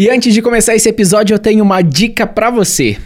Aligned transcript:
E 0.00 0.08
antes 0.08 0.32
de 0.32 0.40
começar 0.40 0.74
esse 0.74 0.88
episódio, 0.88 1.34
eu 1.34 1.38
tenho 1.38 1.62
uma 1.62 1.82
dica 1.82 2.26
para 2.26 2.48
você. 2.48 2.96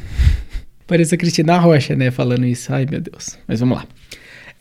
Parece 0.87 1.17
a 1.17 1.19
Cristina 1.19 1.59
Rocha, 1.59 1.97
né, 1.97 2.13
falando 2.13 2.47
isso. 2.47 2.73
Ai, 2.73 2.87
meu 2.89 3.01
Deus. 3.01 3.37
Mas 3.49 3.59
vamos 3.59 3.79
lá. 3.79 3.85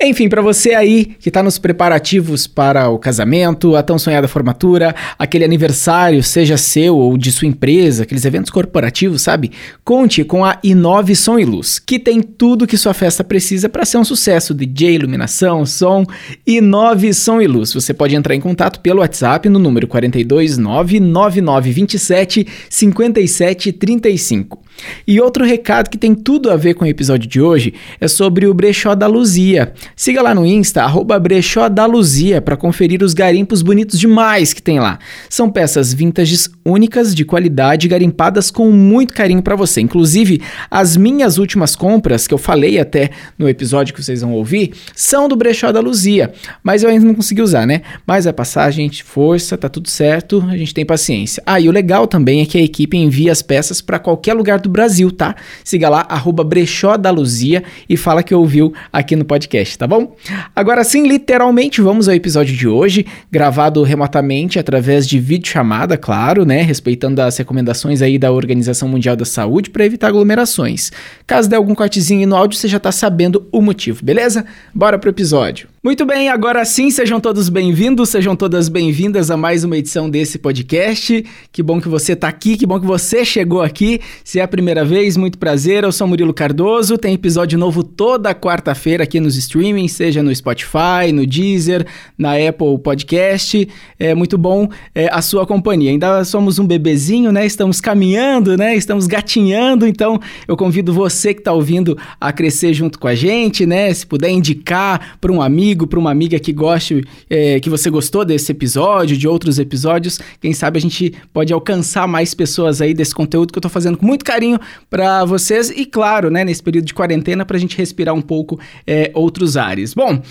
Enfim, 0.02 0.28
para 0.28 0.42
você 0.42 0.74
aí 0.74 1.06
que 1.06 1.30
está 1.30 1.42
nos 1.42 1.58
preparativos 1.58 2.46
para 2.46 2.90
o 2.90 3.00
casamento, 3.00 3.74
a 3.76 3.84
tão 3.84 3.98
sonhada 3.98 4.28
formatura, 4.28 4.94
aquele 5.18 5.46
aniversário, 5.46 6.22
seja 6.22 6.58
seu 6.58 6.98
ou 6.98 7.18
de 7.18 7.32
sua 7.32 7.48
empresa, 7.48 8.04
aqueles 8.04 8.26
eventos 8.26 8.52
corporativos, 8.52 9.22
sabe? 9.22 9.52
Conte 9.84 10.26
com 10.26 10.44
a 10.44 10.60
Inove 10.62 11.16
Som 11.16 11.40
e 11.40 11.46
Luz, 11.46 11.80
que 11.80 11.98
tem 11.98 12.22
tudo 12.22 12.68
que 12.68 12.76
sua 12.76 12.94
festa 12.94 13.24
precisa 13.24 13.70
para 13.70 13.86
ser 13.86 13.98
um 13.98 14.04
sucesso: 14.04 14.54
DJ, 14.54 14.96
iluminação, 14.96 15.66
som. 15.66 16.06
Inove 16.46 17.14
Som 17.14 17.42
e 17.42 17.48
Luz. 17.48 17.72
Você 17.74 17.94
pode 17.94 18.14
entrar 18.14 18.36
em 18.36 18.42
contato 18.42 18.82
pelo 18.82 19.00
WhatsApp 19.00 19.48
no 19.48 19.60
número 19.60 19.88
4299927 19.88 22.46
5735. 22.70 24.62
E 25.08 25.20
outro 25.20 25.46
recado 25.46 25.90
que 25.90 25.98
tem 25.98 26.14
tudo 26.16 26.50
a 26.50 26.56
ver 26.56 26.74
com 26.74 26.86
o 26.86 26.88
episódio 26.88 27.28
de 27.28 27.42
hoje 27.42 27.74
é 28.00 28.08
sobre 28.08 28.46
o 28.48 28.54
Brechó 28.54 28.96
da 28.96 29.08
Luzia. 29.08 29.74
Siga 29.96 30.22
lá 30.22 30.34
no 30.34 30.46
Insta, 30.46 30.84
arroba 30.84 31.20
Brechó 31.20 31.70
da 31.70 31.86
Luzia, 31.86 32.42
para 32.42 32.58
conferir 32.58 33.04
os 33.04 33.14
garimpos 33.14 33.62
bonitos 33.62 34.00
demais 34.00 34.54
que 34.54 34.62
tem 34.62 34.80
lá. 34.80 35.00
São 35.30 35.50
peças 35.50 35.94
vintages 35.94 36.50
únicas, 36.66 37.14
de 37.14 37.26
qualidade, 37.26 37.88
garimpadas 37.88 38.50
com 38.50 38.72
muito 38.72 39.14
carinho 39.14 39.42
para 39.42 39.56
você. 39.56 39.82
Inclusive, 39.82 40.42
as 40.70 40.96
minhas 40.96 41.38
últimas 41.38 41.76
compras, 41.76 42.28
que 42.28 42.34
eu 42.34 42.38
falei 42.38 42.80
até 42.80 43.10
no 43.38 43.50
episódio 43.50 43.94
que 43.94 44.04
vocês 44.04 44.22
vão 44.22 44.34
ouvir, 44.34 44.74
são 44.96 45.28
do 45.28 45.36
Brechó 45.36 45.72
da 45.72 45.80
Luzia. 45.80 46.34
Mas 46.64 46.84
eu 46.84 46.90
ainda 46.90 47.06
não 47.06 47.14
consegui 47.14 47.42
usar, 47.42 47.68
né? 47.68 47.82
Mas 48.06 48.26
vai 48.26 48.34
passar, 48.34 48.70
gente, 48.72 49.04
força, 49.04 49.58
tá 49.58 49.70
tudo 49.70 49.90
certo, 49.90 50.44
a 50.50 50.58
gente 50.58 50.74
tem 50.74 50.86
paciência. 50.86 51.44
Ah, 51.46 51.60
e 51.60 51.68
o 51.68 51.72
legal 51.72 52.08
também 52.08 52.42
é 52.42 52.46
que 52.46 52.58
a 52.58 52.62
equipe 52.62 52.98
envia 52.98 53.32
as 53.32 53.42
peças 53.42 53.82
para 53.82 54.00
qualquer 54.00 54.34
lugar 54.34 54.60
do 54.64 54.70
Brasil, 54.70 55.12
tá? 55.12 55.36
Siga 55.64 55.90
lá, 55.90 56.06
arroba 56.10 56.44
Brechó 56.44 56.98
da 56.98 57.12
Luzia 57.12 57.64
e 57.88 57.96
fala 57.96 58.24
que 58.24 58.34
ouviu 58.34 58.74
aqui 58.92 59.16
no 59.16 59.26
podcast, 59.26 59.78
tá 59.78 59.86
bom? 59.86 60.16
Agora 60.56 60.84
sim, 60.84 61.08
literalmente, 61.08 61.82
vamos 61.82 62.08
ao 62.08 62.16
episódio 62.16 62.56
de 62.56 62.68
hoje, 62.68 63.06
gravado 63.32 63.84
remotamente 63.84 64.58
através 64.58 65.08
de 65.08 65.20
videochamada, 65.20 65.98
claro, 65.98 66.46
né? 66.46 66.62
Respeitando 66.62 67.22
as 67.22 67.38
recomendações 67.38 68.02
aí 68.02 68.18
da 68.18 68.32
Organização 68.32 68.88
Mundial 68.88 69.16
da 69.16 69.26
Saúde 69.26 69.70
para 69.70 69.86
evitar 69.86 70.08
aglomerações. 70.08 70.92
Caso 71.28 71.50
dê 71.50 71.56
algum 71.56 71.76
cortezinho 71.76 72.28
no 72.28 72.36
áudio, 72.36 72.58
você 72.58 72.68
já 72.68 72.80
tá 72.80 72.92
sabendo 72.92 73.48
o 73.52 73.62
motivo, 73.62 74.04
beleza? 74.04 74.46
Bora 74.74 74.98
pro 74.98 75.10
episódio. 75.10 75.73
Muito 75.86 76.06
bem, 76.06 76.30
agora 76.30 76.64
sim, 76.64 76.90
sejam 76.90 77.20
todos 77.20 77.50
bem-vindos, 77.50 78.08
sejam 78.08 78.38
todas 78.38 78.70
bem-vindas 78.70 79.30
a 79.30 79.36
mais 79.36 79.66
uma 79.66 79.78
edição 79.78 80.10
desse 80.10 80.40
podcast. 80.40 81.26
Que 81.52 81.62
bom 81.62 81.82
que 81.82 81.90
você 81.90 82.16
tá 82.16 82.30
aqui, 82.30 82.56
que 82.56 82.66
bom 82.66 82.80
que 82.80 82.86
você 82.86 83.26
chegou 83.26 83.62
aqui. 83.62 84.00
Se 84.24 84.40
é 84.40 84.44
a 84.44 84.48
primeira 84.48 84.86
vez, 84.86 85.18
muito 85.18 85.38
prazer. 85.38 85.84
Eu 85.84 85.92
sou 85.92 86.08
Murilo 86.08 86.34
Cardoso. 86.34 86.98
Tem 86.98 87.14
episódio 87.14 87.60
novo 87.60 87.84
toda 87.84 88.34
quarta-feira 88.34 89.04
aqui 89.04 89.20
nos 89.20 89.36
streamings, 89.36 89.92
seja 89.92 90.24
no 90.24 90.34
Spotify, 90.34 91.12
no 91.14 91.28
Deezer, 91.28 91.86
na 92.18 92.32
Apple 92.36 92.80
Podcast. 92.82 93.68
É 94.00 94.16
muito 94.16 94.38
bom 94.38 94.70
é, 94.96 95.10
a 95.12 95.22
sua 95.22 95.46
companhia. 95.46 95.92
Ainda 95.92 96.24
somos 96.24 96.60
um 96.60 96.66
bebezinho, 96.66 97.30
né? 97.30 97.46
Estamos 97.46 97.82
caminhando, 97.82 98.56
né? 98.56 98.74
Estamos 98.74 99.06
gatinhando. 99.06 99.86
Então, 99.86 100.18
eu 100.48 100.56
convido 100.56 100.94
você 100.94 101.34
que 101.34 101.42
está 101.42 101.52
ouvindo 101.52 101.98
a 102.22 102.32
crescer 102.32 102.74
junto 102.74 102.98
com 102.98 103.10
a 103.10 103.16
gente, 103.16 103.66
né? 103.66 103.94
Se 103.94 104.08
puder 104.08 104.30
indicar 104.30 105.18
para 105.20 105.30
um 105.30 105.42
amigo 105.42 105.73
amigo, 105.74 105.88
para 105.88 106.00
uma 106.00 106.12
amiga 106.12 106.40
que 106.40 106.54
goste, 106.54 107.04
é, 107.30 107.60
que 107.60 107.70
você 107.70 107.90
gostou 107.90 108.24
desse 108.24 108.52
episódio, 108.52 109.18
de 109.18 109.28
outros 109.28 109.58
episódios. 109.58 110.20
Quem 110.40 110.54
sabe 110.54 110.78
a 110.78 110.82
gente 110.82 111.14
pode 111.34 111.52
alcançar 111.52 112.08
mais 112.08 112.34
pessoas 112.34 112.80
aí 112.80 112.94
desse 112.94 113.14
conteúdo 113.14 113.52
que 113.52 113.58
eu 113.58 113.60
estou 113.60 113.72
fazendo 113.72 113.98
com 113.98 114.06
muito 114.06 114.24
carinho 114.24 114.60
para 114.90 115.26
vocês 115.26 115.72
e, 115.72 115.86
claro, 115.86 116.30
né, 116.30 116.46
nesse 116.46 116.62
período 116.62 116.86
de 116.86 116.94
quarentena, 116.94 117.44
para 117.44 117.58
a 117.58 117.60
gente 117.60 117.76
respirar 117.76 118.14
um 118.14 118.22
pouco 118.22 118.60
é, 118.86 119.12
outros 119.14 119.58
ares. 119.58 119.94
Bom. 119.94 120.22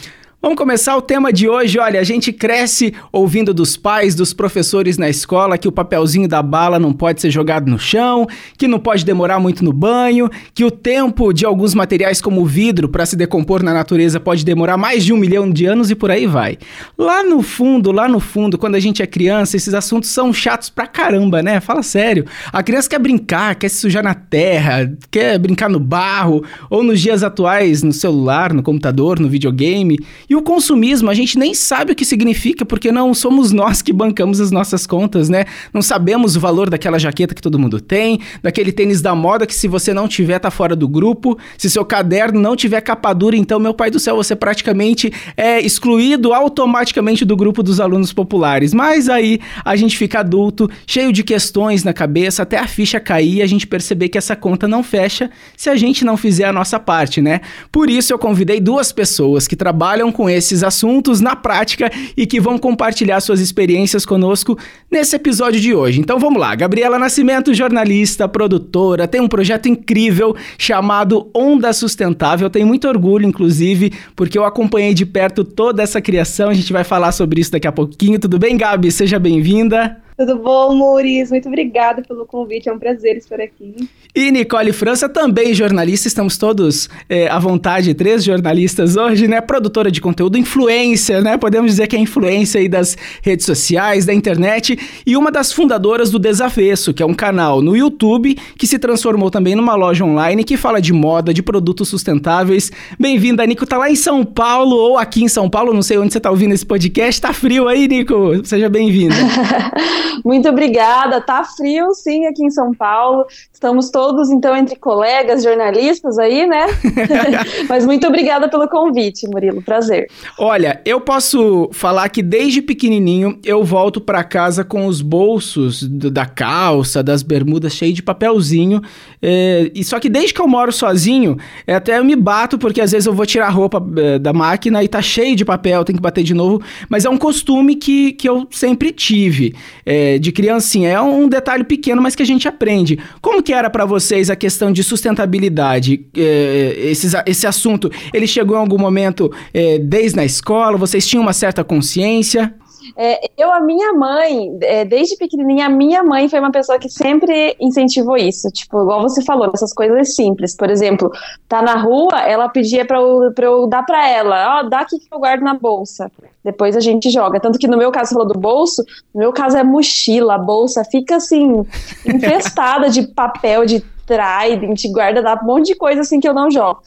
Vamos 0.42 0.58
começar 0.58 0.96
o 0.96 1.00
tema 1.00 1.32
de 1.32 1.48
hoje. 1.48 1.78
Olha, 1.78 2.00
a 2.00 2.02
gente 2.02 2.32
cresce 2.32 2.92
ouvindo 3.12 3.54
dos 3.54 3.76
pais, 3.76 4.16
dos 4.16 4.34
professores 4.34 4.98
na 4.98 5.08
escola 5.08 5.56
que 5.56 5.68
o 5.68 5.72
papelzinho 5.72 6.26
da 6.26 6.42
bala 6.42 6.80
não 6.80 6.92
pode 6.92 7.20
ser 7.20 7.30
jogado 7.30 7.70
no 7.70 7.78
chão, 7.78 8.26
que 8.58 8.66
não 8.66 8.80
pode 8.80 9.04
demorar 9.04 9.38
muito 9.38 9.64
no 9.64 9.72
banho, 9.72 10.28
que 10.52 10.64
o 10.64 10.70
tempo 10.70 11.32
de 11.32 11.46
alguns 11.46 11.76
materiais 11.76 12.20
como 12.20 12.40
o 12.40 12.44
vidro 12.44 12.88
para 12.88 13.06
se 13.06 13.14
decompor 13.14 13.62
na 13.62 13.72
natureza 13.72 14.18
pode 14.18 14.44
demorar 14.44 14.76
mais 14.76 15.04
de 15.04 15.12
um 15.12 15.16
milhão 15.16 15.48
de 15.48 15.64
anos 15.64 15.92
e 15.92 15.94
por 15.94 16.10
aí 16.10 16.26
vai. 16.26 16.58
Lá 16.98 17.22
no 17.22 17.40
fundo, 17.40 17.92
lá 17.92 18.08
no 18.08 18.18
fundo, 18.18 18.58
quando 18.58 18.74
a 18.74 18.80
gente 18.80 19.00
é 19.00 19.06
criança, 19.06 19.56
esses 19.56 19.74
assuntos 19.74 20.10
são 20.10 20.32
chatos 20.32 20.68
pra 20.68 20.88
caramba, 20.88 21.40
né? 21.40 21.60
Fala 21.60 21.84
sério. 21.84 22.26
A 22.52 22.64
criança 22.64 22.90
quer 22.90 22.98
brincar, 22.98 23.54
quer 23.54 23.68
se 23.68 23.76
sujar 23.76 24.02
na 24.02 24.14
terra, 24.14 24.92
quer 25.08 25.38
brincar 25.38 25.70
no 25.70 25.78
barro, 25.78 26.42
ou 26.68 26.82
nos 26.82 27.00
dias 27.00 27.22
atuais, 27.22 27.84
no 27.84 27.92
celular, 27.92 28.52
no 28.52 28.60
computador, 28.60 29.20
no 29.20 29.28
videogame. 29.28 30.00
E 30.32 30.34
o 30.34 30.40
consumismo, 30.40 31.10
a 31.10 31.14
gente 31.14 31.38
nem 31.38 31.52
sabe 31.52 31.92
o 31.92 31.94
que 31.94 32.06
significa, 32.06 32.64
porque 32.64 32.90
não 32.90 33.12
somos 33.12 33.52
nós 33.52 33.82
que 33.82 33.92
bancamos 33.92 34.40
as 34.40 34.50
nossas 34.50 34.86
contas, 34.86 35.28
né? 35.28 35.44
Não 35.74 35.82
sabemos 35.82 36.36
o 36.36 36.40
valor 36.40 36.70
daquela 36.70 36.98
jaqueta 36.98 37.34
que 37.34 37.42
todo 37.42 37.58
mundo 37.58 37.78
tem, 37.78 38.18
daquele 38.42 38.72
tênis 38.72 39.02
da 39.02 39.14
moda 39.14 39.46
que 39.46 39.54
se 39.54 39.68
você 39.68 39.92
não 39.92 40.08
tiver 40.08 40.38
tá 40.38 40.50
fora 40.50 40.74
do 40.74 40.88
grupo, 40.88 41.38
se 41.58 41.68
seu 41.68 41.84
caderno 41.84 42.40
não 42.40 42.56
tiver 42.56 42.80
capa 42.80 43.12
dura, 43.12 43.36
então 43.36 43.60
meu 43.60 43.74
pai 43.74 43.90
do 43.90 44.00
céu, 44.00 44.16
você 44.16 44.34
praticamente 44.34 45.12
é 45.36 45.60
excluído 45.60 46.32
automaticamente 46.32 47.26
do 47.26 47.36
grupo 47.36 47.62
dos 47.62 47.78
alunos 47.78 48.10
populares. 48.10 48.72
Mas 48.72 49.10
aí 49.10 49.38
a 49.62 49.76
gente 49.76 49.98
fica 49.98 50.20
adulto, 50.20 50.66
cheio 50.86 51.12
de 51.12 51.22
questões 51.22 51.84
na 51.84 51.92
cabeça, 51.92 52.42
até 52.42 52.56
a 52.56 52.66
ficha 52.66 52.98
cair 52.98 53.34
e 53.34 53.42
a 53.42 53.46
gente 53.46 53.66
perceber 53.66 54.08
que 54.08 54.16
essa 54.16 54.34
conta 54.34 54.66
não 54.66 54.82
fecha 54.82 55.30
se 55.58 55.68
a 55.68 55.76
gente 55.76 56.06
não 56.06 56.16
fizer 56.16 56.46
a 56.46 56.52
nossa 56.54 56.80
parte, 56.80 57.20
né? 57.20 57.42
Por 57.70 57.90
isso 57.90 58.14
eu 58.14 58.18
convidei 58.18 58.60
duas 58.60 58.92
pessoas 58.92 59.46
que 59.46 59.54
trabalham 59.54 60.10
com 60.10 60.21
com 60.22 60.30
esses 60.30 60.62
assuntos 60.62 61.20
na 61.20 61.34
prática 61.34 61.90
e 62.16 62.28
que 62.28 62.40
vão 62.40 62.56
compartilhar 62.56 63.20
suas 63.20 63.40
experiências 63.40 64.06
conosco 64.06 64.56
nesse 64.88 65.16
episódio 65.16 65.60
de 65.60 65.74
hoje. 65.74 65.98
Então 65.98 66.16
vamos 66.16 66.40
lá. 66.40 66.54
Gabriela 66.54 66.96
Nascimento, 66.96 67.52
jornalista, 67.52 68.28
produtora, 68.28 69.08
tem 69.08 69.20
um 69.20 69.26
projeto 69.26 69.68
incrível 69.68 70.36
chamado 70.56 71.28
Onda 71.34 71.72
Sustentável. 71.72 72.48
Tenho 72.48 72.68
muito 72.68 72.86
orgulho, 72.86 73.26
inclusive, 73.26 73.92
porque 74.14 74.38
eu 74.38 74.44
acompanhei 74.44 74.94
de 74.94 75.04
perto 75.04 75.42
toda 75.42 75.82
essa 75.82 76.00
criação. 76.00 76.50
A 76.50 76.54
gente 76.54 76.72
vai 76.72 76.84
falar 76.84 77.10
sobre 77.10 77.40
isso 77.40 77.50
daqui 77.50 77.66
a 77.66 77.72
pouquinho. 77.72 78.20
Tudo 78.20 78.38
bem, 78.38 78.56
Gabi? 78.56 78.92
Seja 78.92 79.18
bem-vinda. 79.18 80.00
Tudo 80.24 80.38
bom, 80.38 80.76
Muris? 80.76 81.30
Muito 81.32 81.48
obrigada 81.48 82.00
pelo 82.00 82.24
convite, 82.24 82.68
é 82.68 82.72
um 82.72 82.78
prazer 82.78 83.16
estar 83.16 83.40
aqui. 83.40 83.74
E 84.14 84.30
Nicole 84.30 84.72
França, 84.72 85.08
também 85.08 85.52
jornalista, 85.52 86.06
estamos 86.06 86.38
todos 86.38 86.88
é, 87.08 87.26
à 87.26 87.40
vontade, 87.40 87.92
três 87.92 88.22
jornalistas 88.22 88.96
hoje, 88.96 89.26
né? 89.26 89.40
Produtora 89.40 89.90
de 89.90 90.00
conteúdo, 90.00 90.38
influência, 90.38 91.20
né? 91.20 91.36
Podemos 91.36 91.72
dizer 91.72 91.88
que 91.88 91.96
é 91.96 91.98
influência 91.98 92.60
aí 92.60 92.68
das 92.68 92.96
redes 93.20 93.44
sociais, 93.44 94.06
da 94.06 94.14
internet, 94.14 94.78
e 95.04 95.16
uma 95.16 95.32
das 95.32 95.52
fundadoras 95.52 96.08
do 96.08 96.20
Desafesso, 96.20 96.94
que 96.94 97.02
é 97.02 97.06
um 97.06 97.14
canal 97.14 97.60
no 97.60 97.76
YouTube 97.76 98.36
que 98.56 98.66
se 98.66 98.78
transformou 98.78 99.28
também 99.28 99.56
numa 99.56 99.74
loja 99.74 100.04
online 100.04 100.44
que 100.44 100.56
fala 100.56 100.80
de 100.80 100.92
moda, 100.92 101.34
de 101.34 101.42
produtos 101.42 101.88
sustentáveis. 101.88 102.70
Bem-vinda, 102.96 103.44
Nico. 103.44 103.66
Tá 103.66 103.76
lá 103.76 103.90
em 103.90 103.96
São 103.96 104.24
Paulo 104.24 104.76
ou 104.76 104.98
aqui 104.98 105.24
em 105.24 105.28
São 105.28 105.50
Paulo, 105.50 105.74
não 105.74 105.82
sei 105.82 105.98
onde 105.98 106.12
você 106.12 106.20
tá 106.20 106.30
ouvindo 106.30 106.54
esse 106.54 106.64
podcast. 106.64 107.20
Tá 107.20 107.32
frio 107.32 107.66
aí, 107.66 107.88
Nico? 107.88 108.40
Seja 108.44 108.68
bem-vinda. 108.68 109.16
Muito 110.24 110.48
obrigada. 110.48 111.20
Tá 111.20 111.44
frio, 111.44 111.92
sim, 111.94 112.26
aqui 112.26 112.44
em 112.44 112.50
São 112.50 112.74
Paulo. 112.74 113.26
Estamos 113.52 113.90
todos, 113.90 114.30
então, 114.30 114.56
entre 114.56 114.76
colegas, 114.76 115.42
jornalistas 115.42 116.18
aí, 116.18 116.46
né? 116.46 116.66
Mas 117.68 117.86
muito 117.86 118.06
obrigada 118.06 118.48
pelo 118.48 118.68
convite, 118.68 119.26
Murilo. 119.28 119.62
Prazer. 119.62 120.08
Olha, 120.38 120.80
eu 120.84 121.00
posso 121.00 121.68
falar 121.72 122.08
que 122.08 122.22
desde 122.22 122.62
pequenininho 122.62 123.38
eu 123.44 123.62
volto 123.64 124.00
para 124.00 124.24
casa 124.24 124.64
com 124.64 124.86
os 124.86 125.00
bolsos 125.00 125.82
do, 125.82 126.10
da 126.10 126.26
calça, 126.26 127.02
das 127.02 127.22
bermudas 127.22 127.72
cheios 127.72 127.94
de 127.94 128.02
papelzinho. 128.02 128.82
É, 129.20 129.70
e 129.74 129.84
só 129.84 130.00
que 130.00 130.08
desde 130.08 130.34
que 130.34 130.40
eu 130.40 130.48
moro 130.48 130.72
sozinho, 130.72 131.36
é, 131.66 131.74
até 131.74 131.98
eu 131.98 132.04
me 132.04 132.16
bato, 132.16 132.58
porque 132.58 132.80
às 132.80 132.92
vezes 132.92 133.06
eu 133.06 133.12
vou 133.12 133.26
tirar 133.26 133.46
a 133.46 133.50
roupa 133.50 133.82
é, 133.96 134.18
da 134.18 134.32
máquina 134.32 134.82
e 134.82 134.88
tá 134.88 135.00
cheio 135.00 135.36
de 135.36 135.44
papel, 135.44 135.84
tem 135.84 135.94
que 135.94 136.02
bater 136.02 136.24
de 136.24 136.34
novo. 136.34 136.62
Mas 136.88 137.04
é 137.04 137.10
um 137.10 137.18
costume 137.18 137.76
que, 137.76 138.12
que 138.12 138.28
eu 138.28 138.46
sempre 138.50 138.92
tive. 138.92 139.54
É, 139.94 140.18
de 140.18 140.32
criancinha. 140.32 140.88
É 140.88 141.00
um 141.00 141.28
detalhe 141.28 141.64
pequeno, 141.64 142.00
mas 142.00 142.14
que 142.14 142.22
a 142.22 142.26
gente 142.26 142.48
aprende. 142.48 142.98
Como 143.20 143.42
que 143.42 143.52
era 143.52 143.68
para 143.68 143.84
vocês 143.84 144.30
a 144.30 144.36
questão 144.36 144.72
de 144.72 144.82
sustentabilidade? 144.82 146.06
É, 146.16 146.74
esse, 146.78 147.08
esse 147.26 147.46
assunto, 147.46 147.90
ele 148.12 148.26
chegou 148.26 148.56
em 148.56 148.60
algum 148.60 148.78
momento 148.78 149.30
é, 149.52 149.78
desde 149.78 150.16
na 150.16 150.24
escola? 150.24 150.78
Vocês 150.78 151.06
tinham 151.06 151.22
uma 151.22 151.34
certa 151.34 151.62
consciência? 151.62 152.54
É, 152.96 153.30
eu, 153.36 153.52
a 153.52 153.60
minha 153.60 153.92
mãe, 153.92 154.58
é, 154.62 154.84
desde 154.84 155.16
pequenininha, 155.16 155.66
a 155.66 155.70
minha 155.70 156.02
mãe 156.02 156.28
foi 156.28 156.38
uma 156.40 156.50
pessoa 156.50 156.78
que 156.78 156.88
sempre 156.88 157.56
incentivou 157.60 158.16
isso. 158.16 158.48
Tipo, 158.50 158.82
igual 158.82 159.02
você 159.02 159.22
falou, 159.22 159.50
essas 159.52 159.72
coisas 159.72 160.14
simples. 160.14 160.56
Por 160.56 160.70
exemplo, 160.70 161.10
tá 161.48 161.62
na 161.62 161.76
rua, 161.76 162.20
ela 162.20 162.48
pedia 162.48 162.84
pra 162.84 162.98
eu, 162.98 163.32
pra 163.34 163.46
eu 163.46 163.66
dar 163.66 163.82
pra 163.84 164.08
ela, 164.08 164.56
ó, 164.56 164.60
oh, 164.60 164.68
dá 164.68 164.80
aqui 164.80 164.98
que 164.98 165.08
eu 165.12 165.18
guardo 165.18 165.42
na 165.42 165.54
bolsa. 165.54 166.10
Depois 166.44 166.76
a 166.76 166.80
gente 166.80 167.10
joga. 167.10 167.40
Tanto 167.40 167.58
que 167.58 167.68
no 167.68 167.76
meu 167.76 167.90
caso, 167.90 168.10
você 168.10 168.14
falou 168.14 168.28
do 168.28 168.38
bolso, 168.38 168.84
no 169.14 169.20
meu 169.20 169.32
caso 169.32 169.56
é 169.56 169.62
mochila, 169.62 170.38
bolsa, 170.38 170.84
fica 170.84 171.16
assim, 171.16 171.64
infestada 172.06 172.90
de 172.90 173.06
papel, 173.08 173.64
de 173.64 173.80
trident, 174.06 174.84
guarda, 174.90 175.22
dá 175.22 175.38
um 175.40 175.46
monte 175.46 175.66
de 175.68 175.74
coisa 175.76 176.00
assim 176.00 176.20
que 176.20 176.28
eu 176.28 176.34
não 176.34 176.50
jogo. 176.50 176.82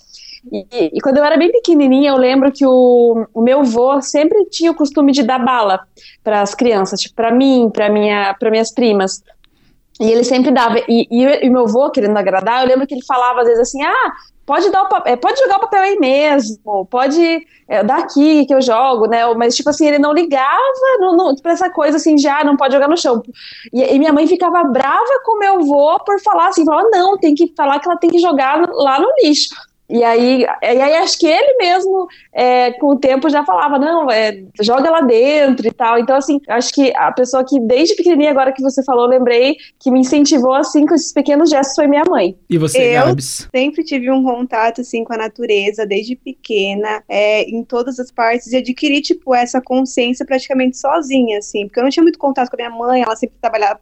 E, 0.51 0.91
e, 0.93 1.01
quando 1.01 1.17
eu 1.17 1.23
era 1.23 1.37
bem 1.37 1.51
pequenininha, 1.51 2.11
eu 2.11 2.17
lembro 2.17 2.51
que 2.51 2.65
o, 2.65 3.25
o 3.33 3.41
meu 3.41 3.61
avô 3.61 4.01
sempre 4.01 4.45
tinha 4.45 4.71
o 4.71 4.75
costume 4.75 5.11
de 5.11 5.23
dar 5.23 5.43
bala 5.43 5.79
para 6.23 6.41
as 6.41 6.53
crianças, 6.53 6.99
tipo, 6.99 7.15
para 7.15 7.31
mim, 7.31 7.69
para 7.73 7.89
minha, 7.89 8.33
para 8.39 8.51
minhas 8.51 8.71
primas. 8.71 9.23
E 9.99 10.11
ele 10.11 10.23
sempre 10.23 10.51
dava. 10.51 10.77
E, 10.87 11.07
e 11.09 11.49
meu 11.49 11.63
avô, 11.63 11.89
querendo 11.89 12.17
agradar, 12.17 12.61
eu 12.61 12.67
lembro 12.67 12.85
que 12.85 12.93
ele 12.93 13.05
falava 13.05 13.41
às 13.41 13.47
vezes 13.47 13.61
assim: 13.61 13.81
ah, 13.81 14.11
pode 14.45 14.69
dar 14.69 14.83
o 14.83 14.87
é, 15.05 15.15
pode 15.15 15.39
jogar 15.39 15.57
o 15.57 15.61
papel 15.61 15.81
aí 15.81 15.97
mesmo, 15.97 16.85
pode 16.85 17.47
é, 17.67 17.83
dar 17.83 17.99
aqui 17.99 18.45
que 18.45 18.53
eu 18.53 18.61
jogo, 18.61 19.07
né? 19.07 19.25
Mas, 19.33 19.55
tipo 19.55 19.69
assim, 19.69 19.87
ele 19.87 19.97
não 19.99 20.13
ligava 20.13 20.59
no, 20.99 21.35
pra 21.41 21.53
essa 21.53 21.69
coisa 21.69 21.97
assim, 21.97 22.17
já 22.17 22.41
ah, 22.41 22.43
não 22.43 22.57
pode 22.57 22.73
jogar 22.73 22.87
no 22.87 22.97
chão. 22.97 23.23
E, 23.73 23.95
e, 23.95 23.97
minha 23.97 24.13
mãe 24.13 24.27
ficava 24.27 24.63
brava 24.65 25.21
com 25.23 25.39
meu 25.39 25.55
avô 25.55 25.97
por 26.05 26.21
falar 26.21 26.49
assim, 26.49 26.65
falava, 26.65 26.87
não, 26.91 27.17
tem 27.17 27.33
que 27.33 27.53
falar 27.55 27.79
que 27.79 27.87
ela 27.87 27.97
tem 27.97 28.09
que 28.09 28.19
jogar 28.19 28.61
lá 28.69 28.99
no 28.99 29.07
lixo. 29.23 29.55
E 29.87 30.03
aí, 30.03 30.43
e 30.43 30.65
aí 30.65 30.95
acho 30.95 31.19
que 31.19 31.27
ele 31.27 31.57
mesmo, 31.57 32.07
é, 32.33 32.71
com 32.73 32.87
o 32.87 32.95
tempo, 32.97 33.29
já 33.29 33.45
falava, 33.45 33.77
não, 33.77 34.09
é, 34.09 34.43
joga 34.59 34.89
lá 34.89 35.01
dentro 35.01 35.67
e 35.67 35.71
tal. 35.71 35.99
Então, 35.99 36.15
assim, 36.15 36.39
acho 36.47 36.73
que 36.73 36.91
a 36.95 37.11
pessoa 37.11 37.45
que 37.45 37.59
desde 37.59 37.95
pequenininha, 37.95 38.31
agora 38.31 38.51
que 38.51 38.63
você 38.63 38.83
falou, 38.83 39.05
lembrei, 39.05 39.57
que 39.79 39.91
me 39.91 39.99
incentivou, 39.99 40.53
assim, 40.53 40.87
com 40.87 40.95
esses 40.95 41.13
pequenos 41.13 41.51
gestos 41.51 41.75
foi 41.75 41.87
minha 41.87 42.03
mãe. 42.09 42.35
E 42.49 42.57
você, 42.57 42.97
Eu 42.97 43.05
Gabs? 43.05 43.47
sempre 43.55 43.83
tive 43.83 44.09
um 44.09 44.23
contato, 44.23 44.81
assim, 44.81 45.03
com 45.03 45.13
a 45.13 45.17
natureza, 45.17 45.85
desde 45.85 46.15
pequena, 46.15 47.03
é, 47.07 47.43
em 47.43 47.63
todas 47.63 47.99
as 47.99 48.11
partes, 48.11 48.51
e 48.51 48.57
adquiri, 48.57 49.01
tipo, 49.01 49.35
essa 49.35 49.61
consciência 49.61 50.25
praticamente 50.25 50.77
sozinha, 50.77 51.37
assim, 51.37 51.67
porque 51.67 51.79
eu 51.79 51.83
não 51.83 51.91
tinha 51.91 52.03
muito 52.03 52.17
contato 52.17 52.49
com 52.49 52.55
a 52.55 52.67
minha 52.67 52.69
mãe, 52.69 53.03
ela 53.03 53.15
sempre 53.15 53.37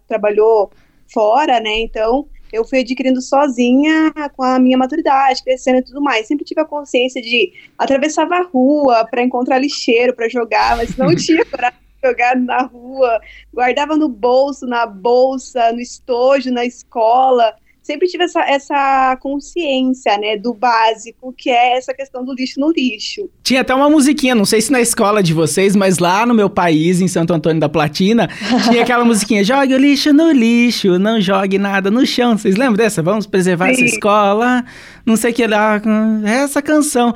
trabalhou 0.08 0.70
fora, 1.08 1.60
né, 1.60 1.80
então 1.80 2.26
eu 2.54 2.64
fui 2.64 2.82
adquirindo 2.82 3.20
sozinha 3.20 4.14
com 4.38 4.44
a 4.44 4.60
minha 4.60 4.78
maturidade, 4.78 5.44
crescendo 5.44 5.80
e 5.80 5.84
tudo 5.84 6.00
mais. 6.00 6.28
Sempre 6.28 6.46
tive 6.46 6.62
a 6.62 6.66
consciência 6.66 7.20
de 7.20 7.52
atravessava 7.78 8.36
a 8.36 8.44
rua 8.44 9.06
para 9.10 9.24
encontrar 9.24 9.58
lixeiro 9.58 10.16
para 10.16 10.30
jogar, 10.30 10.78
mas 10.78 10.96
não 10.96 11.14
tinha 11.18 11.44
para 11.44 11.74
jogar 12.04 12.36
na 12.36 12.62
rua, 12.62 13.20
guardava 13.52 13.98
no 13.98 14.08
bolso, 14.08 14.68
na 14.68 14.86
bolsa, 14.86 15.72
no 15.72 15.82
estojo, 15.82 16.52
na 16.52 16.64
escola 16.64 17.56
sempre 17.84 18.08
tive 18.08 18.24
essa, 18.24 18.42
essa 18.42 19.18
consciência, 19.20 20.18
né, 20.18 20.38
do 20.38 20.54
básico, 20.54 21.34
que 21.38 21.50
é 21.50 21.78
essa 21.78 21.94
questão 21.94 22.24
do 22.24 22.34
lixo 22.34 22.60
no 22.60 22.72
lixo. 22.72 23.30
Tinha 23.44 23.62
até 23.62 23.76
uma 23.76 23.90
musiquinha, 23.90 24.34
não 24.34 24.46
sei 24.46 24.62
se 24.62 24.72
na 24.72 24.80
escola 24.80 25.22
de 25.22 25.34
vocês, 25.34 25.76
mas 25.76 26.00
lá 26.00 26.26
no 26.26 26.34
meu 26.34 26.50
país, 26.50 27.02
em 27.02 27.08
Santo 27.10 27.34
Antônio 27.34 27.60
da 27.60 27.68
Platina, 27.68 28.30
tinha 28.72 28.82
aquela 28.82 29.04
musiquinha, 29.04 29.44
jogue 29.44 29.74
o 29.74 29.78
lixo 29.78 30.14
no 30.14 30.32
lixo, 30.32 30.98
não 30.98 31.20
jogue 31.20 31.60
nada 31.60 31.92
no 31.92 32.06
chão. 32.06 32.38
Vocês 32.38 32.56
lembram 32.56 32.78
dessa? 32.78 33.04
Vamos 33.04 33.28
preservar 33.28 33.68
Sim. 33.68 33.74
essa 33.74 33.96
escola, 33.96 34.64
não 35.06 35.18
sei 35.18 35.32
o 35.32 35.34
que 35.34 35.46
lá, 35.46 35.82
essa 36.26 36.62
canção. 36.62 37.14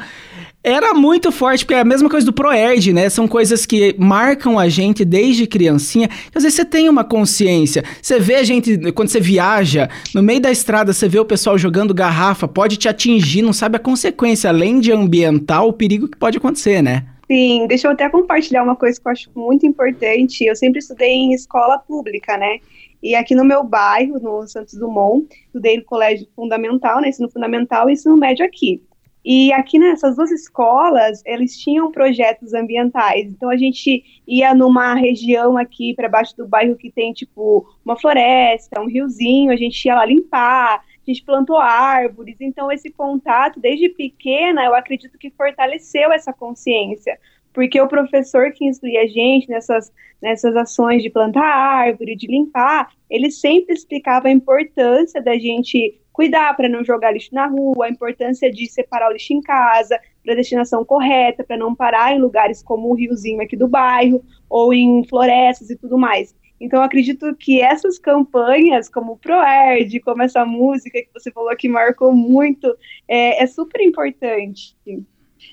Era 0.63 0.93
muito 0.93 1.31
forte, 1.31 1.63
porque 1.63 1.75
é 1.75 1.79
a 1.79 1.85
mesma 1.85 2.09
coisa 2.09 2.25
do 2.25 2.33
Proerd, 2.33 2.91
né? 2.91 3.09
São 3.09 3.27
coisas 3.27 3.65
que 3.65 3.95
marcam 3.97 4.59
a 4.59 4.67
gente 4.67 5.05
desde 5.05 5.47
criancinha. 5.47 6.09
Às 6.35 6.43
vezes 6.43 6.55
você 6.55 6.65
tem 6.65 6.89
uma 6.89 7.03
consciência. 7.03 7.83
Você 8.01 8.19
vê 8.19 8.35
a 8.35 8.43
gente, 8.43 8.91
quando 8.91 9.07
você 9.07 9.19
viaja, 9.19 9.89
no 10.13 10.21
meio 10.21 10.41
da 10.41 10.51
estrada, 10.51 10.91
você 10.91 11.07
vê 11.07 11.19
o 11.19 11.25
pessoal 11.25 11.57
jogando 11.57 11.93
garrafa, 11.93 12.47
pode 12.47 12.75
te 12.75 12.89
atingir, 12.89 13.41
não 13.41 13.53
sabe 13.53 13.77
a 13.77 13.79
consequência, 13.79 14.49
além 14.49 14.79
de 14.79 14.91
ambiental, 14.91 15.69
o 15.69 15.73
perigo 15.73 16.07
que 16.07 16.17
pode 16.17 16.37
acontecer, 16.37 16.81
né? 16.81 17.05
Sim, 17.29 17.65
deixa 17.67 17.87
eu 17.87 17.91
até 17.91 18.09
compartilhar 18.09 18.63
uma 18.63 18.75
coisa 18.75 18.99
que 18.99 19.07
eu 19.07 19.11
acho 19.11 19.29
muito 19.35 19.65
importante. 19.65 20.43
Eu 20.43 20.55
sempre 20.55 20.79
estudei 20.79 21.11
em 21.11 21.33
escola 21.33 21.77
pública, 21.77 22.37
né? 22.37 22.59
E 23.01 23.15
aqui 23.15 23.35
no 23.35 23.45
meu 23.45 23.63
bairro, 23.63 24.19
no 24.19 24.47
Santos 24.47 24.73
Dumont, 24.73 25.27
estudei 25.45 25.77
no 25.77 25.83
colégio 25.83 26.27
fundamental, 26.35 26.99
né? 26.99 27.09
Ensino 27.09 27.29
fundamental 27.29 27.89
e 27.89 27.93
ensino 27.93 28.17
médio 28.17 28.45
aqui. 28.45 28.81
E 29.23 29.51
aqui 29.51 29.77
nessas 29.77 30.15
duas 30.15 30.31
escolas, 30.31 31.21
eles 31.25 31.57
tinham 31.57 31.91
projetos 31.91 32.53
ambientais. 32.53 33.25
Então 33.25 33.49
a 33.49 33.57
gente 33.57 34.03
ia 34.25 34.53
numa 34.53 34.93
região 34.93 35.57
aqui 35.57 35.93
para 35.93 36.07
baixo 36.07 36.35
do 36.37 36.47
bairro 36.47 36.77
que 36.77 36.91
tem 36.91 37.11
tipo 37.11 37.67
uma 37.83 37.99
floresta, 37.99 38.79
um 38.79 38.87
riozinho, 38.87 39.51
a 39.51 39.55
gente 39.57 39.85
ia 39.85 39.95
lá 39.95 40.05
limpar, 40.05 40.75
a 40.75 40.81
gente 41.05 41.23
plantou 41.23 41.57
árvores. 41.57 42.37
Então 42.39 42.71
esse 42.71 42.89
contato 42.89 43.59
desde 43.59 43.89
pequena, 43.89 44.63
eu 44.63 44.73
acredito 44.73 45.17
que 45.17 45.29
fortaleceu 45.31 46.11
essa 46.11 46.31
consciência 46.31 47.19
porque 47.57 47.81
o 47.81 47.87
professor 47.87 48.51
que 48.51 48.65
instruía 48.65 49.01
a 49.01 49.07
gente 49.07 49.49
nessas, 49.49 49.91
nessas 50.21 50.55
ações 50.55 51.01
de 51.01 51.09
plantar 51.09 51.43
árvore, 51.43 52.15
de 52.15 52.27
limpar, 52.27 52.91
ele 53.09 53.31
sempre 53.31 53.73
explicava 53.73 54.27
a 54.27 54.31
importância 54.31 55.19
da 55.19 55.33
gente 55.39 55.99
cuidar 56.17 56.57
para 56.57 56.67
não 56.67 56.83
jogar 56.83 57.11
lixo 57.11 57.29
na 57.31 57.45
rua, 57.45 57.85
a 57.85 57.89
importância 57.91 58.51
de 58.51 58.65
separar 58.65 59.07
o 59.07 59.13
lixo 59.13 59.33
em 59.33 59.39
casa, 59.39 59.99
para 60.25 60.33
destinação 60.33 60.83
correta, 60.83 61.43
para 61.43 61.55
não 61.55 61.75
parar 61.75 62.11
em 62.11 62.19
lugares 62.19 62.63
como 62.63 62.89
o 62.89 62.95
riozinho 62.95 63.39
aqui 63.39 63.55
do 63.55 63.67
bairro, 63.67 64.25
ou 64.49 64.73
em 64.73 65.03
florestas 65.07 65.69
e 65.69 65.77
tudo 65.77 65.95
mais. 65.95 66.35
Então, 66.59 66.81
acredito 66.81 67.35
que 67.35 67.61
essas 67.61 67.99
campanhas, 67.99 68.89
como 68.89 69.11
o 69.11 69.17
ProErd, 69.17 69.99
como 69.99 70.23
essa 70.23 70.43
música 70.43 70.99
que 70.99 71.09
você 71.13 71.31
falou 71.31 71.55
que 71.55 71.69
marcou 71.69 72.11
muito, 72.11 72.75
é, 73.07 73.43
é 73.43 73.45
super 73.45 73.79
importante. 73.79 74.75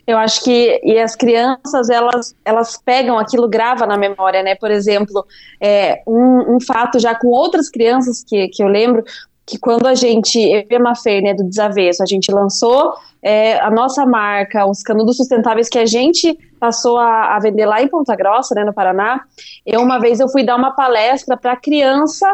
Eu 0.06 0.16
acho 0.16 0.42
que 0.42 0.80
e 0.82 0.98
as 0.98 1.14
crianças 1.14 1.90
elas 1.90 2.34
elas 2.42 2.78
pegam 2.78 3.18
aquilo 3.18 3.46
grava 3.46 3.86
na 3.86 3.98
memória, 3.98 4.42
né? 4.42 4.54
Por 4.54 4.70
exemplo, 4.70 5.26
é, 5.60 6.02
um, 6.06 6.56
um 6.56 6.58
fato 6.58 6.98
já 6.98 7.14
com 7.14 7.28
outras 7.28 7.68
crianças 7.68 8.24
que, 8.24 8.48
que 8.48 8.62
eu 8.62 8.68
lembro 8.68 9.04
que 9.46 9.58
quando 9.58 9.86
a 9.86 9.94
gente, 9.94 10.38
eu 10.38 10.64
e 10.68 10.74
a 10.74 10.80
Mafê, 10.80 11.20
né, 11.20 11.34
do 11.34 11.44
Desavesso, 11.44 12.02
a 12.02 12.06
gente 12.06 12.32
lançou 12.32 12.94
é, 13.22 13.58
a 13.60 13.70
nossa 13.70 14.06
marca, 14.06 14.66
os 14.66 14.82
canudos 14.82 15.16
sustentáveis 15.16 15.68
que 15.68 15.78
a 15.78 15.86
gente 15.86 16.36
passou 16.58 16.98
a, 16.98 17.36
a, 17.36 17.38
vender 17.40 17.66
lá 17.66 17.82
em 17.82 17.88
Ponta 17.88 18.16
Grossa, 18.16 18.54
né, 18.54 18.64
no 18.64 18.72
Paraná, 18.72 19.20
eu 19.66 19.80
uma 19.80 19.98
vez 19.98 20.20
eu 20.20 20.28
fui 20.28 20.44
dar 20.44 20.56
uma 20.56 20.72
palestra 20.72 21.36
para 21.36 21.56
criança 21.56 22.26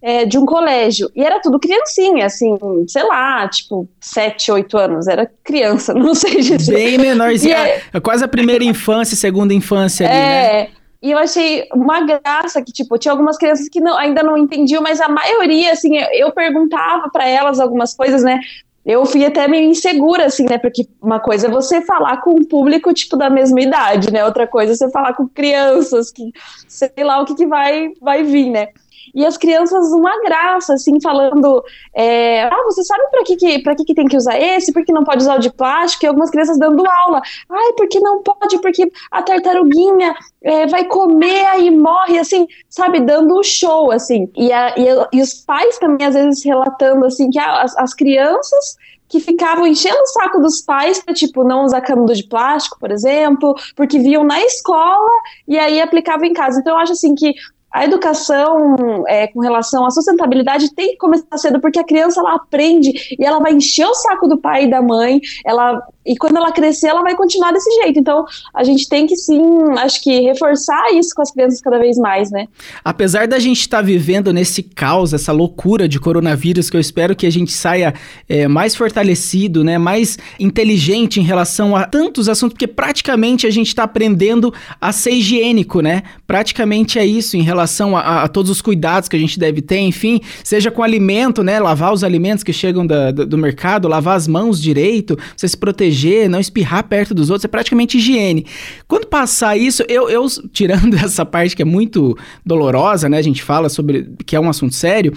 é, 0.00 0.26
de 0.26 0.36
um 0.36 0.44
colégio, 0.44 1.10
e 1.16 1.24
era 1.24 1.40
tudo 1.40 1.58
criancinha, 1.58 2.26
assim, 2.26 2.54
sei 2.86 3.02
lá, 3.04 3.48
tipo, 3.48 3.88
sete, 3.98 4.52
oito 4.52 4.76
anos, 4.76 5.08
era 5.08 5.30
criança, 5.42 5.92
não 5.96 6.14
sei 6.14 6.42
dizer. 6.42 6.74
Bem 6.74 6.98
menorzinha, 6.98 7.56
é, 7.56 7.82
é, 7.92 8.00
quase 8.00 8.22
a 8.22 8.28
primeira 8.28 8.62
infância, 8.64 9.16
segunda 9.16 9.54
infância 9.54 10.06
ali, 10.06 10.14
é, 10.14 10.18
né? 10.64 10.68
E 11.04 11.10
eu 11.10 11.18
achei 11.18 11.68
uma 11.74 12.00
graça 12.00 12.62
que, 12.62 12.72
tipo, 12.72 12.96
tinha 12.96 13.12
algumas 13.12 13.36
crianças 13.36 13.68
que 13.68 13.78
não, 13.78 13.94
ainda 13.94 14.22
não 14.22 14.38
entendiam, 14.38 14.82
mas 14.82 15.02
a 15.02 15.06
maioria, 15.06 15.70
assim, 15.70 15.98
eu, 15.98 16.08
eu 16.14 16.32
perguntava 16.32 17.10
para 17.10 17.28
elas 17.28 17.60
algumas 17.60 17.94
coisas, 17.94 18.22
né? 18.22 18.40
Eu 18.86 19.04
fui 19.04 19.22
até 19.22 19.46
meio 19.46 19.68
insegura, 19.68 20.24
assim, 20.24 20.46
né? 20.46 20.56
Porque 20.56 20.88
uma 21.02 21.20
coisa 21.20 21.46
é 21.46 21.50
você 21.50 21.82
falar 21.82 22.22
com 22.22 22.30
um 22.30 22.42
público, 22.42 22.90
tipo, 22.94 23.18
da 23.18 23.28
mesma 23.28 23.60
idade, 23.60 24.10
né? 24.10 24.24
Outra 24.24 24.46
coisa 24.46 24.72
é 24.72 24.76
você 24.76 24.90
falar 24.90 25.12
com 25.12 25.28
crianças, 25.28 26.10
que 26.10 26.32
sei 26.66 26.90
lá 27.04 27.20
o 27.20 27.26
que, 27.26 27.34
que 27.34 27.46
vai, 27.46 27.90
vai 28.00 28.22
vir, 28.22 28.48
né? 28.48 28.68
E 29.14 29.24
as 29.26 29.36
crianças, 29.36 29.92
uma 29.92 30.20
graça, 30.22 30.74
assim, 30.74 31.00
falando: 31.00 31.62
é, 31.94 32.42
Ah, 32.44 32.62
você 32.64 32.84
sabe 32.84 33.02
para 33.10 33.24
que, 33.24 33.36
que, 33.36 33.58
que, 33.58 33.84
que 33.84 33.94
tem 33.94 34.06
que 34.06 34.16
usar 34.16 34.38
esse? 34.38 34.72
Por 34.72 34.84
que 34.84 34.92
não 34.92 35.04
pode 35.04 35.22
usar 35.22 35.36
o 35.36 35.40
de 35.40 35.52
plástico? 35.52 36.04
E 36.04 36.08
algumas 36.08 36.30
crianças 36.30 36.58
dando 36.58 36.84
aula: 36.88 37.20
Ai, 37.50 37.72
porque 37.76 37.98
não 38.00 38.22
pode? 38.22 38.58
Porque 38.60 38.90
a 39.10 39.22
tartaruguinha 39.22 40.14
é, 40.42 40.66
vai 40.66 40.84
comer 40.84 41.44
aí 41.46 41.70
morre, 41.70 42.18
assim, 42.18 42.46
sabe? 42.68 43.00
Dando 43.00 43.38
um 43.38 43.42
show, 43.42 43.90
assim. 43.90 44.30
E, 44.36 44.52
a, 44.52 44.74
e, 44.76 44.86
e 45.12 45.22
os 45.22 45.34
pais 45.34 45.78
também, 45.78 46.06
às 46.06 46.14
vezes, 46.14 46.44
relatando, 46.44 47.04
assim, 47.06 47.30
que 47.30 47.38
as, 47.38 47.76
as 47.76 47.94
crianças 47.94 48.76
que 49.08 49.20
ficavam 49.20 49.66
enchendo 49.66 50.00
o 50.00 50.06
saco 50.06 50.40
dos 50.40 50.60
pais 50.60 51.00
para, 51.00 51.14
tipo, 51.14 51.44
não 51.44 51.64
usar 51.64 51.80
canudo 51.82 52.14
de 52.14 52.26
plástico, 52.26 52.78
por 52.80 52.90
exemplo, 52.90 53.54
porque 53.76 53.98
viam 53.98 54.24
na 54.24 54.40
escola 54.42 55.08
e 55.46 55.58
aí 55.58 55.80
aplicavam 55.80 56.24
em 56.24 56.32
casa. 56.32 56.60
Então, 56.60 56.74
eu 56.74 56.80
acho, 56.80 56.92
assim, 56.92 57.14
que 57.14 57.32
a 57.74 57.84
educação 57.84 59.04
é, 59.08 59.26
com 59.26 59.40
relação 59.40 59.84
à 59.84 59.90
sustentabilidade 59.90 60.72
tem 60.76 60.92
que 60.92 60.96
começar 60.96 61.36
cedo, 61.36 61.60
porque 61.60 61.80
a 61.80 61.84
criança 61.84 62.20
ela 62.20 62.36
aprende 62.36 63.16
e 63.18 63.24
ela 63.24 63.40
vai 63.40 63.52
encher 63.52 63.84
o 63.84 63.94
saco 63.94 64.28
do 64.28 64.38
pai 64.38 64.66
e 64.66 64.70
da 64.70 64.80
mãe, 64.80 65.20
ela 65.44 65.82
e 66.06 66.16
quando 66.16 66.36
ela 66.36 66.52
crescer, 66.52 66.88
ela 66.88 67.02
vai 67.02 67.16
continuar 67.16 67.50
desse 67.50 67.70
jeito. 67.82 67.98
Então, 67.98 68.26
a 68.52 68.62
gente 68.62 68.86
tem 68.88 69.06
que 69.06 69.16
sim, 69.16 69.40
acho 69.78 70.02
que 70.02 70.20
reforçar 70.20 70.92
isso 70.92 71.14
com 71.14 71.22
as 71.22 71.30
crianças 71.30 71.62
cada 71.62 71.78
vez 71.78 71.96
mais, 71.96 72.30
né? 72.30 72.46
Apesar 72.84 73.26
da 73.26 73.38
gente 73.38 73.60
estar 73.60 73.78
tá 73.78 73.82
vivendo 73.82 74.30
nesse 74.30 74.62
caos, 74.62 75.14
essa 75.14 75.32
loucura 75.32 75.88
de 75.88 75.98
coronavírus, 75.98 76.68
que 76.68 76.76
eu 76.76 76.80
espero 76.80 77.16
que 77.16 77.26
a 77.26 77.30
gente 77.30 77.52
saia 77.52 77.94
é, 78.28 78.46
mais 78.46 78.74
fortalecido, 78.74 79.64
né? 79.64 79.78
Mais 79.78 80.18
inteligente 80.38 81.20
em 81.20 81.22
relação 81.22 81.74
a 81.74 81.86
tantos 81.86 82.28
assuntos, 82.28 82.52
porque 82.52 82.68
praticamente 82.68 83.46
a 83.46 83.50
gente 83.50 83.68
está 83.68 83.84
aprendendo 83.84 84.52
a 84.78 84.92
ser 84.92 85.12
higiênico, 85.12 85.80
né? 85.80 86.02
Praticamente 86.26 86.98
é 86.98 87.06
isso 87.06 87.34
em 87.34 87.42
relação 87.42 87.63
a, 87.96 88.22
a, 88.22 88.28
todos 88.28 88.50
os 88.50 88.60
cuidados 88.60 89.08
que 89.08 89.16
a 89.16 89.18
gente 89.18 89.38
deve 89.38 89.62
ter, 89.62 89.78
enfim, 89.78 90.20
seja 90.42 90.70
com 90.70 90.82
alimento, 90.82 91.42
né? 91.42 91.58
Lavar 91.58 91.92
os 91.92 92.04
alimentos 92.04 92.44
que 92.44 92.52
chegam 92.52 92.86
da, 92.86 93.10
do, 93.10 93.26
do 93.26 93.38
mercado, 93.38 93.88
lavar 93.88 94.16
as 94.16 94.28
mãos 94.28 94.60
direito, 94.60 95.18
você 95.36 95.48
se 95.48 95.56
proteger 95.56 96.28
não 96.28 96.40
espirrar 96.40 96.84
perto 96.84 97.14
dos 97.14 97.30
outros, 97.30 97.44
é 97.44 97.48
praticamente 97.48 97.98
higiene. 97.98 98.46
Quando 98.86 99.06
passar 99.06 99.56
isso, 99.56 99.82
eu, 99.88 100.08
eu 100.08 100.26
tirando 100.52 100.94
essa 100.98 101.24
parte 101.24 101.56
que 101.56 101.62
é 101.62 101.64
muito 101.64 102.16
dolorosa, 102.44 103.08
né? 103.08 103.18
A 103.18 103.22
gente 103.22 103.42
fala 103.42 103.68
sobre 103.68 104.10
que 104.26 104.36
é 104.36 104.40
um 104.40 104.48
assunto 104.48 104.74
sério 104.74 105.12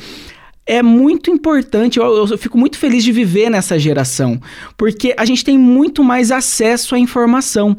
é 0.68 0.84
muito 0.84 1.32
importante. 1.32 1.98
Eu, 1.98 2.27
eu, 2.27 2.38
fico 2.38 2.58
muito 2.58 2.77
feliz 2.77 3.04
de 3.04 3.12
viver 3.12 3.50
nessa 3.50 3.80
geração, 3.80 4.39
porque 4.75 5.16
a 5.18 5.24
gente 5.24 5.44
tem 5.44 5.58
muito 5.58 6.04
mais 6.04 6.30
acesso 6.30 6.94
à 6.94 7.00
informação. 7.00 7.75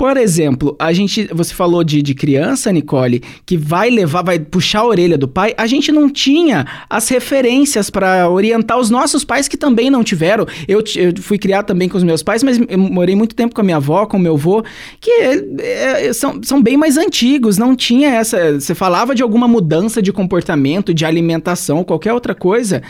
Por 0.00 0.16
exemplo, 0.16 0.74
a 0.78 0.94
gente, 0.94 1.28
você 1.30 1.52
falou 1.52 1.84
de, 1.84 2.00
de 2.00 2.14
criança, 2.14 2.72
Nicole, 2.72 3.22
que 3.44 3.54
vai 3.54 3.90
levar, 3.90 4.22
vai 4.22 4.38
puxar 4.38 4.78
a 4.78 4.86
orelha 4.86 5.18
do 5.18 5.28
pai. 5.28 5.52
A 5.58 5.66
gente 5.66 5.92
não 5.92 6.08
tinha 6.08 6.66
as 6.88 7.06
referências 7.10 7.90
para 7.90 8.26
orientar 8.30 8.78
os 8.78 8.88
nossos 8.88 9.24
pais 9.24 9.46
que 9.46 9.58
também 9.58 9.90
não 9.90 10.02
tiveram. 10.02 10.46
Eu, 10.66 10.82
eu, 10.96 11.12
fui 11.20 11.36
criado 11.36 11.66
também 11.66 11.86
com 11.86 11.98
os 11.98 12.02
meus 12.02 12.22
pais, 12.22 12.42
mas 12.42 12.58
eu 12.66 12.78
morei 12.78 13.14
muito 13.14 13.34
tempo 13.34 13.54
com 13.54 13.60
a 13.60 13.64
minha 13.64 13.76
avó, 13.76 14.06
com 14.06 14.16
o 14.16 14.20
meu 14.20 14.36
avô, 14.36 14.64
que 14.98 15.10
é, 15.10 16.06
é, 16.06 16.12
são, 16.14 16.40
são 16.42 16.62
bem 16.62 16.78
mais 16.78 16.96
antigos. 16.96 17.58
Não 17.58 17.76
tinha 17.76 18.08
essa. 18.08 18.58
Você 18.58 18.74
falava 18.74 19.14
de 19.14 19.22
alguma 19.22 19.46
mudança 19.46 20.00
de 20.00 20.14
comportamento, 20.14 20.94
de 20.94 21.04
alimentação, 21.04 21.84
qualquer 21.84 22.14
outra 22.14 22.34
coisa 22.34 22.82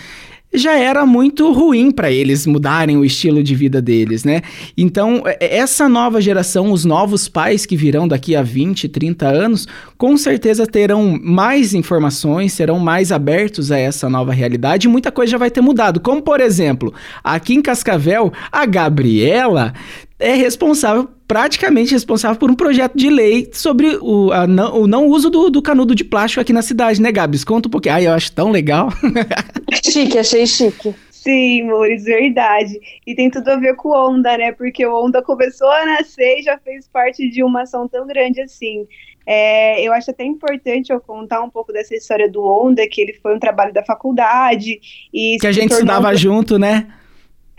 já 0.53 0.77
era 0.77 1.07
muito 1.07 1.53
ruim 1.53 1.91
para 1.91 2.11
eles 2.11 2.47
mudarem 2.47 2.97
o 2.97 3.05
estilo 3.05 3.43
de 3.43 3.55
vida 3.55 3.81
deles, 3.81 4.25
né? 4.25 4.43
Então, 4.77 5.23
é, 5.25 5.39
é, 5.41 5.57
essa 5.59 5.89
nova 5.89 6.21
geração, 6.21 6.73
os 6.73 6.85
novos 6.85 7.29
pais 7.29 7.65
que 7.65 7.77
virão 7.77 8.09
daqui 8.09 8.35
a 8.35 8.43
20, 8.43 8.89
30 8.89 9.29
anos, 9.29 9.69
com 9.97 10.17
certeza 10.17 10.67
terão 10.67 11.19
mais 11.23 11.73
informações, 11.75 12.53
serão 12.53 12.79
mais 12.79 13.13
abertos 13.13 13.71
a 13.71 13.79
essa 13.79 14.09
nova 14.09 14.33
realidade 14.33 14.87
e 14.87 14.91
muita 14.91 15.13
coisa 15.13 15.33
já 15.33 15.39
vai 15.39 15.51
ter 15.51 15.61
mudado. 15.61 16.01
Como, 16.01 16.21
por 16.21 16.41
exemplo, 16.41 16.93
aqui 17.23 17.55
em 17.55 17.63
Cascavel, 17.63 18.33
a 18.51 18.67
Gabriela 18.67 19.73
é 20.21 20.35
responsável, 20.35 21.09
praticamente 21.27 21.93
responsável 21.93 22.39
por 22.39 22.51
um 22.51 22.55
projeto 22.55 22.97
de 22.97 23.09
lei 23.09 23.49
sobre 23.53 23.99
o, 24.01 24.31
não, 24.47 24.83
o 24.83 24.87
não 24.87 25.07
uso 25.07 25.31
do, 25.31 25.51
do, 25.51 25.63
canudo 25.63 25.95
de 25.95 26.05
plástico 26.05 26.41
aqui 26.41 26.53
na 26.53 26.63
cidade, 26.63 27.01
né, 27.01 27.11
Gabs? 27.11 27.43
Conta 27.43 27.69
um 27.69 27.71
pouquinho. 27.71 27.95
Ai, 27.95 28.07
eu 28.07 28.13
acho 28.13 28.31
tão 28.33 28.51
legal. 28.51 28.91
chique, 29.85 30.19
achei 30.19 30.47
chique. 30.47 30.95
Sim, 31.11 31.65
Maurício, 31.65 32.07
verdade. 32.07 32.81
E 33.07 33.15
tem 33.15 33.31
tudo 33.31 33.49
a 33.49 33.57
ver 33.57 33.77
com 33.77 33.91
o 33.91 34.09
Onda, 34.11 34.37
né? 34.39 34.53
Porque 34.53 34.87
o 34.87 35.05
Onda 35.05 35.23
começou 35.23 35.71
a 35.71 35.85
nascer 35.85 36.39
e 36.39 36.43
já 36.43 36.59
fez 36.59 36.89
parte 36.89 37.29
de 37.29 37.43
uma 37.43 37.63
ação 37.63 37.89
tão 37.89 38.07
grande 38.07 38.41
assim. 38.41 38.87
É, 39.27 39.87
eu 39.87 39.93
acho 39.93 40.11
até 40.11 40.25
importante 40.25 40.91
eu 40.91 41.01
contar 41.01 41.43
um 41.43 41.51
pouco 41.51 41.73
dessa 41.73 41.95
história 41.95 42.29
do 42.29 42.43
Onda, 42.43 42.87
que 42.89 43.01
ele 43.01 43.13
foi 43.23 43.37
um 43.37 43.39
trabalho 43.39 43.73
da 43.73 43.85
faculdade. 43.85 44.81
e 45.13 45.37
Que 45.39 45.47
a 45.47 45.53
gente 45.53 45.73
estudava 45.73 46.15
junto, 46.15 46.59
né? 46.59 46.87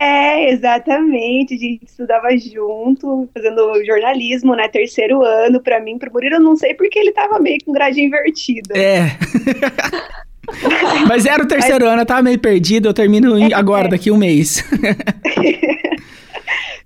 É, 0.02 0.50
exatamente. 0.50 1.54
A 1.54 1.58
gente 1.58 1.84
estudava 1.84 2.36
junto, 2.36 3.28
fazendo 3.32 3.84
jornalismo, 3.84 4.56
né? 4.56 4.66
Terceiro 4.66 5.22
ano, 5.22 5.60
para 5.60 5.78
mim, 5.78 5.96
pro 5.96 6.12
Murilo, 6.12 6.34
eu 6.36 6.40
não 6.40 6.56
sei 6.56 6.74
porque 6.74 6.98
ele 6.98 7.12
tava 7.12 7.38
meio 7.38 7.58
com 7.64 7.70
grade 7.70 8.02
invertida. 8.02 8.76
É. 8.76 9.16
Mas 11.06 11.24
era 11.24 11.44
o 11.44 11.46
terceiro 11.46 11.84
Mas... 11.84 11.92
ano, 11.92 12.02
eu 12.02 12.06
tava 12.06 12.22
meio 12.22 12.40
perdido, 12.40 12.88
eu 12.88 12.94
termino 12.94 13.38
é, 13.38 13.54
agora, 13.54 13.86
é. 13.86 13.90
daqui 13.90 14.10
um 14.10 14.16
mês. 14.16 14.64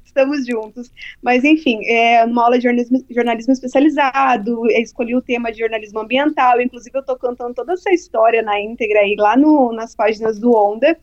Estamos 0.04 0.46
juntos. 0.46 0.92
Mas, 1.22 1.42
enfim, 1.42 1.86
é, 1.86 2.26
numa 2.26 2.44
aula 2.44 2.58
de 2.58 2.64
jornalismo, 2.64 3.02
jornalismo 3.08 3.54
especializado, 3.54 4.70
escolhi 4.72 5.16
o 5.16 5.22
tema 5.22 5.50
de 5.50 5.60
jornalismo 5.60 6.00
ambiental, 6.00 6.60
inclusive 6.60 6.98
eu 6.98 7.02
tô 7.02 7.16
contando 7.16 7.54
toda 7.54 7.72
essa 7.72 7.90
história 7.90 8.42
na 8.42 8.60
íntegra 8.60 9.00
aí, 9.00 9.16
lá 9.18 9.38
no, 9.38 9.72
nas 9.72 9.94
páginas 9.94 10.38
do 10.38 10.54
Onda. 10.54 10.98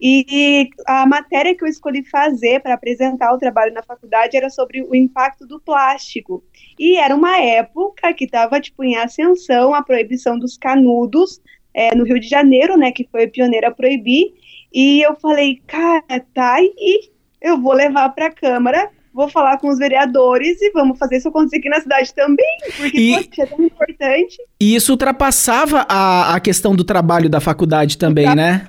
E 0.00 0.70
a 0.86 1.04
matéria 1.04 1.54
que 1.54 1.62
eu 1.62 1.68
escolhi 1.68 2.02
fazer 2.02 2.60
para 2.60 2.74
apresentar 2.74 3.34
o 3.34 3.38
trabalho 3.38 3.74
na 3.74 3.82
faculdade 3.82 4.36
era 4.36 4.48
sobre 4.48 4.82
o 4.82 4.94
impacto 4.94 5.46
do 5.46 5.60
plástico. 5.60 6.42
E 6.78 6.96
era 6.96 7.14
uma 7.14 7.38
época 7.38 8.12
que 8.14 8.24
estava 8.24 8.60
tipo 8.60 8.82
em 8.82 8.96
ascensão 8.96 9.74
a 9.74 9.82
proibição 9.82 10.38
dos 10.38 10.56
canudos 10.56 11.40
é, 11.74 11.94
no 11.94 12.04
Rio 12.04 12.18
de 12.18 12.28
Janeiro, 12.28 12.78
né, 12.78 12.90
que 12.90 13.06
foi 13.10 13.24
a 13.24 13.28
pioneira 13.28 13.68
a 13.68 13.74
proibir. 13.74 14.32
E 14.72 15.02
eu 15.02 15.14
falei, 15.16 15.60
cara, 15.66 16.24
tá 16.32 16.54
aí, 16.54 17.10
eu 17.40 17.60
vou 17.60 17.74
levar 17.74 18.08
para 18.10 18.26
a 18.26 18.32
Câmara 18.32 18.90
vou 19.12 19.28
falar 19.28 19.58
com 19.58 19.68
os 19.68 19.78
vereadores 19.78 20.60
e 20.62 20.70
vamos 20.70 20.98
fazer 20.98 21.16
isso 21.16 21.28
acontecer 21.28 21.58
aqui 21.58 21.68
na 21.68 21.80
cidade 21.80 22.14
também, 22.14 22.58
porque 22.76 22.98
e, 22.98 23.24
poxa, 23.24 23.42
é 23.42 23.46
tão 23.46 23.64
importante. 23.64 24.38
E 24.60 24.74
isso 24.74 24.92
ultrapassava 24.92 25.84
a, 25.88 26.34
a 26.34 26.40
questão 26.40 26.74
do 26.74 26.84
trabalho 26.84 27.28
da 27.28 27.40
faculdade 27.40 27.98
também, 27.98 28.34
né? 28.34 28.66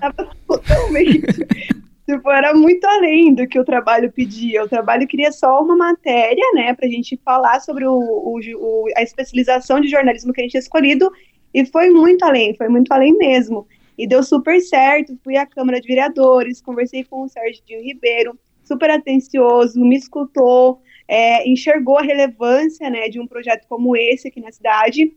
Totalmente. 0.58 1.46
tipo, 2.05 2.29
era 2.29 2.53
muito 2.53 2.86
além 2.86 3.34
do 3.34 3.48
que 3.48 3.60
o 3.60 3.65
trabalho 3.65 4.12
pedia. 4.12 4.63
O 4.63 4.70
trabalho 4.70 5.08
queria 5.08 5.31
só 5.31 5.62
uma 5.62 5.75
matéria, 5.75 6.43
né, 6.53 6.74
pra 6.74 6.88
gente 6.88 7.20
falar 7.24 7.60
sobre 7.62 7.86
o, 7.86 7.93
o, 7.93 8.39
o 8.58 8.86
a 8.96 9.01
especialização 9.01 9.79
de 9.79 9.88
jornalismo 9.88 10.34
que 10.34 10.41
a 10.41 10.43
gente 10.43 10.51
tinha 10.51 10.62
escolhido, 10.62 11.12
e 11.53 11.65
foi 11.65 11.89
muito 11.89 12.24
além, 12.24 12.55
foi 12.55 12.70
muito 12.70 12.91
além 12.91 13.17
mesmo. 13.17 13.67
E 13.98 14.08
deu 14.08 14.24
super 14.24 14.60
certo, 14.62 15.17
fui 15.24 15.38
à 15.38 15.46
Câmara 15.46 15.79
de 15.79 15.88
Vereadores, 15.88 16.62
conversei 16.62 17.03
com 17.03 17.24
o 17.24 17.29
Sérgio 17.29 17.62
Ribeiro, 17.67 18.38
super 18.63 18.89
atencioso, 18.89 19.79
me 19.79 19.98
escutou, 19.98 20.81
é, 21.08 21.48
enxergou 21.48 21.98
a 21.98 22.01
relevância 22.01 22.89
né, 22.89 23.10
de 23.10 23.20
um 23.20 23.27
projeto 23.27 23.67
como 23.67 23.96
esse 23.96 24.27
aqui 24.29 24.39
na 24.39 24.51
cidade 24.51 25.13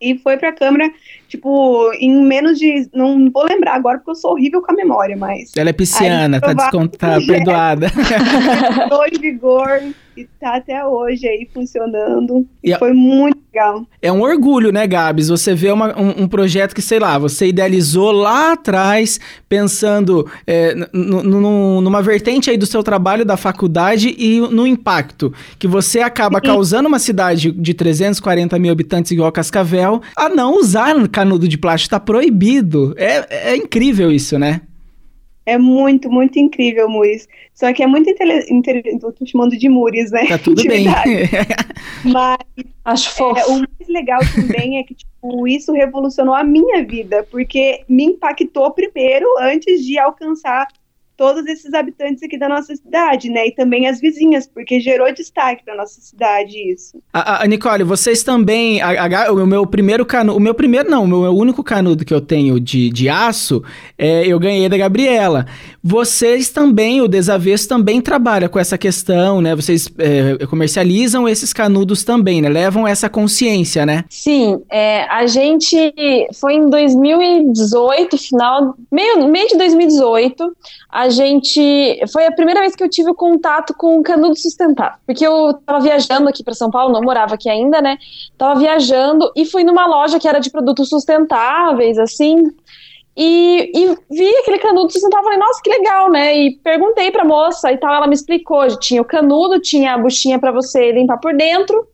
e 0.00 0.18
foi 0.18 0.36
para 0.36 0.48
a 0.48 0.52
Câmara, 0.52 0.90
tipo, 1.28 1.92
em 1.94 2.24
menos 2.24 2.58
de. 2.58 2.88
Não 2.94 3.30
vou 3.30 3.44
lembrar 3.44 3.74
agora 3.74 3.98
porque 3.98 4.10
eu 4.10 4.14
sou 4.14 4.32
horrível 4.32 4.62
com 4.62 4.72
a 4.72 4.74
memória, 4.74 5.16
mas. 5.16 5.52
Ela 5.56 5.70
é 5.70 5.72
pisciana, 5.72 6.40
tá, 6.40 6.52
descont... 6.52 6.96
tá 6.96 7.18
perdoada. 7.26 7.86
Estou 7.86 9.06
em 9.06 9.20
vigor 9.20 9.82
e 10.20 10.28
tá 10.38 10.56
até 10.56 10.84
hoje 10.84 11.26
aí 11.26 11.48
funcionando. 11.52 12.46
E 12.62 12.74
foi 12.76 12.92
muito 12.92 13.38
legal. 13.52 13.86
É 14.00 14.12
um 14.12 14.20
orgulho, 14.20 14.72
né, 14.72 14.86
Gabs? 14.86 15.28
Você 15.28 15.54
vê 15.54 15.70
uma, 15.70 15.98
um, 15.98 16.24
um, 16.24 16.28
projeto 16.28 16.74
que, 16.74 16.82
sei 16.82 16.98
lá, 16.98 17.18
você 17.18 17.48
idealizou 17.48 18.12
lá 18.12 18.52
atrás, 18.52 19.18
pensando 19.48 20.28
é, 20.46 20.74
numa 20.92 22.02
vertente 22.02 22.50
aí 22.50 22.56
do 22.56 22.66
seu 22.66 22.82
trabalho 22.82 23.24
da 23.24 23.36
faculdade 23.36 24.14
e 24.18 24.40
no 24.40 24.66
impacto 24.66 25.32
que 25.58 25.66
você 25.66 26.00
acaba 26.00 26.38
Sim. 26.38 26.46
causando 26.46 26.88
uma 26.88 26.98
cidade 26.98 27.52
de 27.52 27.74
340 27.74 28.58
mil 28.58 28.72
habitantes 28.72 29.10
igual 29.10 29.32
Cascavel 29.32 30.00
a 30.16 30.28
não 30.28 30.58
usar 30.58 31.08
canudo 31.08 31.48
de 31.48 31.58
plástico. 31.58 31.88
Está 31.88 32.00
proibido. 32.00 32.94
É, 32.96 33.52
é 33.52 33.56
incrível 33.56 34.10
isso, 34.10 34.38
né? 34.38 34.60
É 35.46 35.58
muito, 35.58 36.10
muito 36.10 36.38
incrível, 36.38 36.88
Muris. 36.88 37.28
Só 37.54 37.72
que 37.72 37.82
é 37.82 37.86
muito 37.86 38.08
interessante. 38.10 39.00
Tô 39.00 39.26
chamando 39.26 39.56
de 39.56 39.68
Muris, 39.68 40.10
né? 40.10 40.26
Tá 40.26 40.38
tudo 40.38 40.62
bem. 40.64 40.86
Mas 42.04 42.38
Acho 42.84 43.10
fofo. 43.10 43.38
É, 43.38 43.46
o 43.46 43.58
mais 43.58 43.88
legal 43.88 44.20
também 44.34 44.78
é 44.78 44.82
que, 44.82 44.94
tipo, 44.94 45.46
isso 45.46 45.72
revolucionou 45.72 46.34
a 46.34 46.42
minha 46.42 46.84
vida, 46.84 47.26
porque 47.30 47.84
me 47.88 48.04
impactou 48.04 48.70
primeiro 48.70 49.26
antes 49.38 49.84
de 49.84 49.98
alcançar 49.98 50.66
todos 51.20 51.44
esses 51.44 51.74
habitantes 51.74 52.22
aqui 52.22 52.38
da 52.38 52.48
nossa 52.48 52.74
cidade, 52.74 53.28
né? 53.28 53.48
E 53.48 53.54
também 53.54 53.86
as 53.86 54.00
vizinhas, 54.00 54.46
porque 54.48 54.80
gerou 54.80 55.12
destaque 55.12 55.62
para 55.62 55.76
nossa 55.76 56.00
cidade 56.00 56.56
isso. 56.72 56.96
A, 57.12 57.42
a, 57.42 57.46
Nicole, 57.46 57.84
vocês 57.84 58.22
também, 58.22 58.80
a, 58.80 59.26
a, 59.26 59.30
o 59.30 59.46
meu 59.46 59.66
primeiro 59.66 60.06
canudo, 60.06 60.38
o 60.38 60.40
meu 60.40 60.54
primeiro 60.54 60.90
não, 60.90 61.04
o 61.04 61.06
meu 61.06 61.36
único 61.36 61.62
canudo 61.62 62.06
que 62.06 62.14
eu 62.14 62.22
tenho 62.22 62.58
de, 62.58 62.88
de 62.88 63.10
aço, 63.10 63.62
é, 63.98 64.26
eu 64.26 64.40
ganhei 64.40 64.66
da 64.66 64.78
Gabriela. 64.78 65.44
Vocês 65.84 66.48
também, 66.48 67.02
o 67.02 67.08
Desavesso 67.08 67.68
também 67.68 68.00
trabalha 68.00 68.48
com 68.48 68.58
essa 68.58 68.78
questão, 68.78 69.42
né? 69.42 69.54
Vocês 69.54 69.90
é, 69.98 70.46
comercializam 70.46 71.28
esses 71.28 71.52
canudos 71.52 72.02
também, 72.02 72.40
né? 72.40 72.48
Levam 72.48 72.88
essa 72.88 73.10
consciência, 73.10 73.84
né? 73.84 74.06
Sim, 74.08 74.62
é, 74.70 75.04
a 75.04 75.26
gente 75.26 75.76
foi 76.40 76.54
em 76.54 76.70
2018, 76.70 78.16
final, 78.16 78.74
meio, 78.90 79.28
meio 79.28 79.48
de 79.48 79.58
2018, 79.58 80.56
a 80.88 81.09
gente. 81.10 82.00
Foi 82.12 82.26
a 82.26 82.32
primeira 82.32 82.60
vez 82.60 82.74
que 82.74 82.82
eu 82.82 82.88
tive 82.88 83.12
contato 83.14 83.74
com 83.74 84.02
canudo 84.02 84.36
sustentável. 84.36 84.98
Porque 85.06 85.26
eu 85.26 85.54
tava 85.66 85.80
viajando 85.80 86.28
aqui 86.28 86.42
para 86.42 86.54
São 86.54 86.70
Paulo, 86.70 86.92
não 86.92 87.02
morava 87.02 87.34
aqui 87.34 87.48
ainda, 87.48 87.80
né? 87.80 87.98
Tava 88.38 88.58
viajando 88.58 89.30
e 89.36 89.44
fui 89.44 89.64
numa 89.64 89.86
loja 89.86 90.18
que 90.18 90.28
era 90.28 90.38
de 90.38 90.50
produtos 90.50 90.88
sustentáveis, 90.88 91.98
assim. 91.98 92.44
E, 93.16 93.70
e 93.74 93.96
vi 94.10 94.36
aquele 94.36 94.58
canudo 94.58 94.90
sustentável, 94.92 95.24
falei, 95.24 95.38
nossa, 95.38 95.60
que 95.62 95.70
legal, 95.70 96.10
né? 96.10 96.36
E 96.36 96.56
perguntei 96.56 97.10
pra 97.10 97.24
moça 97.24 97.72
e 97.72 97.76
tal, 97.76 97.94
ela 97.94 98.06
me 98.06 98.14
explicou. 98.14 98.66
Tinha 98.78 99.02
o 99.02 99.04
canudo, 99.04 99.60
tinha 99.60 99.94
a 99.94 99.98
buchinha 99.98 100.38
para 100.38 100.52
você 100.52 100.92
limpar 100.92 101.18
por 101.18 101.34
dentro 101.34 101.86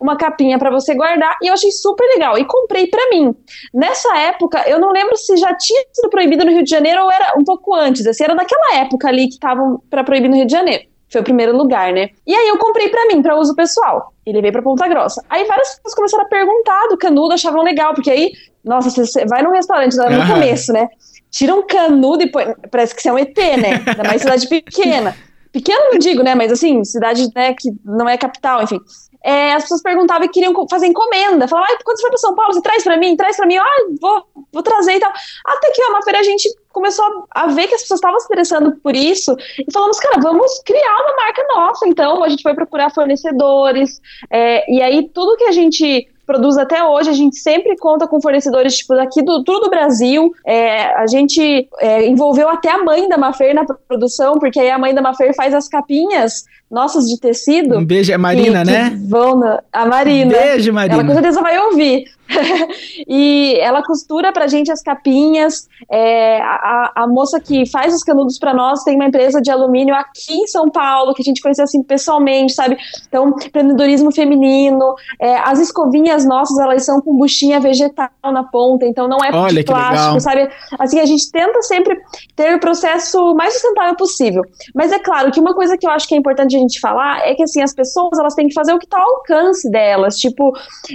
uma 0.00 0.16
capinha 0.16 0.58
para 0.58 0.70
você 0.70 0.94
guardar 0.94 1.36
e 1.42 1.48
eu 1.48 1.54
achei 1.54 1.70
super 1.70 2.04
legal 2.08 2.38
e 2.38 2.44
comprei 2.44 2.86
para 2.86 3.08
mim. 3.10 3.34
Nessa 3.72 4.16
época, 4.16 4.64
eu 4.68 4.80
não 4.80 4.90
lembro 4.90 5.16
se 5.16 5.36
já 5.36 5.54
tinha 5.54 5.84
sido 5.92 6.08
proibido 6.08 6.44
no 6.44 6.50
Rio 6.50 6.64
de 6.64 6.70
Janeiro 6.70 7.02
ou 7.04 7.12
era 7.12 7.34
um 7.36 7.44
pouco 7.44 7.74
antes, 7.74 8.06
assim, 8.06 8.24
era 8.24 8.34
naquela 8.34 8.76
época 8.76 9.08
ali 9.08 9.28
que 9.28 9.34
estavam 9.34 9.82
para 9.90 10.04
proibir 10.04 10.28
no 10.28 10.36
Rio 10.36 10.46
de 10.46 10.52
Janeiro. 10.52 10.84
Foi 11.10 11.20
o 11.20 11.24
primeiro 11.24 11.56
lugar, 11.56 11.92
né? 11.92 12.10
E 12.24 12.32
aí 12.32 12.48
eu 12.48 12.56
comprei 12.56 12.88
para 12.88 13.06
mim, 13.06 13.20
para 13.20 13.36
uso 13.36 13.54
pessoal, 13.56 14.12
e 14.24 14.32
levei 14.32 14.52
para 14.52 14.62
Ponta 14.62 14.86
Grossa. 14.86 15.24
Aí 15.28 15.44
várias 15.44 15.74
pessoas 15.74 15.94
começaram 15.94 16.24
a 16.24 16.28
perguntar 16.28 16.86
do 16.86 16.96
canudo, 16.96 17.34
achavam 17.34 17.64
legal, 17.64 17.92
porque 17.94 18.12
aí, 18.12 18.30
nossa, 18.64 18.90
você 18.90 19.24
vai 19.26 19.42
num 19.42 19.52
restaurante 19.52 19.96
lá 19.96 20.10
no 20.10 20.26
começo, 20.26 20.72
né? 20.72 20.88
Tira 21.30 21.54
um 21.54 21.66
canudo 21.66 22.22
e 22.22 22.30
põe, 22.30 22.54
parece 22.70 22.94
que 22.94 23.02
você 23.02 23.08
é 23.08 23.12
um 23.12 23.18
ET, 23.18 23.36
né? 23.36 23.82
Ainda 23.86 24.04
mais 24.04 24.22
cidade 24.22 24.48
pequena. 24.48 25.16
Pequena 25.52 25.90
não 25.90 25.98
digo, 25.98 26.22
né? 26.22 26.34
Mas 26.34 26.52
assim, 26.52 26.84
cidade 26.84 27.28
né, 27.34 27.54
que 27.54 27.70
não 27.84 28.08
é 28.08 28.16
capital, 28.16 28.62
enfim 28.62 28.80
é, 29.22 29.52
as 29.52 29.64
pessoas 29.64 29.82
perguntavam 29.82 30.24
e 30.24 30.28
queriam 30.28 30.54
fazer 30.68 30.86
encomenda. 30.86 31.46
Falavam, 31.46 31.74
ah, 31.74 31.78
quando 31.84 31.98
você 31.98 32.02
for 32.02 32.08
para 32.08 32.18
São 32.18 32.34
Paulo, 32.34 32.54
você 32.54 32.62
traz 32.62 32.82
para 32.82 32.96
mim, 32.96 33.16
traz 33.16 33.36
para 33.36 33.46
mim, 33.46 33.56
ah, 33.56 33.86
vou, 34.00 34.24
vou 34.52 34.62
trazer 34.62 34.94
e 34.94 35.00
tal. 35.00 35.12
Até 35.44 35.70
que 35.72 35.82
ó, 35.84 35.92
na 35.92 36.02
feira 36.02 36.20
a 36.20 36.22
gente 36.22 36.48
começou 36.72 37.04
a 37.30 37.46
ver 37.48 37.68
que 37.68 37.74
as 37.74 37.82
pessoas 37.82 37.98
estavam 37.98 38.18
se 38.18 38.26
interessando 38.26 38.76
por 38.76 38.96
isso 38.96 39.36
e 39.58 39.70
falamos, 39.72 40.00
cara, 40.00 40.20
vamos 40.20 40.60
criar 40.64 40.96
uma 41.02 41.16
marca 41.16 41.44
nossa. 41.54 41.86
Então 41.86 42.24
a 42.24 42.28
gente 42.28 42.42
foi 42.42 42.54
procurar 42.54 42.90
fornecedores, 42.90 44.00
é, 44.30 44.70
e 44.72 44.80
aí 44.80 45.08
tudo 45.08 45.36
que 45.36 45.44
a 45.44 45.52
gente 45.52 46.08
produz 46.30 46.56
até 46.56 46.84
hoje, 46.84 47.10
a 47.10 47.12
gente 47.12 47.36
sempre 47.36 47.76
conta 47.76 48.06
com 48.06 48.20
fornecedores 48.20 48.76
tipo 48.76 48.94
daqui 48.94 49.20
do 49.20 49.42
tudo 49.42 49.62
do 49.62 49.70
Brasil. 49.70 50.32
É, 50.46 50.94
a 50.94 51.06
gente 51.08 51.68
é, 51.80 52.06
envolveu 52.06 52.48
até 52.48 52.70
a 52.70 52.84
mãe 52.84 53.08
da 53.08 53.18
Mafer 53.18 53.52
na 53.52 53.64
produção, 53.64 54.34
porque 54.34 54.60
aí 54.60 54.70
a 54.70 54.78
mãe 54.78 54.94
da 54.94 55.02
Mafer 55.02 55.34
faz 55.34 55.52
as 55.52 55.66
capinhas 55.66 56.44
nossas 56.70 57.06
de 57.06 57.18
tecido. 57.18 57.78
Um 57.78 57.84
beijo, 57.84 58.12
é 58.12 58.16
Marina, 58.16 58.64
que, 58.64 58.70
né? 58.70 58.90
Que 58.90 58.96
vão 58.96 59.36
na, 59.36 59.62
a 59.72 59.86
Marina. 59.86 60.26
Um 60.26 60.38
beijo, 60.38 60.72
Marina. 60.72 60.94
Ela 60.94 61.04
com 61.04 61.12
certeza 61.14 61.40
vai 61.40 61.58
ouvir. 61.58 62.04
e 63.08 63.56
ela 63.58 63.82
costura 63.82 64.32
pra 64.32 64.46
gente 64.46 64.70
as 64.70 64.82
capinhas. 64.82 65.68
É, 65.90 66.40
a, 66.40 66.92
a, 66.94 67.06
moça 67.06 67.40
que 67.40 67.68
faz 67.68 67.94
os 67.94 68.02
canudos 68.02 68.38
para 68.38 68.54
nós 68.54 68.84
tem 68.84 68.94
uma 68.94 69.06
empresa 69.06 69.40
de 69.40 69.50
alumínio 69.50 69.94
aqui 69.94 70.34
em 70.34 70.46
São 70.46 70.70
Paulo, 70.70 71.14
que 71.14 71.22
a 71.22 71.24
gente 71.24 71.40
conheceu 71.40 71.64
assim 71.64 71.82
pessoalmente, 71.82 72.52
sabe? 72.54 72.76
Então, 73.08 73.28
empreendedorismo 73.30 74.12
feminino. 74.12 74.94
É, 75.20 75.38
as 75.38 75.58
escovinhas 75.58 76.24
nossas, 76.24 76.58
elas 76.58 76.84
são 76.84 77.00
com 77.00 77.16
buchinha 77.16 77.60
vegetal 77.60 78.10
na 78.24 78.44
ponta, 78.44 78.86
então 78.86 79.08
não 79.08 79.18
é 79.18 79.30
Olha, 79.32 79.54
de 79.54 79.64
plástico, 79.64 80.20
sabe? 80.20 80.48
Assim, 80.78 81.00
a 81.00 81.06
gente 81.06 81.30
tenta 81.30 81.60
sempre 81.62 82.00
ter 82.36 82.54
o 82.54 82.60
processo 82.60 83.34
mais 83.34 83.54
sustentável 83.54 83.96
possível. 83.96 84.42
Mas 84.74 84.92
é 84.92 84.98
claro 84.98 85.30
que 85.30 85.40
uma 85.40 85.54
coisa 85.54 85.76
que 85.76 85.86
eu 85.86 85.90
acho 85.90 86.06
que 86.06 86.14
é 86.14 86.18
importante 86.18 86.56
a 86.56 86.58
gente 86.60 86.80
falar 86.80 87.26
é 87.26 87.34
que 87.34 87.42
assim, 87.42 87.62
as 87.62 87.74
pessoas 87.74 88.18
elas 88.18 88.34
têm 88.34 88.48
que 88.48 88.54
fazer 88.54 88.72
o 88.72 88.78
que 88.78 88.86
está 88.86 88.98
ao 88.98 89.16
alcance 89.16 89.70
delas. 89.70 90.16
Tipo, 90.16 90.52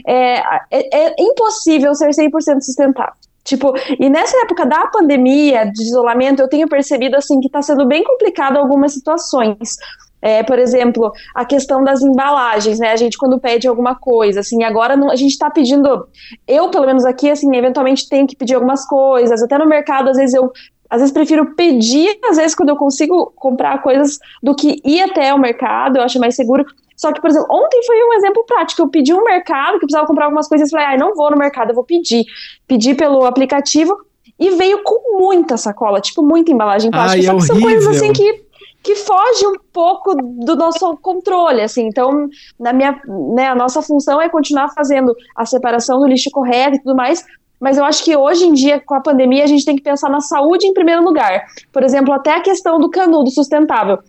é, 0.07 0.39
é, 0.71 1.09
é 1.09 1.15
impossível 1.19 1.93
ser 1.93 2.09
100% 2.09 2.61
sustentável. 2.61 3.13
Tipo, 3.45 3.73
e 3.99 4.09
nessa 4.09 4.35
época 4.41 4.65
da 4.65 4.87
pandemia, 4.87 5.65
de 5.71 5.83
isolamento, 5.83 6.41
eu 6.41 6.49
tenho 6.49 6.67
percebido 6.67 7.15
assim 7.15 7.39
que 7.39 7.45
está 7.45 7.61
sendo 7.61 7.85
bem 7.85 8.03
complicado 8.03 8.57
algumas 8.57 8.93
situações. 8.93 9.77
É, 10.19 10.41
por 10.41 10.57
exemplo, 10.57 11.11
a 11.35 11.45
questão 11.45 11.83
das 11.83 12.01
embalagens, 12.01 12.79
né? 12.79 12.91
A 12.91 12.95
gente 12.95 13.15
quando 13.15 13.39
pede 13.39 13.67
alguma 13.67 13.93
coisa, 13.93 14.39
assim, 14.39 14.63
agora 14.63 14.97
não, 14.97 15.11
a 15.11 15.15
gente 15.15 15.33
está 15.33 15.51
pedindo, 15.51 16.07
eu 16.47 16.71
pelo 16.71 16.87
menos 16.87 17.05
aqui, 17.05 17.29
assim, 17.29 17.55
eventualmente 17.55 18.09
tenho 18.09 18.25
que 18.25 18.35
pedir 18.35 18.55
algumas 18.55 18.87
coisas, 18.87 19.43
até 19.43 19.55
no 19.59 19.67
mercado 19.67 20.09
às 20.09 20.17
vezes 20.17 20.33
eu 20.33 20.51
às 20.95 21.01
vezes 21.01 21.13
prefiro 21.13 21.53
pedir, 21.55 22.17
às 22.29 22.37
vezes 22.37 22.55
quando 22.55 22.69
eu 22.69 22.75
consigo 22.75 23.33
comprar 23.35 23.81
coisas 23.81 24.17
do 24.41 24.55
que 24.55 24.81
ir 24.83 25.01
até 25.01 25.33
o 25.33 25.39
mercado, 25.39 25.97
eu 25.97 26.03
acho 26.03 26.19
mais 26.19 26.35
seguro. 26.35 26.65
Só 26.95 27.11
que, 27.11 27.19
por 27.19 27.29
exemplo, 27.29 27.47
ontem 27.51 27.83
foi 27.85 28.01
um 28.05 28.13
exemplo 28.13 28.45
prático. 28.45 28.81
Eu 28.81 28.87
pedi 28.87 29.13
um 29.13 29.23
mercado, 29.23 29.71
que 29.71 29.75
eu 29.75 29.87
precisava 29.87 30.07
comprar 30.07 30.25
algumas 30.25 30.47
coisas, 30.47 30.69
e 30.69 30.71
falei, 30.71 30.85
ai, 30.85 30.95
ah, 30.95 30.97
não 30.97 31.13
vou 31.13 31.29
no 31.29 31.37
mercado, 31.37 31.71
eu 31.71 31.75
vou 31.75 31.83
pedir. 31.83 32.23
Pedi 32.65 32.95
pelo 32.95 33.25
aplicativo 33.25 33.93
e 34.39 34.51
veio 34.51 34.81
com 34.83 35.19
muita 35.19 35.57
sacola, 35.57 35.99
tipo, 35.99 36.23
muita 36.23 36.51
embalagem 36.51 36.89
plástica. 36.89 37.17
Ai, 37.17 37.23
só 37.23 37.35
que 37.35 37.43
é 37.43 37.45
são 37.47 37.61
coisas 37.61 37.87
assim 37.97 38.13
que 38.13 38.45
que 38.85 38.95
foge 38.95 39.47
um 39.47 39.55
pouco 39.73 40.13
do 40.13 40.55
nosso 40.55 40.95
controle, 40.97 41.59
assim. 41.59 41.87
Então, 41.87 42.29
na 42.59 42.71
minha, 42.71 43.01
né, 43.33 43.47
a 43.47 43.55
nossa 43.55 43.81
função 43.81 44.21
é 44.21 44.29
continuar 44.29 44.69
fazendo 44.75 45.11
a 45.35 45.43
separação 45.43 45.99
do 45.99 46.05
lixo 46.05 46.29
correto 46.29 46.75
e 46.75 46.79
tudo 46.79 46.95
mais, 46.95 47.25
mas 47.59 47.77
eu 47.77 47.85
acho 47.85 48.03
que 48.03 48.15
hoje 48.15 48.45
em 48.45 48.53
dia, 48.53 48.79
com 48.79 48.95
a 48.95 49.01
pandemia, 49.01 49.43
a 49.43 49.47
gente 49.47 49.65
tem 49.65 49.75
que 49.75 49.81
pensar 49.81 50.09
na 50.09 50.19
saúde 50.19 50.67
em 50.67 50.73
primeiro 50.73 51.03
lugar. 51.03 51.45
Por 51.71 51.83
exemplo, 51.83 52.13
até 52.13 52.35
a 52.35 52.41
questão 52.41 52.79
do 52.79 52.89
canudo 52.89 53.29
sustentável. 53.31 53.99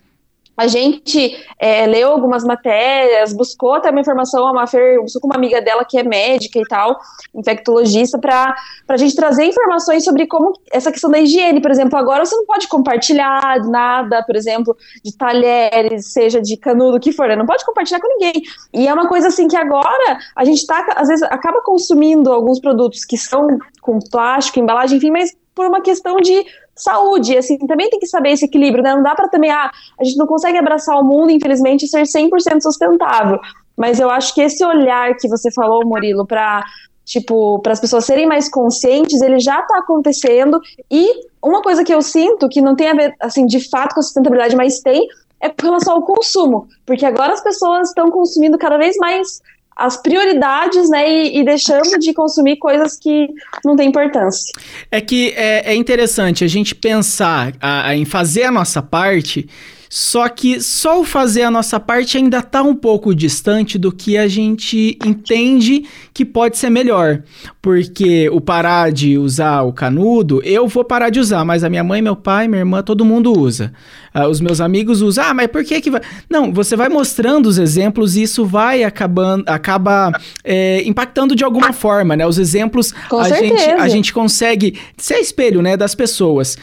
A 0.57 0.67
gente 0.67 1.37
é, 1.59 1.87
leu 1.87 2.11
algumas 2.11 2.45
matérias, 2.45 3.33
buscou 3.33 3.75
até 3.75 3.91
uma 3.91 4.01
informação, 4.01 4.47
a 4.47 4.53
Mafer 4.53 5.01
buscou 5.01 5.21
com 5.21 5.29
uma 5.29 5.37
amiga 5.37 5.61
dela 5.61 5.85
que 5.85 5.99
é 5.99 6.03
médica 6.03 6.59
e 6.59 6.65
tal, 6.65 6.99
infectologista, 7.35 8.19
para 8.19 8.55
a 8.89 8.97
gente 8.97 9.15
trazer 9.15 9.45
informações 9.45 10.05
sobre 10.05 10.27
como 10.27 10.53
essa 10.73 10.91
questão 10.91 11.11
da 11.11 11.19
higiene, 11.19 11.61
por 11.61 11.71
exemplo, 11.71 11.99
agora 11.99 12.25
você 12.25 12.35
não 12.35 12.47
pode 12.47 12.69
compartilhar 12.69 13.61
nada, 13.69 14.23
por 14.25 14.37
exemplo, 14.37 14.77
de 15.05 15.17
talheres, 15.17 16.13
seja 16.13 16.41
de 16.41 16.57
canudo, 16.57 16.97
o 16.97 17.01
que 17.01 17.13
for, 17.13 17.29
né? 17.29 17.37
não 17.37 17.47
pode 17.47 17.65
compartilhar 17.65 18.01
com 18.01 18.09
ninguém. 18.09 18.43
E 18.73 18.87
é 18.89 18.93
uma 18.93 19.09
coisa 19.09 19.29
assim 19.29 19.49
que 19.49 19.57
agora 19.57 20.19
a 20.35 20.45
gente 20.45 20.67
tá, 20.67 20.87
às 20.97 21.09
vezes, 21.09 21.23
acaba 21.25 21.61
consumindo 21.63 22.33
alguns 22.33 22.61
produtos 22.61 23.05
que 23.05 23.17
são 23.17 23.59
com 23.81 23.99
plástico, 23.99 24.59
embalagem, 24.59 24.99
enfim, 24.99 25.11
mas 25.11 25.37
por 25.55 25.67
uma 25.67 25.81
questão 25.81 26.17
de 26.17 26.45
saúde, 26.77 27.37
assim, 27.37 27.59
também 27.59 27.89
tem 27.89 27.99
que 27.99 28.07
saber 28.07 28.31
esse 28.31 28.45
equilíbrio, 28.45 28.83
né? 28.83 28.95
Não 28.95 29.03
dá 29.03 29.15
para 29.15 29.29
também, 29.29 29.51
ah, 29.51 29.71
a 29.99 30.05
gente 30.05 30.17
não 30.17 30.27
consegue 30.27 30.59
abraçar 30.59 30.99
o 31.01 31.05
mundo, 31.05 31.31
infelizmente, 31.31 31.85
e 31.85 31.89
ser 31.89 32.03
100% 32.03 32.61
sustentável. 32.61 33.41
Mas 33.77 33.99
eu 33.99 34.11
acho 34.11 34.35
que 34.35 34.41
esse 34.41 34.65
olhar 34.65 35.15
que 35.17 35.29
você 35.29 35.51
falou, 35.51 35.87
Murilo, 35.87 36.27
para 36.27 36.65
tipo, 37.05 37.61
para 37.61 37.73
as 37.73 37.81
pessoas 37.81 38.05
serem 38.05 38.27
mais 38.27 38.49
conscientes, 38.49 39.23
ele 39.23 39.39
já 39.39 39.61
está 39.61 39.79
acontecendo. 39.79 40.61
E 40.91 41.09
uma 41.41 41.63
coisa 41.63 41.85
que 41.85 41.95
eu 41.95 42.03
sinto 42.03 42.49
que 42.49 42.61
não 42.61 42.75
tem 42.75 42.89
a 42.89 42.95
ver, 42.95 43.15
assim, 43.21 43.47
de 43.47 43.61
fato 43.71 43.95
com 43.95 44.01
a 44.01 44.03
sustentabilidade, 44.03 44.57
mas 44.57 44.81
tem, 44.81 45.07
é 45.41 45.49
com 45.49 45.67
relação 45.67 45.95
ao 45.95 46.03
consumo. 46.03 46.67
Porque 46.85 47.07
agora 47.07 47.33
as 47.33 47.43
pessoas 47.43 47.89
estão 47.89 48.11
consumindo 48.11 48.59
cada 48.59 48.77
vez 48.77 48.97
mais 48.97 49.41
as 49.77 49.97
prioridades, 49.99 50.89
né, 50.89 51.07
e, 51.07 51.39
e, 51.39 51.45
deixando 51.45 51.99
de 51.99 52.15
consumir 52.15 52.57
coisas 52.57 52.97
que 52.97 53.29
não 53.63 53.77
têm 53.77 53.89
importância. 53.89 54.51
É 54.91 55.03
que 55.03 55.35
é, 55.37 55.73
é 55.73 55.75
interessante 55.75 56.43
a 56.43 56.49
gente 56.49 56.75
pensar 56.75 57.53
a, 57.61 57.89
a, 57.89 57.97
em 57.97 58.07
fazer 58.07 58.45
a 58.45 58.51
nossa 58.51 58.81
parte 58.81 59.47
só 59.89 60.29
que 60.29 60.61
só 60.61 61.01
o 61.01 61.05
fazer 61.05 61.43
a 61.43 61.51
nossa 61.51 61.79
parte 61.79 62.17
ainda 62.17 62.39
está 62.39 62.63
um 62.63 62.75
pouco 62.75 63.15
distante 63.15 63.79
do 63.79 63.93
que 63.93 64.17
a 64.17 64.29
gente 64.29 64.99
entende 65.05 65.85
que 66.13 66.25
pode 66.25 66.57
ser 66.59 66.71
melhor. 66.71 67.23
Porque 67.61 68.29
o 68.31 68.41
parar 68.41 68.93
de 68.93 69.19
usar 69.19 69.63
o 69.63 69.73
canudo, 69.73 70.41
eu 70.45 70.69
vou 70.69 70.85
parar 70.85 71.11
de 71.11 71.21
usar, 71.21 71.45
mas 71.45 71.65
a 71.65 71.69
minha 71.69 71.85
mãe, 71.85 72.01
meu 72.01 72.17
pai, 72.17 72.49
minha 72.49 72.61
irmã, 72.61 72.83
todo 72.83 73.05
mundo 73.05 73.33
usa. 73.33 73.73
Uh, 74.15 74.29
os 74.29 74.41
meus 74.41 74.61
amigos 74.61 75.03
usam. 75.03 75.25
Ah, 75.25 75.35
mas 75.35 75.49
por 75.49 75.65
que 75.65 75.81
que 75.81 75.91
vai. 75.91 76.01
Não, 76.31 76.53
você 76.53 76.77
vai 76.77 76.89
mostrando 76.89 77.47
os 77.47 77.59
exemplos 77.59 78.17
e 78.17 78.23
isso 78.23 78.45
vai 78.45 78.83
acabando, 78.83 79.45
acaba 79.47 80.13
é, 80.43 80.83
impactando 80.87 81.35
de 81.35 81.45
alguma 81.45 81.73
forma, 81.73 82.17
né? 82.17 82.27
Os 82.27 82.39
exemplos 82.39 82.93
Com 83.11 83.19
a 83.19 83.25
certeza. 83.25 83.59
gente, 83.59 83.81
a 83.81 83.89
gente 83.89 84.13
consegue 84.13 84.79
ser 84.97 85.19
espelho, 85.19 85.61
né, 85.61 85.77
das 85.77 85.95
pessoas. 85.95 86.57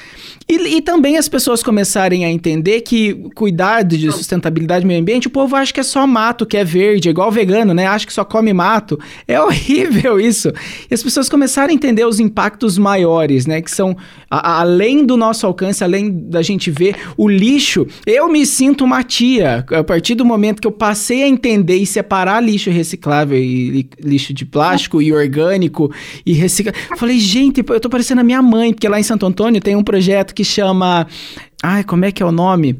E, 0.47 0.77
e, 0.77 0.81
também 0.81 1.17
as 1.17 1.29
pessoas 1.29 1.63
começarem 1.63 2.25
a 2.25 2.29
entender 2.29 2.81
que 2.81 3.12
cuidar 3.35 3.83
de 3.83 4.11
sustentabilidade 4.11 4.83
do 4.83 4.87
meio 4.87 5.01
ambiente, 5.01 5.27
o 5.27 5.31
povo 5.31 5.55
acha 5.55 5.73
que 5.73 5.79
é 5.79 5.83
só 5.83 6.05
mato, 6.05 6.45
que 6.45 6.57
é 6.57 6.63
verde, 6.63 7.07
é 7.07 7.11
igual 7.11 7.31
vegano, 7.31 7.73
né? 7.73 7.85
Acha 7.85 8.05
que 8.05 8.13
só 8.13 8.23
come 8.23 8.53
mato. 8.53 8.99
É 9.27 9.39
horrível 9.41 10.19
isso. 10.19 10.51
E 10.89 10.93
as 10.93 11.03
pessoas 11.03 11.29
começarem 11.29 11.73
a 11.73 11.75
entender 11.75 12.05
os 12.05 12.19
impactos 12.19 12.77
maiores, 12.77 13.45
né? 13.45 13.61
Que 13.61 13.71
são 13.71 13.95
a, 14.29 14.51
a, 14.51 14.61
além 14.61 15.05
do 15.05 15.17
nosso 15.17 15.45
alcance, 15.45 15.83
além 15.83 16.11
da 16.11 16.41
gente 16.41 16.71
ver 16.71 16.95
o 17.17 17.27
lixo. 17.27 17.85
Eu 18.05 18.29
me 18.29 18.45
sinto 18.45 18.83
uma 18.83 19.03
tia. 19.03 19.65
A 19.71 19.83
partir 19.83 20.15
do 20.15 20.25
momento 20.25 20.61
que 20.61 20.67
eu 20.67 20.71
passei 20.71 21.23
a 21.23 21.27
entender 21.27 21.77
e 21.77 21.85
separar 21.85 22.41
lixo 22.41 22.69
reciclável 22.69 23.37
e 23.37 23.87
lixo 24.01 24.33
de 24.33 24.45
plástico 24.45 25.01
e 25.01 25.13
orgânico 25.13 25.91
e 26.25 26.33
reciclável. 26.33 26.97
Falei, 26.97 27.19
gente, 27.19 27.63
eu 27.67 27.79
tô 27.79 27.89
parecendo 27.89 28.21
a 28.21 28.23
minha 28.23 28.41
mãe, 28.41 28.73
porque 28.73 28.87
lá 28.87 28.99
em 28.99 29.03
Santo 29.03 29.25
Antônio 29.25 29.61
tem 29.61 29.75
um 29.75 29.83
projeto 29.83 30.33
que 30.33 30.43
chama. 30.43 31.07
Ai, 31.63 31.85
como 31.85 32.03
é 32.03 32.11
que 32.11 32.21
é 32.21 32.25
o 32.25 32.31
nome? 32.31 32.77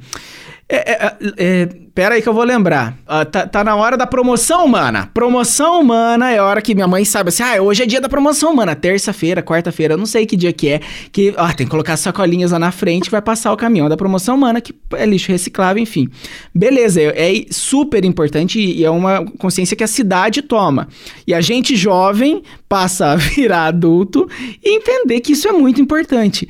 É, 0.68 0.92
é, 0.92 1.18
é, 1.38 1.66
pera 1.94 2.16
aí 2.16 2.22
que 2.22 2.28
eu 2.28 2.34
vou 2.34 2.44
lembrar. 2.44 2.98
Uh, 3.04 3.24
tá, 3.30 3.48
tá, 3.48 3.64
na 3.64 3.76
hora 3.76 3.96
da 3.96 4.06
promoção 4.08 4.66
humana. 4.66 5.10
Promoção 5.14 5.80
humana 5.80 6.32
é 6.32 6.38
a 6.38 6.44
hora 6.44 6.62
que 6.62 6.74
minha 6.74 6.88
mãe 6.88 7.06
sabe 7.06 7.30
assim, 7.30 7.44
ah, 7.44 7.62
hoje 7.62 7.84
é 7.84 7.86
dia 7.86 8.02
da 8.02 8.10
promoção 8.10 8.52
humana. 8.52 8.76
Terça-feira, 8.76 9.42
quarta-feira, 9.42 9.94
eu 9.94 9.98
não 9.98 10.06
sei 10.06 10.26
que 10.26 10.36
dia 10.36 10.52
que 10.52 10.68
é. 10.68 10.82
Que, 11.12 11.34
ah, 11.38 11.54
tem 11.54 11.66
que 11.66 11.72
colocar 11.72 11.96
sacolinhas 11.96 12.52
lá 12.52 12.60
na 12.60 12.72
frente 12.72 13.10
vai 13.10 13.22
passar 13.22 13.54
o 13.54 13.58
caminhão 13.58 13.88
da 13.88 13.96
promoção 13.96 14.36
humana, 14.36 14.60
que 14.60 14.74
é 14.94 15.06
lixo 15.06 15.32
reciclável, 15.32 15.82
enfim. 15.82 16.10
Beleza, 16.54 17.02
é, 17.02 17.38
é 17.38 17.46
super 17.52 18.04
importante 18.04 18.60
e 18.60 18.84
é 18.84 18.90
uma 18.90 19.24
consciência 19.38 19.78
que 19.78 19.84
a 19.84 19.88
cidade 19.88 20.42
toma. 20.42 20.88
E 21.28 21.34
a 21.34 21.40
gente 21.40 21.76
jovem 21.76 22.42
passa 22.68 23.12
a 23.12 23.16
virar 23.16 23.66
adulto 23.68 24.28
e 24.64 24.76
entender 24.76 25.22
que 25.22 25.34
isso 25.34 25.48
é 25.48 25.52
muito 25.52 25.80
importante. 25.80 26.50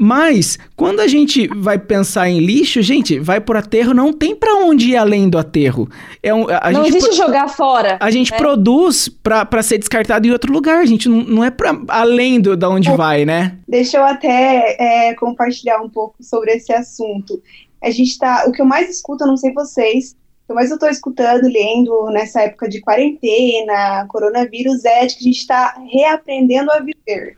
Mas, 0.00 0.56
quando 0.76 1.00
a 1.00 1.08
gente 1.08 1.48
vai 1.48 1.76
pensar 1.76 2.28
em 2.28 2.38
lixo, 2.38 2.80
gente, 2.80 3.18
vai 3.18 3.40
por 3.40 3.56
aterro, 3.56 3.92
não 3.92 4.12
tem 4.12 4.32
para 4.32 4.54
onde 4.54 4.90
ir 4.90 4.96
além 4.96 5.28
do 5.28 5.36
aterro. 5.36 5.88
É 6.22 6.32
um, 6.32 6.46
a 6.48 6.70
não 6.70 6.86
existe 6.86 7.16
jogar 7.16 7.48
fora. 7.48 7.98
A 8.00 8.08
gente 8.08 8.30
né? 8.30 8.38
produz 8.38 9.08
para 9.08 9.60
ser 9.60 9.76
descartado 9.76 10.24
em 10.24 10.30
outro 10.30 10.52
lugar, 10.52 10.78
a 10.78 10.86
gente 10.86 11.08
não, 11.08 11.24
não 11.24 11.44
é 11.44 11.50
para 11.50 11.76
além 11.88 12.40
do, 12.40 12.56
da 12.56 12.68
onde 12.68 12.88
é. 12.88 12.96
vai, 12.96 13.24
né? 13.24 13.58
Deixa 13.66 13.96
eu 13.96 14.04
até 14.04 14.76
é, 14.78 15.14
compartilhar 15.14 15.80
um 15.80 15.88
pouco 15.88 16.22
sobre 16.22 16.52
esse 16.52 16.72
assunto. 16.72 17.42
A 17.82 17.90
gente 17.90 18.16
tá. 18.18 18.44
O 18.46 18.52
que 18.52 18.62
eu 18.62 18.66
mais 18.66 18.88
escuto, 18.88 19.24
eu 19.24 19.28
não 19.28 19.36
sei 19.36 19.52
vocês, 19.52 20.12
o 20.44 20.46
que 20.46 20.54
mais 20.54 20.70
eu 20.70 20.76
estou 20.76 20.88
escutando, 20.88 21.48
lendo 21.48 22.06
nessa 22.12 22.42
época 22.42 22.68
de 22.68 22.80
quarentena, 22.80 24.06
coronavírus, 24.08 24.84
é 24.84 25.06
de 25.06 25.16
que 25.16 25.22
a 25.22 25.24
gente 25.24 25.40
está 25.40 25.74
reaprendendo 25.90 26.70
a 26.70 26.78
viver 26.78 27.36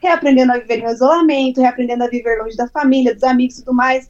reaprendendo 0.00 0.52
a 0.52 0.58
viver 0.58 0.80
em 0.80 0.90
isolamento, 0.90 1.60
reaprendendo 1.60 2.04
a 2.04 2.08
viver 2.08 2.42
longe 2.42 2.56
da 2.56 2.68
família, 2.68 3.14
dos 3.14 3.22
amigos 3.22 3.58
e 3.58 3.64
tudo 3.64 3.74
mais. 3.74 4.08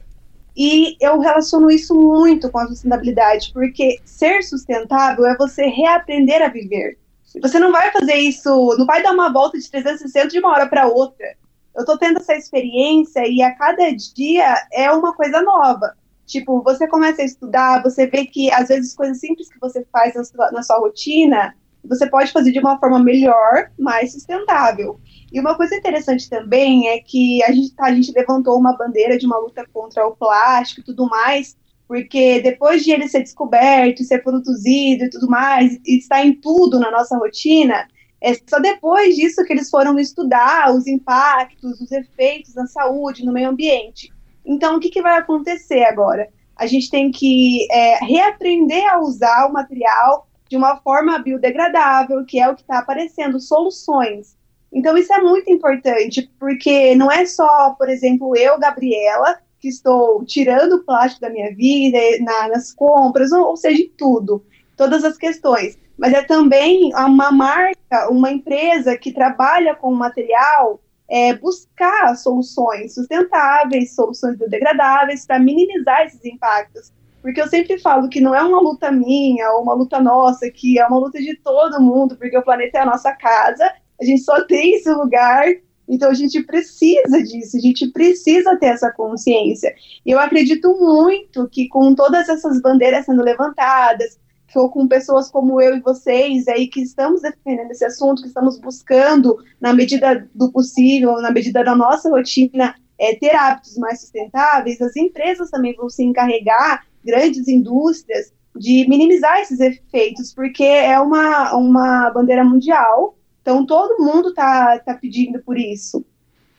E 0.55 0.97
eu 0.99 1.19
relaciono 1.19 1.71
isso 1.71 1.93
muito 1.95 2.49
com 2.49 2.59
a 2.59 2.67
sustentabilidade, 2.67 3.51
porque 3.53 3.99
ser 4.03 4.43
sustentável 4.43 5.25
é 5.25 5.35
você 5.37 5.65
reaprender 5.65 6.41
a 6.41 6.49
viver. 6.49 6.97
Você 7.41 7.59
não 7.59 7.71
vai 7.71 7.91
fazer 7.91 8.15
isso, 8.15 8.75
não 8.77 8.85
vai 8.85 9.01
dar 9.01 9.13
uma 9.13 9.31
volta 9.31 9.57
de 9.57 9.69
360 9.69 10.27
de 10.27 10.39
uma 10.39 10.49
hora 10.49 10.67
para 10.67 10.87
outra. 10.87 11.25
Eu 11.73 11.85
tô 11.85 11.97
tendo 11.97 12.17
essa 12.17 12.35
experiência 12.35 13.25
e 13.25 13.41
a 13.41 13.55
cada 13.55 13.89
dia 13.91 14.55
é 14.73 14.91
uma 14.91 15.13
coisa 15.13 15.41
nova. 15.41 15.95
Tipo, 16.25 16.61
você 16.61 16.87
começa 16.87 17.21
a 17.21 17.25
estudar, 17.25 17.81
você 17.81 18.07
vê 18.07 18.25
que 18.25 18.51
às 18.51 18.67
vezes 18.67 18.93
coisas 18.93 19.19
simples 19.19 19.49
que 19.49 19.59
você 19.59 19.85
faz 19.91 20.13
na 20.15 20.23
sua, 20.23 20.51
na 20.51 20.63
sua 20.63 20.79
rotina, 20.79 21.55
você 21.83 22.07
pode 22.09 22.31
fazer 22.31 22.51
de 22.51 22.59
uma 22.59 22.77
forma 22.79 22.99
melhor, 22.99 23.71
mais 23.77 24.13
sustentável. 24.13 24.99
E 25.31 25.39
uma 25.39 25.55
coisa 25.55 25.75
interessante 25.75 26.29
também 26.29 26.89
é 26.89 26.99
que 26.99 27.43
a 27.43 27.51
gente, 27.51 27.73
a 27.79 27.93
gente 27.93 28.11
levantou 28.11 28.57
uma 28.57 28.75
bandeira 28.75 29.17
de 29.17 29.25
uma 29.25 29.37
luta 29.37 29.65
contra 29.73 30.05
o 30.05 30.15
plástico 30.15 30.81
e 30.81 30.83
tudo 30.83 31.07
mais, 31.07 31.57
porque 31.87 32.41
depois 32.41 32.83
de 32.83 32.91
ele 32.91 33.07
ser 33.07 33.21
descoberto, 33.21 34.03
ser 34.03 34.19
produzido 34.23 35.05
e 35.05 35.09
tudo 35.09 35.27
mais, 35.27 35.79
e 35.85 35.97
estar 35.97 36.25
em 36.25 36.33
tudo 36.33 36.79
na 36.79 36.91
nossa 36.91 37.17
rotina, 37.17 37.87
é 38.21 38.33
só 38.33 38.59
depois 38.59 39.15
disso 39.15 39.43
que 39.43 39.51
eles 39.51 39.69
foram 39.69 39.97
estudar 39.97 40.73
os 40.73 40.85
impactos, 40.85 41.81
os 41.81 41.91
efeitos 41.91 42.53
na 42.53 42.67
saúde, 42.67 43.25
no 43.25 43.33
meio 43.33 43.49
ambiente. 43.49 44.13
Então, 44.45 44.75
o 44.75 44.79
que, 44.79 44.89
que 44.89 45.01
vai 45.01 45.17
acontecer 45.17 45.83
agora? 45.83 46.29
A 46.55 46.67
gente 46.67 46.89
tem 46.89 47.11
que 47.11 47.67
é, 47.71 48.05
reaprender 48.05 48.87
a 48.89 48.99
usar 48.99 49.47
o 49.47 49.53
material 49.53 50.27
de 50.51 50.57
uma 50.57 50.77
forma 50.77 51.17
biodegradável, 51.17 52.23
que 52.25 52.39
é 52.39 52.47
o 52.47 52.55
que 52.55 52.61
está 52.61 52.77
aparecendo, 52.77 53.39
soluções 53.39 54.35
então, 54.71 54.97
isso 54.97 55.11
é 55.13 55.19
muito 55.19 55.51
importante, 55.51 56.31
porque 56.39 56.95
não 56.95 57.11
é 57.11 57.25
só, 57.25 57.71
por 57.71 57.89
exemplo, 57.89 58.35
eu, 58.37 58.57
Gabriela, 58.57 59.37
que 59.59 59.67
estou 59.67 60.23
tirando 60.23 60.73
o 60.73 60.83
plástico 60.83 61.21
da 61.21 61.29
minha 61.29 61.53
vida, 61.53 61.97
na, 62.21 62.47
nas 62.47 62.71
compras, 62.71 63.31
ou, 63.31 63.47
ou 63.47 63.57
seja, 63.57 63.83
tudo, 63.97 64.43
todas 64.77 65.03
as 65.03 65.17
questões. 65.17 65.77
Mas 65.97 66.13
é 66.13 66.23
também 66.23 66.93
uma 66.95 67.31
marca, 67.31 68.09
uma 68.09 68.31
empresa 68.31 68.97
que 68.97 69.11
trabalha 69.11 69.75
com 69.75 69.93
material 69.93 70.79
é, 71.09 71.33
buscar 71.35 72.15
soluções 72.15 72.93
sustentáveis, 72.95 73.93
soluções 73.93 74.37
biodegradáveis 74.37 75.27
para 75.27 75.37
minimizar 75.37 76.05
esses 76.05 76.23
impactos. 76.23 76.93
Porque 77.21 77.41
eu 77.41 77.47
sempre 77.47 77.77
falo 77.79 78.09
que 78.09 78.19
não 78.19 78.33
é 78.33 78.41
uma 78.43 78.59
luta 78.59 78.91
minha 78.91 79.51
ou 79.51 79.63
uma 79.63 79.73
luta 79.73 79.99
nossa, 79.99 80.49
que 80.49 80.79
é 80.79 80.85
uma 80.87 80.97
luta 80.97 81.19
de 81.19 81.35
todo 81.37 81.81
mundo, 81.81 82.15
porque 82.15 82.37
o 82.37 82.43
planeta 82.43 82.79
é 82.79 82.81
a 82.81 82.85
nossa 82.85 83.13
casa 83.13 83.63
a 84.01 84.05
gente 84.05 84.23
só 84.23 84.43
tem 84.45 84.73
esse 84.73 84.91
lugar, 84.91 85.45
então 85.87 86.09
a 86.09 86.13
gente 86.13 86.41
precisa 86.43 87.21
disso, 87.23 87.55
a 87.55 87.59
gente 87.59 87.87
precisa 87.91 88.57
ter 88.57 88.67
essa 88.67 88.91
consciência. 88.91 89.73
E 90.03 90.09
eu 90.09 90.19
acredito 90.19 90.75
muito 90.79 91.47
que 91.47 91.67
com 91.67 91.93
todas 91.93 92.27
essas 92.27 92.59
bandeiras 92.59 93.05
sendo 93.05 93.21
levantadas, 93.21 94.19
ou 94.55 94.69
com 94.69 94.87
pessoas 94.87 95.29
como 95.29 95.61
eu 95.61 95.77
e 95.77 95.81
vocês 95.81 96.45
aí 96.47 96.67
que 96.67 96.81
estamos 96.81 97.21
defendendo 97.21 97.71
esse 97.71 97.85
assunto, 97.85 98.21
que 98.21 98.27
estamos 98.27 98.59
buscando, 98.59 99.37
na 99.61 99.71
medida 99.71 100.27
do 100.35 100.51
possível, 100.51 101.21
na 101.21 101.31
medida 101.31 101.63
da 101.63 101.75
nossa 101.75 102.09
rotina, 102.09 102.75
é, 102.99 103.15
ter 103.15 103.33
hábitos 103.35 103.77
mais 103.77 104.01
sustentáveis, 104.01 104.81
as 104.81 104.95
empresas 104.95 105.49
também 105.49 105.73
vão 105.75 105.89
se 105.89 106.03
encarregar, 106.03 106.85
grandes 107.03 107.47
indústrias, 107.47 108.31
de 108.55 108.85
minimizar 108.87 109.39
esses 109.39 109.59
efeitos, 109.59 110.33
porque 110.33 110.63
é 110.63 110.99
uma, 110.99 111.55
uma 111.55 112.09
bandeira 112.09 112.43
mundial 112.43 113.15
então 113.41 113.65
todo 113.65 114.03
mundo 114.03 114.29
está 114.29 114.79
tá 114.79 114.93
pedindo 114.93 115.39
por 115.39 115.57
isso. 115.57 116.05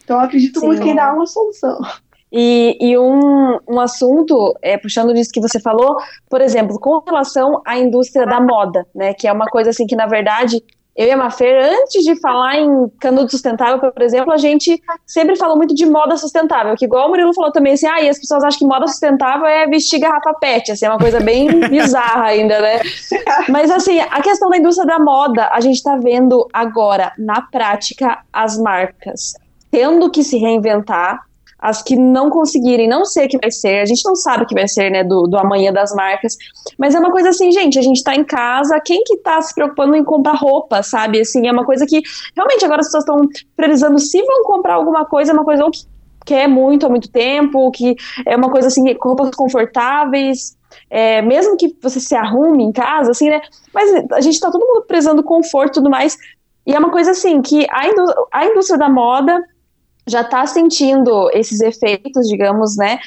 Então 0.05 0.17
eu 0.17 0.23
acredito 0.23 0.61
Sim. 0.61 0.67
muito 0.67 0.83
que 0.83 0.99
há 0.99 1.13
uma 1.13 1.27
solução. 1.27 1.79
E, 2.35 2.77
e 2.81 2.99
um, 2.99 3.59
um 3.69 3.79
assunto, 3.79 4.57
é, 4.63 4.79
puxando 4.79 5.13
disso 5.13 5.31
que 5.31 5.41
você 5.41 5.61
falou, 5.61 5.97
por 6.31 6.41
exemplo, 6.41 6.81
com 6.81 6.99
relação 7.07 7.61
à 7.65 7.79
indústria 7.79 8.27
da 8.27 8.41
moda, 8.41 8.87
né? 8.95 9.13
Que 9.13 9.29
é 9.29 9.33
uma 9.33 9.47
coisa 9.47 9.71
assim 9.71 9.87
que, 9.87 9.95
na 9.95 10.07
verdade, 10.07 10.63
eu 10.95 11.07
e 11.07 11.11
a 11.11 11.17
Mafer, 11.17 11.65
antes 11.65 12.05
de 12.05 12.21
falar 12.21 12.57
em 12.57 12.89
canudo 13.01 13.31
sustentável, 13.31 13.79
por 13.79 14.03
exemplo, 14.03 14.33
a 14.33 14.37
gente 14.37 14.81
sempre 15.07 15.37
falou 15.37 15.57
muito 15.57 15.75
de 15.75 15.87
moda 15.87 16.17
sustentável, 16.17 16.77
que 16.77 16.85
igual 16.85 17.07
o 17.07 17.11
Murilo 17.11 17.33
falou 17.33 17.51
também, 17.51 17.73
assim, 17.73 17.87
ah, 17.87 18.03
e 18.03 18.09
as 18.09 18.19
pessoas 18.19 18.45
acham 18.45 18.59
que 18.59 18.67
moda 18.67 18.87
sustentável 18.87 19.47
é 19.47 19.67
vestir 19.67 20.01
garrafa 20.01 20.35
pet, 20.35 20.73
assim, 20.73 20.85
é 20.85 20.91
uma 20.91 20.99
coisa 20.99 21.21
bem 21.21 21.49
bizarra 21.71 22.27
ainda, 22.27 22.61
né? 22.61 22.81
Mas, 23.49 23.71
assim, 23.71 24.01
a 24.01 24.21
questão 24.21 24.51
da 24.51 24.59
indústria 24.59 24.87
da 24.87 24.99
moda, 24.99 25.49
a 25.51 25.61
gente 25.61 25.83
tá 25.83 25.97
vendo 25.97 26.47
agora, 26.53 27.13
na 27.19 27.41
prática, 27.41 28.19
as 28.33 28.59
marcas 28.59 29.35
tendo 29.73 30.11
que 30.11 30.23
se 30.23 30.37
reinventar, 30.37 31.25
as 31.63 31.81
que 31.81 31.95
não 31.95 32.29
conseguirem, 32.29 32.89
não 32.89 33.05
sei 33.05 33.27
o 33.27 33.29
que 33.29 33.39
vai 33.39 33.53
ser, 33.53 33.79
a 33.79 33.85
gente 33.85 34.05
não 34.05 34.17
sabe 34.17 34.43
o 34.43 34.47
que 34.47 34.55
vai 34.55 34.67
ser, 34.67 34.91
né, 34.91 35.05
do, 35.05 35.29
do 35.29 35.39
amanhã 35.39 35.73
das 35.73 35.95
marcas, 35.95 36.37
mas 36.77 36.93
é 36.93 36.99
uma 36.99 37.13
coisa 37.13 37.29
assim, 37.29 37.53
gente, 37.53 37.79
a 37.79 37.83
gente 37.83 38.03
tá 38.03 38.17
em 38.17 38.25
casa, 38.25 38.81
quem 38.81 39.05
que 39.05 39.17
tá 39.19 39.41
se 39.41 39.55
preocupando 39.55 39.95
em 39.95 40.03
comprar 40.03 40.33
roupa, 40.33 40.83
sabe, 40.83 41.21
assim, 41.21 41.47
é 41.47 41.53
uma 41.53 41.65
coisa 41.65 41.87
que, 41.87 42.03
realmente, 42.35 42.65
agora 42.65 42.81
as 42.81 42.89
pessoas 42.89 43.05
estão 43.05 43.29
priorizando 43.57 43.97
se 44.01 44.21
vão 44.21 44.43
comprar 44.43 44.75
alguma 44.75 45.05
coisa, 45.05 45.31
é 45.31 45.35
uma 45.35 45.45
coisa 45.45 45.65
ou 45.65 45.71
que 45.71 45.87
quer 46.27 46.49
muito 46.49 46.85
há 46.85 46.89
muito 46.89 47.09
tempo, 47.09 47.71
que 47.71 47.95
é 48.27 48.37
uma 48.37 48.51
coisa 48.51 48.67
assim, 48.67 48.85
roupas 49.01 49.31
confortáveis, 49.31 50.57
é, 50.91 51.23
mesmo 51.23 51.57
que 51.57 51.77
você 51.81 52.01
se 52.01 52.15
arrume 52.17 52.65
em 52.65 52.73
casa, 52.73 53.13
assim, 53.13 53.31
né, 53.31 53.41
mas 53.73 53.89
a 54.13 54.21
gente 54.21 54.41
tá 54.41 54.51
todo 54.51 54.67
mundo 54.67 54.85
prezando 54.85 55.23
conforto 55.23 55.71
e 55.71 55.75
tudo 55.75 55.91
mais, 55.91 56.19
e 56.67 56.75
é 56.75 56.79
uma 56.79 56.91
coisa 56.91 57.13
assim, 57.13 57.41
que 57.41 57.67
a, 57.71 57.87
indú 57.87 58.05
a 58.33 58.47
indústria 58.47 58.79
da 58.79 58.89
moda 58.89 59.41
já 60.07 60.23
está 60.23 60.47
sentindo 60.47 61.31
esses 61.33 61.61
efeitos, 61.61 62.29
digamos, 62.29 62.77
né, 62.77 62.99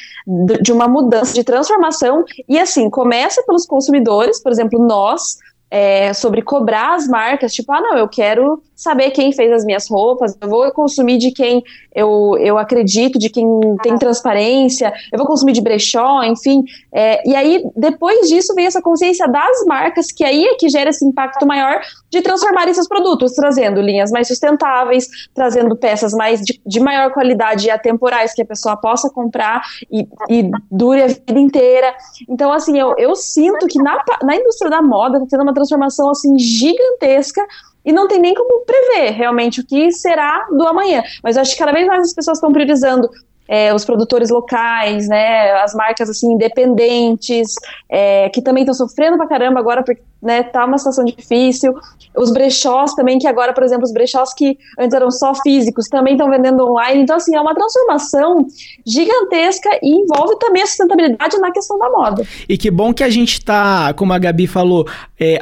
de 0.62 0.72
uma 0.72 0.88
mudança, 0.88 1.34
de 1.34 1.44
transformação, 1.44 2.24
e 2.48 2.58
assim, 2.58 2.90
começa 2.90 3.44
pelos 3.44 3.66
consumidores, 3.66 4.42
por 4.42 4.52
exemplo, 4.52 4.80
nós, 4.80 5.38
é, 5.70 6.14
sobre 6.14 6.42
cobrar 6.42 6.96
as 6.96 7.08
marcas, 7.08 7.54
tipo, 7.54 7.72
ah, 7.74 7.82
não, 7.82 7.98
eu 7.98 8.08
quero 8.08 8.62
saber 8.76 9.12
quem 9.12 9.34
fez 9.34 9.52
as 9.52 9.66
minhas 9.66 9.90
roupas, 9.90 10.38
eu 10.40 10.48
vou 10.48 10.72
consumir 10.72 11.18
de 11.18 11.32
quem 11.32 11.64
eu, 11.96 12.38
eu 12.40 12.58
acredito, 12.58 13.18
de 13.18 13.30
quem 13.30 13.48
tem 13.82 13.98
transparência, 13.98 14.94
eu 15.12 15.18
vou 15.18 15.26
consumir 15.26 15.54
de 15.54 15.62
brechó, 15.62 16.24
enfim. 16.24 16.64
É, 16.94 17.28
e 17.28 17.36
aí, 17.36 17.64
depois 17.76 18.28
disso, 18.28 18.54
vem 18.54 18.66
essa 18.66 18.82
consciência 18.82 19.28
das 19.28 19.66
marcas, 19.66 20.12
que 20.12 20.24
aí 20.24 20.46
é 20.46 20.56
que 20.56 20.68
gera 20.68 20.90
esse 20.90 21.06
impacto 21.06 21.46
maior 21.46 21.80
de 22.10 22.22
transformar 22.22 22.68
esses 22.68 22.88
produtos, 22.88 23.34
trazendo 23.34 23.82
linhas 23.82 24.12
mais 24.12 24.28
sustentáveis, 24.28 25.08
trazendo 25.34 25.76
peças 25.76 26.14
mais 26.14 26.42
de, 26.42 26.62
de 26.66 26.80
maior 26.80 27.12
qualidade 27.12 27.68
e 27.68 27.72
atemporais 27.72 28.34
que 28.34 28.42
a 28.42 28.46
pessoa 28.46 28.76
possa 28.76 29.10
comprar 29.10 29.64
e, 29.90 30.08
e 30.30 30.52
dure 30.70 31.02
a 31.02 31.08
vida 31.08 31.40
inteira. 31.40 31.94
Então, 32.28 32.52
assim, 32.52 32.78
eu, 32.78 32.94
eu 32.98 33.16
sinto 33.16 33.68
que 33.68 33.82
na, 33.82 34.04
na 34.22 34.36
indústria 34.36 34.70
da 34.70 34.82
moda 34.82 35.18
está 35.18 35.30
tendo 35.32 35.44
uma 35.44 35.54
transformação, 35.54 36.10
assim, 36.10 36.38
gigantesca, 36.38 37.42
e 37.86 37.94
não 37.94 38.08
tem 38.08 38.20
nem 38.20 38.34
como 38.34 38.66
prever 38.66 39.12
realmente 39.12 39.62
o 39.62 39.66
que 39.66 39.92
será 39.92 40.48
do 40.50 40.68
amanhã. 40.68 41.04
Mas 41.24 41.36
eu 41.36 41.42
acho 41.44 41.54
que 41.54 41.60
cada 41.60 41.72
vez 41.72 41.88
mais 41.88 42.02
as 42.02 42.14
pessoas 42.14 42.38
estão 42.38 42.52
priorizando 42.52 43.10
é, 43.48 43.74
os 43.74 43.86
produtores 43.86 44.30
locais, 44.30 45.08
né, 45.08 45.52
as 45.62 45.74
marcas 45.74 46.10
assim 46.10 46.34
independentes, 46.34 47.54
é, 47.90 48.30
que 48.30 48.42
também 48.42 48.64
estão 48.64 48.74
sofrendo 48.74 49.18
pra 49.18 49.28
caramba 49.28 49.60
agora 49.60 49.84
porque 49.84 50.02
né, 50.26 50.42
tá 50.42 50.66
uma 50.66 50.78
situação 50.78 51.06
difícil. 51.06 51.74
Os 52.18 52.32
brechós 52.32 52.96
também, 52.96 53.20
que 53.20 53.28
agora, 53.28 53.54
por 53.54 53.64
exemplo, 53.64 53.84
os 53.84 53.94
brechós 53.94 54.34
que 54.34 54.58
antes 54.80 54.94
eram 54.96 55.12
só 55.12 55.36
físicos, 55.36 55.88
também 55.88 56.14
estão 56.16 56.30
vendendo 56.30 56.66
online. 56.66 57.04
Então, 57.04 57.16
assim, 57.16 57.36
é 57.36 57.40
uma 57.40 57.54
transformação 57.54 58.48
gigantesca 58.86 59.70
e 59.84 60.02
envolve 60.02 60.38
também 60.40 60.64
a 60.64 60.66
sustentabilidade 60.66 61.38
na 61.38 61.52
questão 61.52 61.78
da 61.78 61.90
moda. 61.90 62.26
E 62.50 62.58
que 62.58 62.72
bom 62.72 62.92
que 62.92 63.04
a 63.04 63.10
gente 63.10 63.34
está, 63.34 63.94
como 63.94 64.14
a 64.14 64.18
Gabi 64.18 64.48
falou, 64.48 64.88
é, 65.20 65.38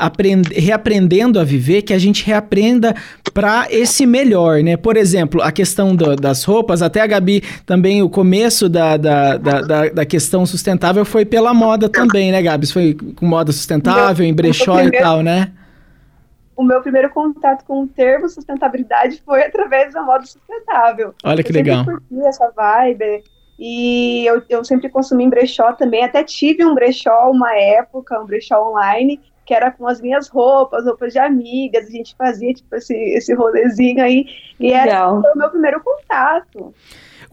reaprendendo 0.51 1.39
a 1.39 1.43
viver, 1.43 1.83
que 1.83 1.93
a 1.93 1.99
gente 1.99 2.25
reaprenda 2.25 2.93
para 3.33 3.67
esse 3.69 4.05
melhor, 4.05 4.61
né? 4.61 4.77
Por 4.77 4.95
exemplo, 4.95 5.41
a 5.41 5.51
questão 5.51 5.95
do, 5.95 6.15
das 6.15 6.43
roupas, 6.43 6.81
até 6.81 7.01
a 7.01 7.07
Gabi 7.07 7.41
também, 7.65 8.01
o 8.03 8.09
começo 8.09 8.69
da, 8.69 8.95
da, 8.95 9.37
da, 9.37 9.61
da, 9.61 9.89
da 9.89 10.05
questão 10.05 10.45
sustentável 10.45 11.03
foi 11.03 11.25
pela 11.25 11.53
moda 11.53 11.89
também, 11.89 12.31
né, 12.31 12.41
Gabi? 12.41 12.71
Foi 12.71 12.95
com 13.15 13.25
moda 13.25 13.51
sustentável, 13.51 14.25
em 14.25 14.33
brechó 14.33 14.75
primeiro, 14.75 14.95
e 14.95 14.99
tal, 14.99 15.21
né? 15.21 15.51
O 16.55 16.63
meu 16.63 16.81
primeiro 16.81 17.09
contato 17.09 17.65
com 17.65 17.83
o 17.83 17.87
termo 17.87 18.29
sustentabilidade 18.29 19.21
foi 19.25 19.41
através 19.41 19.93
da 19.93 20.03
moda 20.03 20.25
sustentável. 20.25 21.15
Olha 21.23 21.43
que 21.43 21.51
eu 21.51 21.55
legal. 21.55 21.79
Eu 21.79 21.85
curti 21.85 22.27
essa 22.27 22.51
vibe. 22.55 23.23
E 23.57 24.25
eu, 24.25 24.41
eu 24.49 24.63
sempre 24.63 24.89
consumi 24.89 25.23
em 25.23 25.29
brechó 25.29 25.73
também. 25.73 26.03
Até 26.03 26.23
tive 26.23 26.65
um 26.65 26.75
brechó 26.75 27.31
uma 27.31 27.55
época, 27.55 28.19
um 28.19 28.25
brechó 28.25 28.69
online, 28.69 29.19
que 29.45 29.53
era 29.53 29.71
com 29.71 29.88
as 29.88 29.99
minhas 30.01 30.27
roupas, 30.27 30.86
roupas 30.86 31.13
de 31.13 31.19
amigas, 31.19 31.88
a 31.88 31.91
gente 31.91 32.15
fazia 32.15 32.53
tipo 32.53 32.75
esse, 32.75 32.95
esse 32.95 33.34
rolezinho 33.34 34.01
aí, 34.01 34.25
e 34.60 34.71
era 34.71 35.12
o 35.12 35.21
meu 35.36 35.49
primeiro 35.49 35.82
contato. 35.84 36.73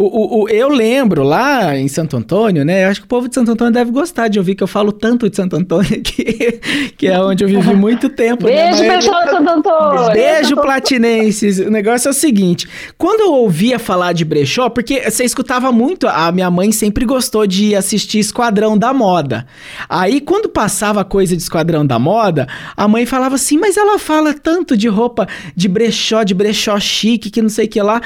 O, 0.00 0.04
o, 0.04 0.42
o, 0.44 0.48
eu 0.48 0.70
lembro 0.70 1.22
lá 1.22 1.76
em 1.76 1.86
Santo 1.86 2.16
Antônio, 2.16 2.64
né? 2.64 2.86
Acho 2.86 3.00
que 3.00 3.04
o 3.04 3.08
povo 3.08 3.28
de 3.28 3.34
Santo 3.34 3.52
Antônio 3.52 3.70
deve 3.70 3.90
gostar 3.90 4.28
de 4.28 4.38
ouvir 4.38 4.54
que 4.54 4.62
eu 4.62 4.66
falo 4.66 4.92
tanto 4.92 5.28
de 5.28 5.36
Santo 5.36 5.56
Antônio 5.56 5.90
que, 6.00 6.58
que 6.96 7.06
é 7.06 7.20
onde 7.20 7.44
eu 7.44 7.48
vivi 7.48 7.74
muito 7.76 8.08
tempo. 8.08 8.46
Né? 8.46 8.70
Beijo, 8.70 8.82
né? 8.82 8.96
pessoal 8.96 9.24
de 9.24 9.30
Santo 9.30 9.50
Antônio! 9.50 10.12
Beijo, 10.14 10.56
platinenses! 10.56 11.58
O 11.58 11.70
negócio 11.70 12.08
é 12.08 12.12
o 12.12 12.14
seguinte: 12.14 12.66
quando 12.96 13.20
eu 13.20 13.34
ouvia 13.34 13.78
falar 13.78 14.14
de 14.14 14.24
brechó, 14.24 14.70
porque 14.70 15.02
você 15.10 15.22
escutava 15.22 15.70
muito, 15.70 16.08
a 16.08 16.32
minha 16.32 16.50
mãe 16.50 16.72
sempre 16.72 17.04
gostou 17.04 17.46
de 17.46 17.74
assistir 17.74 18.20
Esquadrão 18.20 18.78
da 18.78 18.94
Moda. 18.94 19.46
Aí, 19.86 20.18
quando 20.22 20.48
passava 20.48 21.04
coisa 21.04 21.36
de 21.36 21.42
Esquadrão 21.42 21.84
da 21.84 21.98
Moda, 21.98 22.48
a 22.74 22.88
mãe 22.88 23.04
falava 23.04 23.34
assim: 23.34 23.58
mas 23.58 23.76
ela 23.76 23.98
fala 23.98 24.32
tanto 24.32 24.78
de 24.78 24.88
roupa 24.88 25.28
de 25.54 25.68
brechó, 25.68 26.22
de 26.22 26.32
brechó 26.32 26.80
chique, 26.80 27.28
que 27.30 27.42
não 27.42 27.50
sei 27.50 27.66
o 27.66 27.68
que 27.68 27.82
lá. 27.82 28.00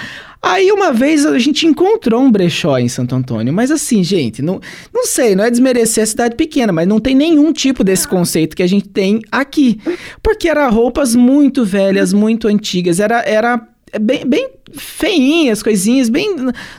Aí 0.47 0.71
uma 0.71 0.93
vez 0.93 1.25
a 1.25 1.39
gente 1.39 1.67
encontrou 1.67 2.21
um 2.21 2.31
brechó 2.31 2.77
em 2.77 2.87
Santo 2.87 3.15
Antônio, 3.15 3.51
mas 3.51 3.71
assim, 3.71 4.05
gente, 4.05 4.43
não, 4.43 4.61
não 4.93 5.07
sei, 5.07 5.35
não 5.35 5.43
é 5.43 5.51
desmerecer 5.51 6.05
a 6.05 6.07
cidade 6.07 6.37
pequena, 6.37 6.71
mas 6.71 6.87
não 6.87 7.01
tem 7.01 7.15
nenhum 7.15 7.51
tipo 7.51 7.83
desse 7.83 8.07
conceito 8.07 8.55
que 8.55 8.63
a 8.63 8.67
gente 8.67 8.87
tem 8.87 9.23
aqui. 9.33 9.81
Porque 10.23 10.47
eram 10.47 10.71
roupas 10.71 11.15
muito 11.15 11.65
velhas, 11.65 12.13
muito 12.13 12.47
antigas, 12.47 13.01
era, 13.01 13.23
era 13.27 13.74
bem, 13.99 14.27
bem 14.27 14.51
feinhas, 14.73 15.63
coisinhas, 15.63 16.09
bem. 16.09 16.35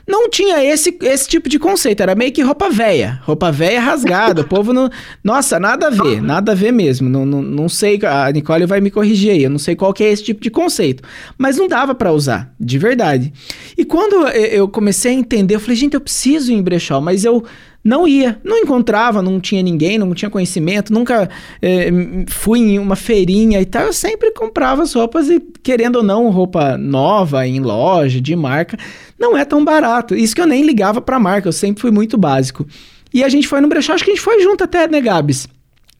Não 0.07 0.29
tinha 0.29 0.63
esse, 0.63 0.97
esse 1.01 1.27
tipo 1.27 1.47
de 1.47 1.57
conceito. 1.57 2.01
Era 2.01 2.15
meio 2.15 2.31
que 2.31 2.41
roupa 2.41 2.69
velha. 2.69 3.19
Roupa 3.23 3.51
velha 3.51 3.79
rasgada. 3.79 4.41
o 4.41 4.47
povo 4.47 4.73
não. 4.73 4.89
Nossa, 5.23 5.59
nada 5.59 5.87
a 5.87 5.89
ver, 5.89 6.21
nada 6.21 6.51
a 6.51 6.55
ver 6.55 6.71
mesmo. 6.71 7.09
Não, 7.09 7.25
não, 7.25 7.41
não 7.41 7.69
sei. 7.69 7.99
A 8.05 8.31
Nicole 8.31 8.65
vai 8.65 8.81
me 8.81 8.91
corrigir 8.91 9.31
aí. 9.31 9.43
Eu 9.43 9.49
não 9.49 9.59
sei 9.59 9.75
qual 9.75 9.93
que 9.93 10.03
é 10.03 10.11
esse 10.11 10.23
tipo 10.23 10.41
de 10.41 10.49
conceito. 10.49 11.03
Mas 11.37 11.57
não 11.57 11.67
dava 11.67 11.95
para 11.95 12.11
usar, 12.11 12.53
de 12.59 12.77
verdade. 12.77 13.31
E 13.77 13.85
quando 13.85 14.27
eu 14.27 14.67
comecei 14.67 15.11
a 15.11 15.15
entender, 15.15 15.55
eu 15.55 15.59
falei, 15.59 15.75
gente, 15.75 15.93
eu 15.93 16.01
preciso 16.01 16.51
ir 16.51 16.55
em 16.55 16.61
brechó, 16.61 16.99
mas 16.99 17.23
eu 17.23 17.43
não 17.85 18.07
ia, 18.07 18.41
não 18.43 18.57
encontrava, 18.57 19.21
não 19.21 19.39
tinha 19.39 19.61
ninguém, 19.61 19.99
não 19.99 20.11
tinha 20.15 20.31
conhecimento, 20.31 20.91
nunca 20.91 21.29
é, 21.61 21.91
fui 22.27 22.59
em 22.59 22.79
uma 22.79 22.95
feirinha 22.95 23.61
e 23.61 23.65
tal. 23.65 23.83
Eu 23.83 23.93
sempre 23.93 24.31
comprava 24.31 24.81
as 24.81 24.91
roupas 24.93 25.29
e, 25.29 25.39
querendo 25.61 25.97
ou 25.97 26.03
não, 26.03 26.31
roupa 26.31 26.79
nova, 26.79 27.45
em 27.45 27.59
loja, 27.59 28.19
de 28.19 28.35
marca, 28.35 28.75
não 29.19 29.37
é 29.37 29.45
tão 29.45 29.63
barato. 29.63 30.15
Isso 30.15 30.33
que 30.33 30.41
eu 30.41 30.47
nem 30.47 30.63
ligava 30.63 30.99
pra 30.99 31.19
marca, 31.19 31.47
eu 31.47 31.53
sempre 31.53 31.79
fui 31.79 31.91
muito 31.91 32.17
básico. 32.17 32.65
E 33.13 33.23
a 33.23 33.29
gente 33.29 33.47
foi 33.47 33.61
no 33.61 33.67
brechó, 33.67 33.93
acho 33.93 34.03
que 34.03 34.09
a 34.09 34.15
gente 34.15 34.23
foi 34.23 34.41
junto 34.41 34.63
até, 34.63 34.87
né, 34.87 34.99
Gabs? 34.99 35.47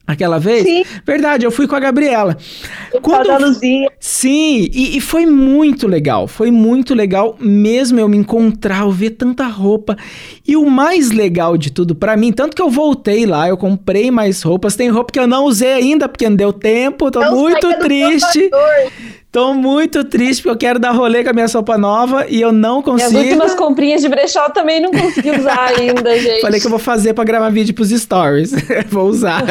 Aquela 0.06 0.38
vez? 0.38 0.62
Sim. 0.62 0.84
Verdade, 1.04 1.44
eu 1.44 1.50
fui 1.50 1.66
com 1.66 1.74
a 1.74 1.80
Gabriela. 1.80 2.36
Quando... 3.02 3.26
Da 3.26 3.38
Luzia. 3.38 3.90
Sim, 3.98 4.68
e, 4.72 4.96
e, 4.96 5.00
foi 5.00 5.26
muito 5.26 5.88
legal. 5.88 6.28
Foi 6.28 6.50
muito 6.50 6.94
legal 6.94 7.36
mesmo 7.40 7.98
eu 7.98 8.08
me 8.08 8.16
encontrar, 8.16 8.82
eu 8.82 8.90
ver 8.90 9.10
tanta 9.10 9.46
roupa. 9.46 9.96
E 10.46 10.56
o 10.56 10.70
mais 10.70 11.10
legal 11.10 11.58
de 11.58 11.72
tudo 11.72 11.94
para 11.94 12.16
mim, 12.16 12.32
tanto 12.32 12.54
que 12.54 12.62
eu 12.62 12.70
voltei 12.70 13.26
lá, 13.26 13.48
eu 13.48 13.56
comprei 13.56 14.10
mais 14.12 14.42
roupas. 14.42 14.76
Tem 14.76 14.88
roupa 14.88 15.12
que 15.12 15.18
eu 15.18 15.26
não 15.26 15.44
usei 15.44 15.72
ainda 15.72 16.08
porque 16.08 16.28
não 16.28 16.36
deu 16.36 16.52
tempo, 16.52 17.10
tô 17.10 17.20
não 17.20 17.34
muito 17.34 17.66
triste. 17.80 18.48
Tô 19.36 19.52
muito 19.52 20.02
triste 20.02 20.42
porque 20.42 20.48
eu 20.48 20.56
quero 20.56 20.78
dar 20.78 20.92
rolê 20.92 21.22
com 21.22 21.28
a 21.28 21.32
minha 21.34 21.46
sopa 21.46 21.76
nova 21.76 22.24
e 22.26 22.40
eu 22.40 22.50
não 22.50 22.80
consigo. 22.80 23.10
Minhas 23.10 23.26
últimas 23.26 23.54
comprinhas 23.54 24.00
de 24.00 24.08
brechó 24.08 24.48
também 24.48 24.80
não 24.80 24.90
consegui 24.90 25.30
usar 25.30 25.72
ainda, 25.76 26.18
gente. 26.18 26.40
Falei 26.40 26.58
que 26.58 26.64
eu 26.64 26.70
vou 26.70 26.78
fazer 26.78 27.12
para 27.12 27.22
gravar 27.22 27.50
vídeo 27.50 27.74
pros 27.74 27.90
stories. 27.90 28.52
vou 28.88 29.06
usar. 29.06 29.44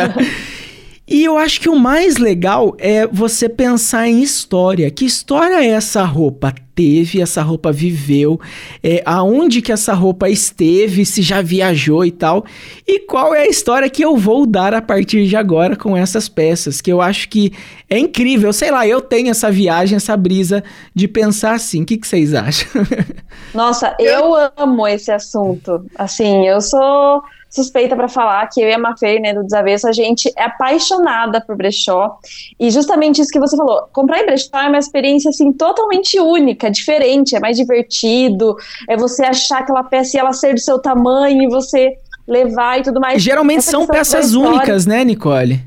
E 1.07 1.23
eu 1.23 1.37
acho 1.37 1.61
que 1.61 1.69
o 1.69 1.75
mais 1.75 2.17
legal 2.17 2.75
é 2.79 3.05
você 3.05 3.47
pensar 3.47 4.07
em 4.07 4.21
história. 4.21 4.89
Que 4.89 5.05
história 5.05 5.63
é 5.63 5.67
essa 5.67 6.03
roupa 6.03 6.53
teve, 6.75 7.21
essa 7.21 7.41
roupa 7.41 7.71
viveu, 7.71 8.39
é, 8.83 9.01
aonde 9.05 9.61
que 9.61 9.71
essa 9.71 9.93
roupa 9.93 10.29
esteve, 10.29 11.05
se 11.05 11.21
já 11.21 11.41
viajou 11.41 12.03
e 12.03 12.11
tal. 12.11 12.43
E 12.85 12.99
qual 12.99 13.33
é 13.33 13.43
a 13.43 13.47
história 13.47 13.89
que 13.89 14.03
eu 14.03 14.17
vou 14.17 14.45
dar 14.45 14.73
a 14.73 14.81
partir 14.81 15.25
de 15.25 15.35
agora 15.37 15.75
com 15.75 15.95
essas 15.95 16.27
peças, 16.27 16.81
que 16.81 16.91
eu 16.91 17.01
acho 17.01 17.29
que 17.29 17.53
é 17.89 17.97
incrível. 17.97 18.51
Sei 18.51 18.71
lá, 18.71 18.85
eu 18.85 18.99
tenho 18.99 19.29
essa 19.29 19.49
viagem, 19.49 19.95
essa 19.95 20.17
brisa 20.17 20.63
de 20.93 21.07
pensar 21.07 21.53
assim. 21.53 21.83
O 21.83 21.85
que, 21.85 21.97
que 21.97 22.07
vocês 22.07 22.33
acham? 22.33 22.67
Nossa, 23.53 23.95
eu 23.97 24.33
amo 24.57 24.85
esse 24.85 25.11
assunto. 25.11 25.85
Assim, 25.95 26.45
eu 26.45 26.59
sou 26.59 27.23
suspeita 27.55 27.95
para 27.95 28.07
falar 28.07 28.47
que 28.47 28.61
eu 28.61 28.67
e 28.67 28.73
a 28.73 28.77
Mafê, 28.77 29.19
né, 29.19 29.33
do 29.33 29.43
Desavesso, 29.43 29.87
a 29.87 29.91
gente 29.91 30.31
é 30.37 30.43
apaixonada 30.43 31.41
por 31.41 31.55
brechó. 31.55 32.17
E 32.59 32.69
justamente 32.69 33.21
isso 33.21 33.31
que 33.31 33.39
você 33.39 33.55
falou, 33.55 33.87
comprar 33.93 34.21
em 34.21 34.25
brechó 34.25 34.49
é 34.53 34.67
uma 34.67 34.77
experiência, 34.77 35.29
assim, 35.29 35.51
totalmente 35.53 36.19
única, 36.19 36.69
diferente, 36.69 37.35
é 37.35 37.39
mais 37.39 37.57
divertido, 37.57 38.55
é 38.89 38.97
você 38.97 39.23
achar 39.23 39.59
aquela 39.59 39.83
peça 39.83 40.17
e 40.17 40.19
ela 40.19 40.33
ser 40.33 40.53
do 40.53 40.59
seu 40.59 40.79
tamanho 40.79 41.41
e 41.43 41.47
você 41.47 41.93
levar 42.27 42.79
e 42.79 42.83
tudo 42.83 42.99
mais. 42.99 43.21
Geralmente 43.21 43.59
Essa 43.59 43.71
são 43.71 43.87
peças 43.87 44.33
únicas, 44.33 44.85
né, 44.85 45.03
Nicole? 45.03 45.61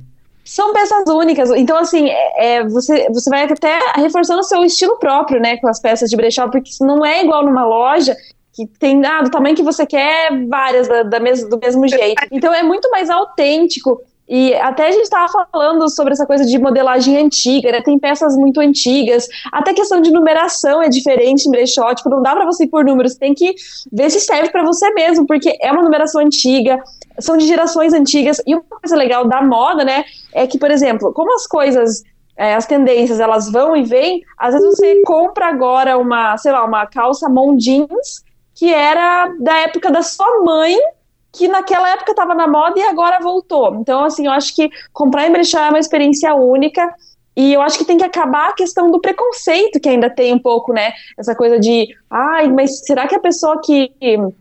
São 0.45 0.73
peças 0.73 1.05
únicas. 1.09 1.51
Então, 1.51 1.77
assim, 1.77 2.09
é, 2.09 2.57
é, 2.57 2.65
você, 2.65 3.07
você 3.11 3.29
vai 3.29 3.45
até 3.45 3.79
reforçando 3.97 4.41
o 4.41 4.45
seu 4.45 4.65
estilo 4.65 4.97
próprio, 4.99 5.41
né, 5.41 5.59
com 5.59 5.69
as 5.69 5.79
peças 5.79 6.09
de 6.09 6.17
brechó, 6.17 6.49
porque 6.49 6.71
não 6.81 7.05
é 7.05 7.23
igual 7.23 7.45
numa 7.45 7.67
loja 7.67 8.17
que 8.59 8.67
tem 8.79 9.05
ah, 9.07 9.23
do 9.23 9.31
tamanho 9.31 9.55
que 9.55 9.63
você 9.63 9.87
quer, 9.87 10.31
várias 10.49 10.89
da, 10.89 11.05
da 11.05 11.21
mes 11.21 11.49
do 11.49 11.59
mesmo 11.59 11.87
jeito. 11.87 12.21
Então 12.33 12.53
é 12.53 12.63
muito 12.63 12.91
mais 12.91 13.09
autêntico. 13.09 14.01
E 14.29 14.53
até 14.57 14.89
a 14.89 14.91
gente 14.91 15.05
estava 15.05 15.27
falando 15.51 15.89
sobre 15.89 16.13
essa 16.13 16.27
coisa 16.27 16.45
de 16.45 16.59
modelagem 16.59 17.17
antiga, 17.17 17.73
né? 17.73 17.81
Tem 17.81 17.99
peças 17.99 18.37
muito 18.37 18.61
antigas, 18.61 19.27
até 19.51 19.73
questão 19.73 20.03
de 20.03 20.11
numeração 20.11 20.83
é 20.83 20.89
diferente 20.89 21.47
em 21.47 21.51
brechó, 21.51 21.95
tipo, 21.95 22.11
não 22.11 22.21
dá 22.21 22.35
para 22.35 22.45
você 22.45 22.65
ir 22.65 22.69
por 22.69 22.85
números, 22.85 23.15
tem 23.15 23.33
que 23.33 23.55
ver 23.91 24.11
se 24.11 24.21
serve 24.21 24.51
para 24.51 24.63
você 24.65 24.93
mesmo, 24.93 25.27
porque 25.27 25.57
é 25.63 25.73
uma 25.73 25.83
numeração 25.83 26.21
antiga, 26.21 26.79
são 27.19 27.39
de 27.39 27.47
gerações 27.47 27.95
antigas. 27.95 28.43
E 28.47 28.55
uma 28.55 28.65
coisa 28.65 28.97
legal 28.97 29.27
da 29.27 29.41
moda, 29.41 29.83
né, 29.83 30.05
é 30.35 30.47
que, 30.47 30.59
por 30.59 30.71
exemplo, 30.71 31.11
como 31.15 31.35
as 31.35 31.47
coisas 31.47 32.03
é, 32.37 32.55
as 32.55 32.67
tendências 32.67 33.19
elas 33.19 33.51
vão 33.51 33.75
e 33.75 33.83
vêm, 33.83 34.23
às 34.37 34.53
vezes 34.53 34.77
você 34.77 35.03
compra 35.03 35.47
agora 35.47 35.97
uma, 35.97 36.37
sei 36.37 36.53
lá, 36.53 36.65
uma 36.65 36.87
calça 36.87 37.29
mão 37.29 37.57
jeans 37.57 38.28
que 38.59 38.75
era 38.75 39.33
da 39.39 39.57
época 39.59 39.89
da 39.89 40.03
sua 40.03 40.43
mãe, 40.45 40.77
que 41.33 41.47
naquela 41.47 41.91
época 41.91 42.11
estava 42.11 42.35
na 42.35 42.49
moda 42.49 42.77
e 42.77 42.83
agora 42.83 43.21
voltou. 43.21 43.77
Então, 43.77 44.05
assim, 44.05 44.27
eu 44.27 44.33
acho 44.33 44.53
que 44.53 44.69
comprar 44.93 45.29
em 45.29 45.33
brechó 45.33 45.61
é 45.61 45.69
uma 45.69 45.79
experiência 45.79 46.35
única. 46.35 46.93
E 47.37 47.53
eu 47.53 47.61
acho 47.63 47.79
que 47.79 47.85
tem 47.85 47.97
que 47.97 48.05
acabar 48.05 48.49
a 48.49 48.55
questão 48.55 48.91
do 48.91 49.01
preconceito 49.01 49.79
que 49.79 49.89
ainda 49.89 50.11
tem 50.11 50.35
um 50.35 50.41
pouco, 50.41 50.73
né? 50.73 50.91
Essa 51.17 51.37
coisa 51.37 51.57
de, 51.57 51.87
ai, 52.11 52.49
mas 52.49 52.85
será 52.85 53.07
que 53.07 53.15
a 53.15 53.21
pessoa 53.21 53.61
que, 53.65 53.93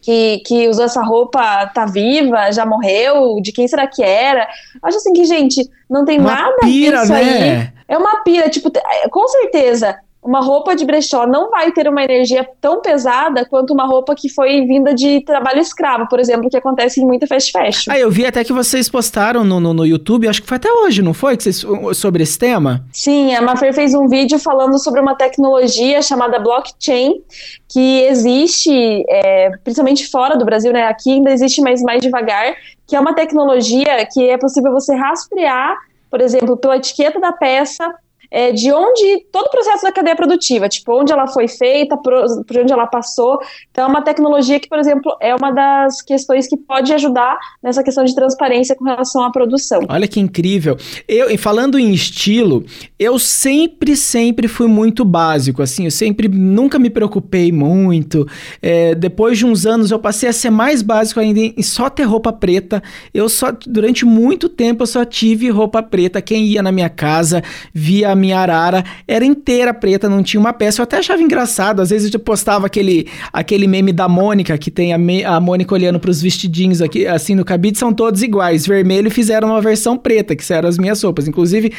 que, 0.01 0.39
que 0.43 0.67
usou 0.67 0.85
essa 0.85 1.03
roupa 1.03 1.67
tá 1.67 1.85
viva, 1.85 2.51
já 2.51 2.65
morreu? 2.65 3.39
De 3.39 3.51
quem 3.51 3.67
será 3.67 3.85
que 3.85 4.01
era? 4.01 4.47
Acho 4.81 4.97
assim 4.97 5.13
que, 5.13 5.25
gente, 5.25 5.63
não 5.87 6.05
tem 6.05 6.19
uma 6.19 6.33
nada 6.33 6.57
pira, 6.61 7.01
disso 7.01 7.13
né? 7.13 7.19
aí. 7.19 7.69
É 7.87 7.97
uma 7.99 8.23
pira, 8.23 8.49
tipo, 8.49 8.71
com 9.11 9.27
certeza 9.27 9.95
uma 10.21 10.41
roupa 10.41 10.75
de 10.75 10.83
brechó 10.85 11.25
não 11.25 11.49
vai 11.49 11.71
ter 11.71 11.87
uma 11.87 12.03
energia 12.03 12.47
tão 12.59 12.81
pesada 12.81 13.45
quanto 13.45 13.73
uma 13.73 13.85
roupa 13.85 14.15
que 14.15 14.29
foi 14.29 14.65
vinda 14.65 14.93
de 14.93 15.21
trabalho 15.21 15.59
escravo, 15.59 16.07
por 16.09 16.19
exemplo, 16.19 16.49
que 16.49 16.57
acontece 16.57 17.01
em 17.01 17.05
muita 17.05 17.27
fast 17.27 17.51
fashion. 17.51 17.91
Ah, 17.91 17.97
eu 17.97 18.11
vi 18.11 18.25
até 18.25 18.43
que 18.43 18.51
vocês 18.51 18.89
postaram 18.89 19.43
no, 19.43 19.59
no, 19.59 19.73
no 19.73 19.85
YouTube, 19.85 20.27
acho 20.27 20.41
que 20.41 20.47
foi 20.47 20.57
até 20.57 20.71
hoje, 20.71 21.01
não 21.01 21.13
foi? 21.13 21.37
Que 21.37 21.43
vocês, 21.43 21.65
sobre 21.93 22.23
esse 22.23 22.37
tema? 22.37 22.83
Sim, 22.91 23.33
a 23.35 23.41
Mafer 23.41 23.73
fez 23.73 23.93
um 23.93 24.07
vídeo 24.07 24.39
falando 24.39 24.77
sobre 24.79 24.99
uma 24.99 25.15
tecnologia 25.15 26.01
chamada 26.01 26.39
blockchain, 26.39 27.21
que 27.69 28.01
existe, 28.03 29.05
é, 29.09 29.51
principalmente 29.63 30.09
fora 30.09 30.35
do 30.35 30.45
Brasil, 30.45 30.73
né? 30.73 30.87
Aqui 30.87 31.11
ainda 31.11 31.31
existe, 31.31 31.61
mas 31.61 31.81
mais 31.81 32.01
devagar, 32.01 32.55
que 32.87 32.95
é 32.95 32.99
uma 32.99 33.13
tecnologia 33.13 34.05
que 34.11 34.29
é 34.29 34.37
possível 34.37 34.71
você 34.71 34.95
rastrear, 34.95 35.77
por 36.09 36.21
exemplo, 36.21 36.57
pela 36.57 36.77
etiqueta 36.77 37.19
da 37.19 37.31
peça, 37.31 37.93
é, 38.29 38.51
de 38.51 38.71
onde 38.71 39.25
todo 39.31 39.45
o 39.45 39.51
processo 39.51 39.83
da 39.83 39.91
cadeia 39.91 40.15
produtiva, 40.15 40.67
tipo, 40.67 40.99
onde 40.99 41.11
ela 41.11 41.27
foi 41.27 41.47
feita, 41.47 41.97
por, 41.97 42.13
por, 42.45 42.57
onde 42.57 42.73
ela 42.73 42.87
passou. 42.87 43.39
Então, 43.71 43.85
é 43.85 43.87
uma 43.87 44.01
tecnologia 44.01 44.59
que, 44.59 44.67
por 44.67 44.79
exemplo, 44.79 45.15
é 45.21 45.33
uma 45.35 45.51
das 45.51 46.01
questões 46.01 46.47
que 46.47 46.57
pode 46.57 46.93
ajudar 46.93 47.37
nessa 47.63 47.83
questão 47.83 48.03
de 48.03 48.13
transparência 48.13 48.75
com 48.75 48.83
relação 48.83 49.23
à 49.23 49.31
produção. 49.31 49.81
Olha 49.89 50.07
que 50.07 50.19
incrível. 50.19 50.77
Eu, 51.07 51.35
falando 51.37 51.79
em 51.79 51.91
estilo, 51.91 52.65
eu 52.99 53.17
sempre, 53.19 53.95
sempre 53.95 54.47
fui 54.47 54.67
muito 54.67 55.05
básico, 55.05 55.61
assim, 55.61 55.85
eu 55.85 55.91
sempre 55.91 56.27
nunca 56.27 56.79
me 56.79 56.89
preocupei 56.89 57.51
muito. 57.51 58.27
É, 58.61 58.95
depois 58.95 59.37
de 59.37 59.45
uns 59.45 59.65
anos, 59.65 59.91
eu 59.91 59.99
passei 59.99 60.29
a 60.29 60.33
ser 60.33 60.49
mais 60.49 60.81
básico 60.81 61.19
ainda 61.19 61.39
em 61.39 61.61
só 61.61 61.89
ter 61.89 62.03
roupa 62.03 62.33
preta. 62.33 62.81
Eu 63.13 63.29
só, 63.29 63.51
durante 63.65 64.05
muito 64.05 64.49
tempo, 64.49 64.83
eu 64.83 64.87
só 64.87 65.05
tive 65.05 65.49
roupa 65.49 65.81
preta. 65.83 66.21
Quem 66.21 66.45
ia 66.45 66.61
na 66.61 66.71
minha 66.71 66.89
casa 66.89 67.43
via 67.73 68.16
minha 68.17 68.39
arara 68.39 68.83
era 69.07 69.23
inteira 69.23 69.73
preta, 69.73 70.09
não 70.09 70.23
tinha 70.23 70.39
uma 70.39 70.53
peça. 70.53 70.81
Eu 70.81 70.83
até 70.83 70.97
achava 70.97 71.21
engraçado, 71.21 71.81
às 71.81 71.89
vezes 71.89 72.13
eu 72.13 72.19
postava 72.19 72.65
aquele, 72.65 73.07
aquele 73.31 73.67
meme 73.67 73.91
da 73.91 74.07
Mônica, 74.07 74.57
que 74.57 74.71
tem 74.71 74.93
a, 74.93 74.97
me, 74.97 75.23
a 75.23 75.39
Mônica 75.39 75.73
olhando 75.73 75.99
para 75.99 76.09
os 76.09 76.21
vestidinhos 76.21 76.81
aqui, 76.81 77.05
assim 77.05 77.35
no 77.35 77.45
cabide, 77.45 77.77
são 77.77 77.93
todos 77.93 78.21
iguais. 78.21 78.65
Vermelho 78.65 79.11
fizeram 79.11 79.49
uma 79.49 79.61
versão 79.61 79.97
preta, 79.97 80.35
que 80.35 80.53
eram 80.53 80.69
as 80.69 80.77
minhas 80.77 81.01
roupas. 81.01 81.27
Inclusive, 81.27 81.73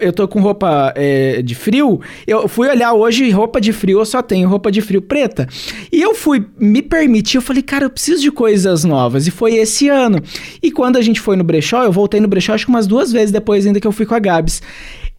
eu 0.00 0.12
tô 0.12 0.26
com 0.26 0.40
roupa 0.40 0.92
é, 0.96 1.42
de 1.42 1.54
frio, 1.54 2.00
eu 2.26 2.48
fui 2.48 2.68
olhar 2.68 2.92
hoje, 2.92 3.30
roupa 3.30 3.60
de 3.60 3.72
frio, 3.72 4.00
eu 4.00 4.06
só 4.06 4.22
tenho 4.22 4.48
roupa 4.48 4.72
de 4.72 4.80
frio 4.80 5.02
preta. 5.02 5.48
E 5.92 6.00
eu 6.00 6.14
fui 6.14 6.44
me 6.58 6.82
permitir, 6.82 7.36
eu 7.36 7.42
falei, 7.42 7.62
cara, 7.62 7.84
eu 7.84 7.90
preciso 7.90 8.22
de 8.22 8.30
coisas 8.30 8.84
novas. 8.84 9.26
E 9.26 9.30
foi 9.30 9.54
esse 9.54 9.88
ano. 9.88 10.20
E 10.62 10.70
quando 10.70 10.96
a 10.96 11.02
gente 11.02 11.20
foi 11.20 11.36
no 11.36 11.44
brechó, 11.44 11.84
eu 11.84 11.92
voltei 11.92 12.20
no 12.20 12.28
brechó 12.28 12.54
acho 12.54 12.66
que 12.66 12.70
umas 12.70 12.86
duas 12.86 13.12
vezes 13.12 13.30
depois 13.30 13.66
ainda 13.66 13.80
que 13.80 13.86
eu 13.86 13.92
fui 13.92 14.06
com 14.06 14.14
a 14.14 14.18
Gabs. 14.18 14.62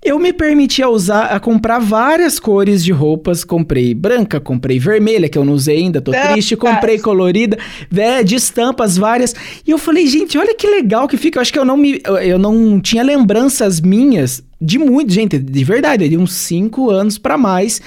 Eu 0.06 0.20
me 0.20 0.32
permiti 0.32 0.84
a 0.84 0.88
usar, 0.88 1.26
a 1.26 1.40
comprar 1.40 1.80
várias 1.80 2.40
cores 2.40 2.84
de 2.84 2.92
roupas. 2.92 3.44
Comprei 3.44 3.92
branca, 3.96 4.40
comprei 4.40 4.78
vermelha, 4.78 5.28
que 5.28 5.36
eu 5.36 5.44
não 5.44 5.54
usei 5.54 5.78
ainda, 5.78 6.00
tô 6.00 6.12
triste. 6.12 6.56
Comprei 6.56 7.00
colorida, 7.00 7.58
vé, 7.90 8.24
de 8.24 8.36
estampas 8.36 8.98
várias. 8.98 9.34
E 9.66 9.72
eu 9.72 9.80
falei, 9.80 10.06
gente, 10.06 10.38
olha 10.38 10.54
que 10.54 10.68
legal 10.68 11.08
que 11.08 11.18
fica. 11.18 11.40
Eu 11.40 11.42
acho 11.42 11.52
que 11.52 11.58
eu 11.58 11.66
não 11.66 11.76
me. 11.76 12.00
Eu 12.24 12.38
não 12.38 12.80
tinha 12.80 13.02
lembranças 13.02 13.82
minhas 13.82 14.44
de 14.62 14.78
muito, 14.78 15.12
gente, 15.12 15.40
de 15.40 15.64
verdade, 15.64 16.08
de 16.08 16.18
uns 16.18 16.34
5 16.34 16.90
anos 16.92 17.18
para 17.18 17.38
mais, 17.38 17.82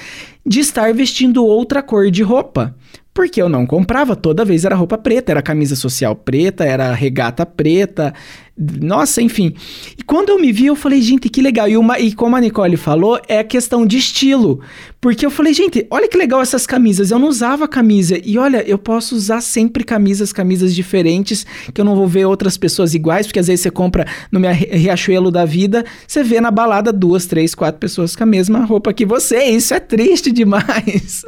de 0.45 0.59
estar 0.59 0.93
vestindo 0.93 1.45
outra 1.45 1.81
cor 1.81 2.11
de 2.11 2.21
roupa. 2.21 2.75
Porque 3.19 3.41
eu 3.41 3.49
não 3.49 3.65
comprava, 3.65 4.15
toda 4.15 4.45
vez 4.45 4.63
era 4.63 4.77
roupa 4.77 4.97
preta, 4.97 5.29
era 5.29 5.41
camisa 5.41 5.75
social 5.75 6.15
preta, 6.15 6.63
era 6.63 6.93
regata 6.93 7.45
preta, 7.45 8.13
nossa, 8.57 9.21
enfim. 9.21 9.53
E 9.97 10.03
quando 10.03 10.29
eu 10.29 10.39
me 10.39 10.53
vi, 10.53 10.67
eu 10.67 10.75
falei, 10.75 11.01
gente, 11.01 11.27
que 11.27 11.41
legal. 11.41 11.67
E, 11.67 11.75
uma, 11.75 11.99
e 11.99 12.13
como 12.13 12.37
a 12.37 12.39
Nicole 12.39 12.77
falou, 12.77 13.19
é 13.27 13.43
questão 13.43 13.85
de 13.85 13.97
estilo. 13.97 14.61
Porque 15.01 15.25
eu 15.25 15.29
falei, 15.29 15.53
gente, 15.53 15.85
olha 15.91 16.07
que 16.07 16.17
legal 16.17 16.41
essas 16.41 16.65
camisas. 16.65 17.11
Eu 17.11 17.19
não 17.19 17.27
usava 17.27 17.67
camisa. 17.67 18.17
E 18.23 18.37
olha, 18.37 18.63
eu 18.65 18.77
posso 18.77 19.17
usar 19.17 19.41
sempre 19.41 19.83
camisas, 19.83 20.31
camisas 20.31 20.73
diferentes, 20.73 21.45
que 21.73 21.81
eu 21.81 21.83
não 21.83 21.97
vou 21.97 22.07
ver 22.07 22.23
outras 22.23 22.57
pessoas 22.57 22.93
iguais, 22.93 23.27
porque 23.27 23.39
às 23.39 23.47
vezes 23.47 23.63
você 23.63 23.69
compra 23.69 24.07
no 24.31 24.39
meu 24.39 24.53
Riachuelo 24.53 25.29
da 25.29 25.43
vida, 25.43 25.83
você 26.07 26.23
vê 26.23 26.39
na 26.39 26.51
balada 26.51 26.93
duas, 26.93 27.25
três, 27.25 27.53
quatro 27.53 27.81
pessoas 27.81 28.15
com 28.15 28.23
a 28.23 28.25
mesma 28.25 28.63
roupa 28.63 28.93
que 28.93 29.05
você. 29.05 29.43
Isso 29.43 29.73
é 29.73 29.79
triste 29.81 30.31
demais. 30.33 31.25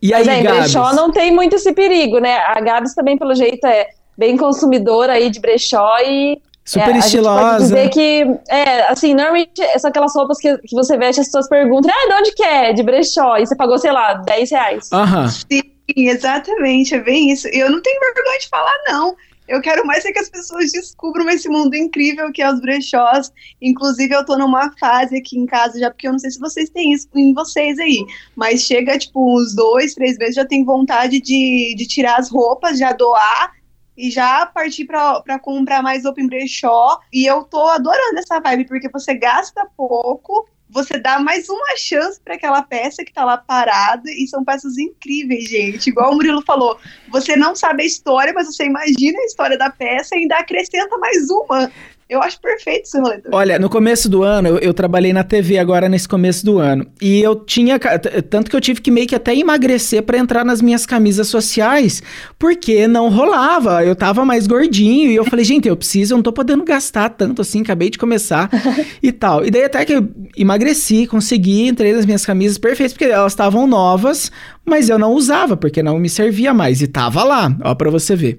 E 0.00 0.14
aí, 0.14 0.24
Mas 0.24 0.38
é, 0.38 0.42
Gabs? 0.42 0.58
brechó 0.58 0.92
não 0.94 1.10
tem 1.10 1.32
muito 1.32 1.56
esse 1.56 1.72
perigo, 1.72 2.18
né? 2.18 2.38
A 2.46 2.60
Gabs 2.60 2.94
também, 2.94 3.18
pelo 3.18 3.34
jeito, 3.34 3.66
é 3.66 3.88
bem 4.16 4.36
consumidora 4.36 5.14
aí 5.14 5.30
de 5.30 5.40
brechó 5.40 5.98
e 6.00 6.40
Super 6.68 6.94
é, 6.94 6.98
estilosa. 6.98 7.54
A 7.54 7.58
dizer 7.58 7.88
que, 7.88 8.26
é, 8.50 8.92
assim, 8.92 9.14
normalmente 9.14 9.62
são 9.78 9.88
aquelas 9.88 10.14
roupas 10.14 10.38
que, 10.38 10.58
que 10.58 10.74
você 10.74 10.98
veste, 10.98 11.22
as 11.22 11.28
pessoas 11.28 11.48
perguntam, 11.48 11.90
ah, 11.90 12.08
de 12.08 12.14
onde 12.20 12.32
que 12.32 12.42
é? 12.42 12.74
De 12.74 12.82
brechó. 12.82 13.38
E 13.38 13.46
você 13.46 13.56
pagou, 13.56 13.78
sei 13.78 13.90
lá, 13.90 14.12
10 14.12 14.50
reais. 14.50 14.92
Aham. 14.92 15.28
Sim, 15.28 15.62
exatamente, 15.96 16.94
é 16.94 17.00
bem 17.00 17.30
isso. 17.30 17.48
Eu 17.48 17.70
não 17.70 17.80
tenho 17.80 17.98
vergonha 18.00 18.38
de 18.38 18.48
falar, 18.48 18.74
não. 18.86 19.16
Eu 19.48 19.62
quero 19.62 19.86
mais 19.86 20.04
é 20.04 20.12
que 20.12 20.18
as 20.18 20.28
pessoas 20.28 20.70
descubram 20.70 21.28
esse 21.30 21.48
mundo 21.48 21.74
incrível 21.74 22.30
que 22.30 22.42
é 22.42 22.52
os 22.52 22.60
brechós. 22.60 23.32
Inclusive, 23.62 24.14
eu 24.14 24.24
tô 24.24 24.36
numa 24.36 24.70
fase 24.78 25.16
aqui 25.16 25.38
em 25.38 25.46
casa 25.46 25.78
já, 25.80 25.90
porque 25.90 26.06
eu 26.06 26.12
não 26.12 26.18
sei 26.18 26.30
se 26.30 26.38
vocês 26.38 26.68
têm 26.68 26.92
isso 26.92 27.08
em 27.14 27.32
vocês 27.32 27.78
aí, 27.78 28.04
mas 28.36 28.60
chega, 28.60 28.98
tipo, 28.98 29.40
uns 29.40 29.54
dois, 29.54 29.94
três 29.94 30.18
meses, 30.18 30.34
já 30.34 30.44
tenho 30.44 30.66
vontade 30.66 31.18
de, 31.20 31.74
de 31.76 31.86
tirar 31.86 32.18
as 32.18 32.30
roupas, 32.30 32.78
já 32.78 32.92
doar 32.92 33.52
e 33.96 34.10
já 34.10 34.44
partir 34.44 34.84
para 34.84 35.38
comprar 35.40 35.82
mais 35.82 36.04
em 36.04 36.26
brechó. 36.26 37.00
E 37.10 37.24
eu 37.24 37.42
tô 37.44 37.66
adorando 37.68 38.18
essa 38.18 38.38
vibe, 38.40 38.66
porque 38.66 38.90
você 38.90 39.14
gasta 39.14 39.66
pouco 39.76 40.46
você 40.70 40.98
dá 40.98 41.18
mais 41.18 41.48
uma 41.48 41.76
chance 41.76 42.20
para 42.20 42.34
aquela 42.34 42.62
peça 42.62 43.04
que 43.04 43.12
tá 43.12 43.24
lá 43.24 43.38
parada 43.38 44.10
e 44.10 44.26
são 44.28 44.44
peças 44.44 44.76
incríveis, 44.76 45.48
gente. 45.48 45.88
Igual 45.88 46.12
o 46.12 46.14
Murilo 46.16 46.42
falou, 46.42 46.78
você 47.08 47.36
não 47.36 47.56
sabe 47.56 47.82
a 47.82 47.86
história, 47.86 48.32
mas 48.32 48.46
você 48.46 48.64
imagina 48.64 49.18
a 49.18 49.24
história 49.24 49.56
da 49.56 49.70
peça 49.70 50.14
e 50.14 50.20
ainda 50.20 50.36
acrescenta 50.36 50.96
mais 50.98 51.30
uma. 51.30 51.70
Eu 52.08 52.22
acho 52.22 52.40
perfeito 52.40 52.84
esse 52.84 52.98
rolê. 52.98 53.20
Olha, 53.30 53.58
no 53.58 53.68
começo 53.68 54.08
do 54.08 54.22
ano, 54.22 54.48
eu, 54.48 54.58
eu, 54.58 54.72
trabalhei 54.72 55.12
na 55.12 55.22
TV 55.22 55.58
agora 55.58 55.90
nesse 55.90 56.08
começo 56.08 56.42
do 56.42 56.58
ano. 56.58 56.86
E 57.02 57.20
eu 57.20 57.36
tinha. 57.36 57.78
Tanto 57.78 58.50
que 58.50 58.56
eu 58.56 58.60
tive 58.62 58.80
que 58.80 58.90
meio 58.90 59.06
que 59.06 59.14
até 59.14 59.36
emagrecer 59.36 60.02
para 60.02 60.16
entrar 60.16 60.42
nas 60.42 60.62
minhas 60.62 60.86
camisas 60.86 61.28
sociais, 61.28 62.02
porque 62.38 62.88
não 62.88 63.10
rolava. 63.10 63.84
Eu 63.84 63.94
tava 63.94 64.24
mais 64.24 64.46
gordinho. 64.46 65.10
E 65.10 65.16
eu 65.16 65.24
falei, 65.26 65.44
gente, 65.44 65.68
eu 65.68 65.76
preciso, 65.76 66.14
eu 66.14 66.16
não 66.16 66.22
tô 66.22 66.32
podendo 66.32 66.64
gastar 66.64 67.10
tanto 67.10 67.42
assim, 67.42 67.60
acabei 67.60 67.90
de 67.90 67.98
começar 67.98 68.48
e 69.02 69.12
tal. 69.12 69.44
E 69.44 69.50
daí 69.50 69.64
até 69.64 69.84
que 69.84 69.92
eu 69.92 70.08
emagreci, 70.34 71.06
consegui, 71.06 71.68
entrei 71.68 71.92
nas 71.92 72.06
minhas 72.06 72.24
camisas 72.24 72.56
perfeitas, 72.56 72.94
porque 72.94 73.04
elas 73.04 73.32
estavam 73.32 73.66
novas, 73.66 74.32
mas 74.68 74.88
eu 74.88 74.98
não 74.98 75.12
usava 75.12 75.56
porque 75.56 75.82
não 75.82 75.98
me 75.98 76.08
servia 76.08 76.52
mais 76.52 76.82
e 76.82 76.86
tava 76.86 77.24
lá, 77.24 77.56
ó, 77.62 77.74
para 77.74 77.90
você 77.90 78.14
ver. 78.14 78.38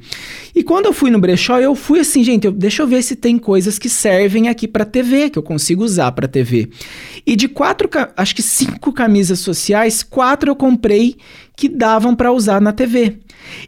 E 0.55 0.63
quando 0.63 0.85
eu 0.85 0.93
fui 0.93 1.09
no 1.09 1.19
brechó, 1.19 1.59
eu 1.59 1.75
fui 1.75 1.99
assim, 1.99 2.23
gente, 2.23 2.45
eu, 2.45 2.51
deixa 2.51 2.83
eu 2.83 2.87
ver 2.87 3.01
se 3.01 3.15
tem 3.15 3.37
coisas 3.37 3.79
que 3.79 3.89
servem 3.89 4.47
aqui 4.47 4.67
para 4.67 4.85
TV, 4.85 5.29
que 5.29 5.39
eu 5.39 5.43
consigo 5.43 5.83
usar 5.83 6.11
para 6.11 6.27
TV. 6.27 6.69
E 7.25 7.35
de 7.35 7.47
quatro, 7.47 7.89
acho 8.15 8.35
que 8.35 8.41
cinco 8.41 8.93
camisas 8.93 9.39
sociais, 9.39 10.03
quatro 10.03 10.51
eu 10.51 10.55
comprei 10.55 11.15
que 11.55 11.67
davam 11.67 12.15
para 12.15 12.31
usar 12.31 12.61
na 12.61 12.71
TV. 12.71 13.17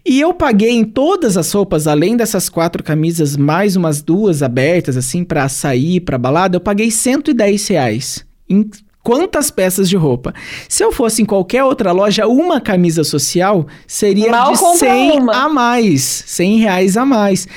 E 0.06 0.20
eu 0.20 0.34
paguei 0.34 0.72
em 0.72 0.84
todas 0.84 1.38
as 1.38 1.52
roupas, 1.52 1.88
além 1.88 2.16
dessas 2.16 2.48
quatro 2.50 2.84
camisas, 2.84 3.36
mais 3.36 3.76
umas 3.76 4.02
duas 4.02 4.42
abertas, 4.42 4.96
assim, 4.96 5.24
para 5.24 5.50
sair, 5.50 6.00
para 6.00 6.18
balada, 6.18 6.56
eu 6.56 6.62
paguei 6.62 6.92
110 6.92 7.68
reais. 7.68 8.26
Em 8.50 8.70
quantas 9.04 9.52
peças 9.52 9.90
de 9.90 9.96
roupa. 9.96 10.34
Se 10.68 10.84
eu 10.84 10.92
fosse 10.92 11.22
em 11.22 11.26
qualquer 11.26 11.64
outra 11.64 11.92
loja, 11.92 12.28
uma 12.28 12.60
camisa 12.62 13.04
social 13.04 13.68
seria 13.88 14.32
Mal 14.32 14.54
de 14.54 14.60
100 14.78 15.20
uma. 15.20 15.34
a 15.34 15.50
mais, 15.50 16.24
100 16.28 16.58
reais 16.60 16.98
a 16.98 17.06
mais. 17.06 17.48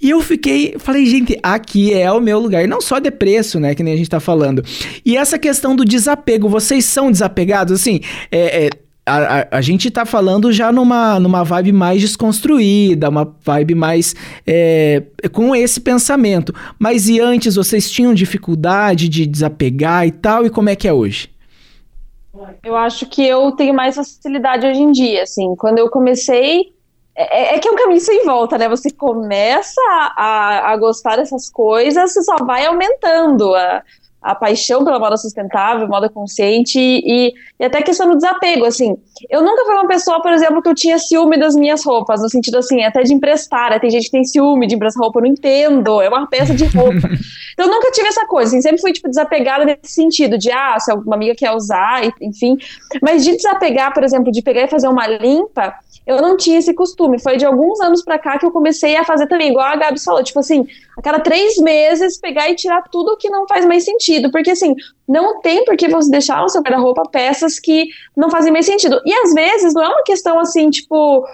E 0.00 0.10
eu 0.10 0.20
fiquei, 0.20 0.76
falei, 0.78 1.06
gente, 1.06 1.36
aqui 1.42 1.92
é 1.92 2.10
o 2.12 2.20
meu 2.20 2.38
lugar. 2.38 2.62
E 2.62 2.68
não 2.68 2.80
só 2.80 3.00
de 3.00 3.10
preço, 3.10 3.58
né? 3.58 3.74
Que 3.74 3.82
nem 3.82 3.94
a 3.94 3.96
gente 3.96 4.08
tá 4.08 4.20
falando. 4.20 4.64
E 5.04 5.16
essa 5.16 5.36
questão 5.38 5.74
do 5.74 5.84
desapego, 5.84 6.48
vocês 6.48 6.84
são 6.84 7.10
desapegados? 7.10 7.80
Assim, 7.80 8.00
é, 8.30 8.66
é 8.66 8.70
a, 9.08 9.40
a, 9.40 9.48
a, 9.58 9.60
gente 9.60 9.90
tá 9.90 10.04
falando 10.04 10.52
já 10.52 10.70
numa, 10.70 11.18
numa 11.18 11.44
vibe 11.44 11.72
mais 11.72 12.00
desconstruída, 12.00 13.08
uma 13.08 13.34
vibe 13.44 13.74
mais 13.74 14.14
é, 14.46 15.02
com 15.32 15.54
esse 15.54 15.80
pensamento. 15.80 16.54
Mas 16.78 17.08
e 17.08 17.20
antes 17.20 17.56
vocês 17.56 17.90
tinham 17.90 18.14
dificuldade 18.14 19.08
de 19.08 19.26
desapegar 19.26 20.06
e 20.06 20.12
tal? 20.12 20.46
E 20.46 20.50
como 20.50 20.68
é 20.68 20.76
que 20.76 20.86
é 20.86 20.92
hoje? 20.92 21.30
Eu 22.62 22.76
acho 22.76 23.06
que 23.06 23.26
eu 23.26 23.52
tenho 23.52 23.74
mais 23.74 23.96
facilidade 23.96 24.66
hoje 24.66 24.80
em 24.80 24.92
dia, 24.92 25.22
assim. 25.22 25.54
Quando 25.56 25.78
eu 25.78 25.88
comecei, 25.88 26.72
é, 27.16 27.56
é 27.56 27.58
que 27.58 27.66
é 27.66 27.70
um 27.70 27.76
caminho 27.76 28.00
sem 28.00 28.24
volta, 28.24 28.56
né? 28.56 28.68
Você 28.68 28.90
começa 28.90 29.80
a, 30.16 30.72
a 30.72 30.76
gostar 30.76 31.16
dessas 31.16 31.50
coisas, 31.50 32.12
você 32.12 32.22
só 32.22 32.36
vai 32.44 32.66
aumentando 32.66 33.54
a, 33.54 33.82
a 34.28 34.34
paixão 34.34 34.84
pela 34.84 34.98
moda 34.98 35.16
sustentável, 35.16 35.88
moda 35.88 36.06
consciente 36.10 36.78
e, 36.78 37.32
e 37.58 37.64
até 37.64 37.80
questão 37.80 38.06
do 38.06 38.14
desapego, 38.14 38.66
assim. 38.66 38.94
Eu 39.30 39.42
nunca 39.42 39.64
fui 39.64 39.74
uma 39.74 39.88
pessoa, 39.88 40.20
por 40.20 40.30
exemplo, 40.30 40.60
que 40.60 40.68
eu 40.68 40.74
tinha 40.74 40.98
ciúme 40.98 41.38
das 41.38 41.56
minhas 41.56 41.82
roupas, 41.82 42.20
no 42.20 42.28
sentido 42.28 42.58
assim, 42.58 42.84
até 42.84 43.02
de 43.02 43.14
emprestar, 43.14 43.70
né? 43.70 43.78
Tem 43.78 43.88
gente 43.88 44.04
que 44.04 44.10
tem 44.10 44.24
ciúme 44.24 44.66
de 44.66 44.74
emprestar 44.74 45.02
roupa, 45.02 45.18
eu 45.18 45.22
não 45.22 45.30
entendo, 45.30 46.02
é 46.02 46.10
uma 46.10 46.26
peça 46.26 46.54
de 46.54 46.66
roupa. 46.66 47.08
então 47.54 47.66
eu 47.66 47.72
nunca 47.72 47.90
tive 47.90 48.08
essa 48.08 48.26
coisa, 48.26 48.50
assim, 48.50 48.60
sempre 48.60 48.82
fui, 48.82 48.92
tipo, 48.92 49.08
desapegada 49.08 49.64
nesse 49.64 49.94
sentido, 49.94 50.36
de, 50.36 50.52
ah, 50.52 50.78
se 50.78 50.92
alguma 50.92 51.16
amiga 51.16 51.34
quer 51.34 51.52
usar, 51.52 52.02
enfim. 52.20 52.54
Mas 53.00 53.24
de 53.24 53.34
desapegar, 53.34 53.94
por 53.94 54.04
exemplo, 54.04 54.30
de 54.30 54.42
pegar 54.42 54.64
e 54.64 54.68
fazer 54.68 54.88
uma 54.88 55.06
limpa, 55.06 55.74
eu 56.08 56.22
não 56.22 56.38
tinha 56.38 56.58
esse 56.58 56.72
costume. 56.72 57.20
Foi 57.20 57.36
de 57.36 57.44
alguns 57.44 57.78
anos 57.80 58.02
pra 58.02 58.18
cá 58.18 58.38
que 58.38 58.46
eu 58.46 58.50
comecei 58.50 58.96
a 58.96 59.04
fazer 59.04 59.26
também, 59.26 59.50
igual 59.50 59.66
a 59.66 59.76
Gabi 59.76 60.02
falou, 60.02 60.24
tipo 60.24 60.40
assim, 60.40 60.66
a 60.96 61.02
cada 61.02 61.20
três 61.20 61.58
meses 61.58 62.18
pegar 62.18 62.48
e 62.48 62.54
tirar 62.54 62.82
tudo 62.90 63.18
que 63.18 63.28
não 63.28 63.46
faz 63.46 63.66
mais 63.66 63.84
sentido. 63.84 64.17
Porque 64.30 64.50
assim, 64.50 64.74
não 65.06 65.40
tem 65.40 65.64
por 65.64 65.76
que 65.76 65.88
você 65.88 66.10
deixar 66.10 66.42
no 66.42 66.48
seu 66.48 66.62
guarda-roupa 66.62 67.02
peças 67.10 67.58
que 67.58 67.86
não 68.16 68.30
fazem 68.30 68.52
mais 68.52 68.66
sentido. 68.66 69.00
E 69.04 69.12
às 69.12 69.32
vezes 69.34 69.74
não 69.74 69.82
é 69.82 69.88
uma 69.88 70.02
questão 70.02 70.38
assim, 70.40 70.70
tipo, 70.70 71.26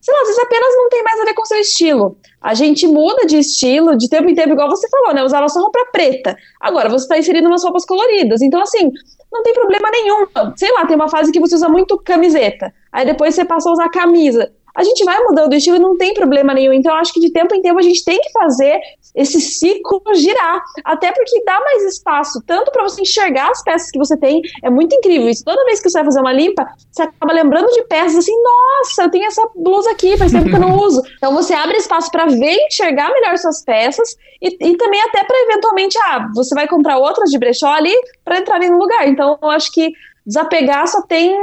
sei 0.00 0.12
lá, 0.12 0.20
às 0.20 0.26
vezes 0.26 0.42
apenas 0.42 0.74
não 0.74 0.88
tem 0.88 1.02
mais 1.04 1.20
a 1.20 1.24
ver 1.24 1.34
com 1.34 1.42
o 1.42 1.46
seu 1.46 1.58
estilo. 1.58 2.16
A 2.40 2.54
gente 2.54 2.86
muda 2.88 3.24
de 3.24 3.38
estilo 3.38 3.96
de 3.96 4.08
tempo 4.08 4.28
em 4.28 4.34
tempo, 4.34 4.50
igual 4.50 4.68
você 4.68 4.88
falou, 4.88 5.14
né? 5.14 5.22
Usava 5.22 5.48
só 5.48 5.60
roupa 5.60 5.78
preta. 5.92 6.36
Agora 6.60 6.88
você 6.88 7.04
está 7.04 7.16
inserindo 7.16 7.46
umas 7.46 7.62
roupas 7.62 7.84
coloridas. 7.84 8.42
Então, 8.42 8.60
assim, 8.60 8.90
não 9.32 9.42
tem 9.44 9.54
problema 9.54 9.90
nenhum. 9.90 10.26
Sei 10.56 10.70
lá, 10.72 10.84
tem 10.84 10.96
uma 10.96 11.08
fase 11.08 11.30
que 11.30 11.38
você 11.38 11.54
usa 11.54 11.68
muito 11.68 11.96
camiseta. 11.98 12.74
Aí 12.90 13.06
depois 13.06 13.34
você 13.34 13.44
passa 13.44 13.68
a 13.68 13.72
usar 13.72 13.88
camisa. 13.90 14.52
A 14.74 14.82
gente 14.82 15.04
vai 15.04 15.18
mudando 15.20 15.52
o 15.52 15.54
estilo 15.54 15.76
e 15.76 15.80
não 15.80 15.96
tem 15.96 16.14
problema 16.14 16.54
nenhum. 16.54 16.72
Então, 16.72 16.92
eu 16.92 16.98
acho 16.98 17.12
que 17.12 17.20
de 17.20 17.30
tempo 17.30 17.54
em 17.54 17.62
tempo 17.62 17.78
a 17.78 17.82
gente 17.82 18.04
tem 18.04 18.20
que 18.20 18.32
fazer 18.32 18.80
esse 19.14 19.40
ciclo 19.40 20.02
girar. 20.14 20.62
Até 20.84 21.12
porque 21.12 21.42
dá 21.44 21.60
mais 21.60 21.84
espaço, 21.84 22.42
tanto 22.46 22.70
para 22.72 22.82
você 22.82 23.02
enxergar 23.02 23.50
as 23.50 23.62
peças 23.62 23.90
que 23.90 23.98
você 23.98 24.16
tem. 24.16 24.40
É 24.62 24.70
muito 24.70 24.94
incrível 24.94 25.28
isso. 25.28 25.44
Toda 25.44 25.64
vez 25.64 25.80
que 25.80 25.90
você 25.90 25.98
vai 25.98 26.06
fazer 26.06 26.20
uma 26.20 26.32
limpa, 26.32 26.66
você 26.90 27.02
acaba 27.02 27.32
lembrando 27.32 27.68
de 27.68 27.82
peças 27.84 28.16
assim: 28.16 28.34
nossa, 28.42 29.02
eu 29.02 29.10
tenho 29.10 29.26
essa 29.26 29.46
blusa 29.54 29.90
aqui, 29.90 30.16
faz 30.16 30.32
tempo 30.32 30.48
que 30.48 30.54
eu 30.56 30.60
não 30.60 30.76
uso. 30.80 31.02
Então, 31.16 31.34
você 31.34 31.52
abre 31.54 31.76
espaço 31.76 32.10
para 32.10 32.26
ver 32.26 32.54
e 32.54 32.66
enxergar 32.66 33.12
melhor 33.12 33.36
suas 33.38 33.62
peças 33.64 34.16
e, 34.40 34.48
e 34.48 34.76
também 34.76 35.00
até 35.02 35.22
para 35.24 35.36
eventualmente, 35.50 35.98
ah, 36.06 36.28
você 36.34 36.54
vai 36.54 36.66
comprar 36.66 36.98
outras 36.98 37.30
de 37.30 37.38
brechó 37.38 37.68
ali 37.68 37.94
para 38.24 38.38
entrar 38.38 38.58
no 38.58 38.78
lugar. 38.78 39.06
Então, 39.08 39.38
eu 39.42 39.50
acho 39.50 39.70
que 39.72 39.92
desapegar 40.26 40.86
só 40.86 41.02
tem, 41.02 41.36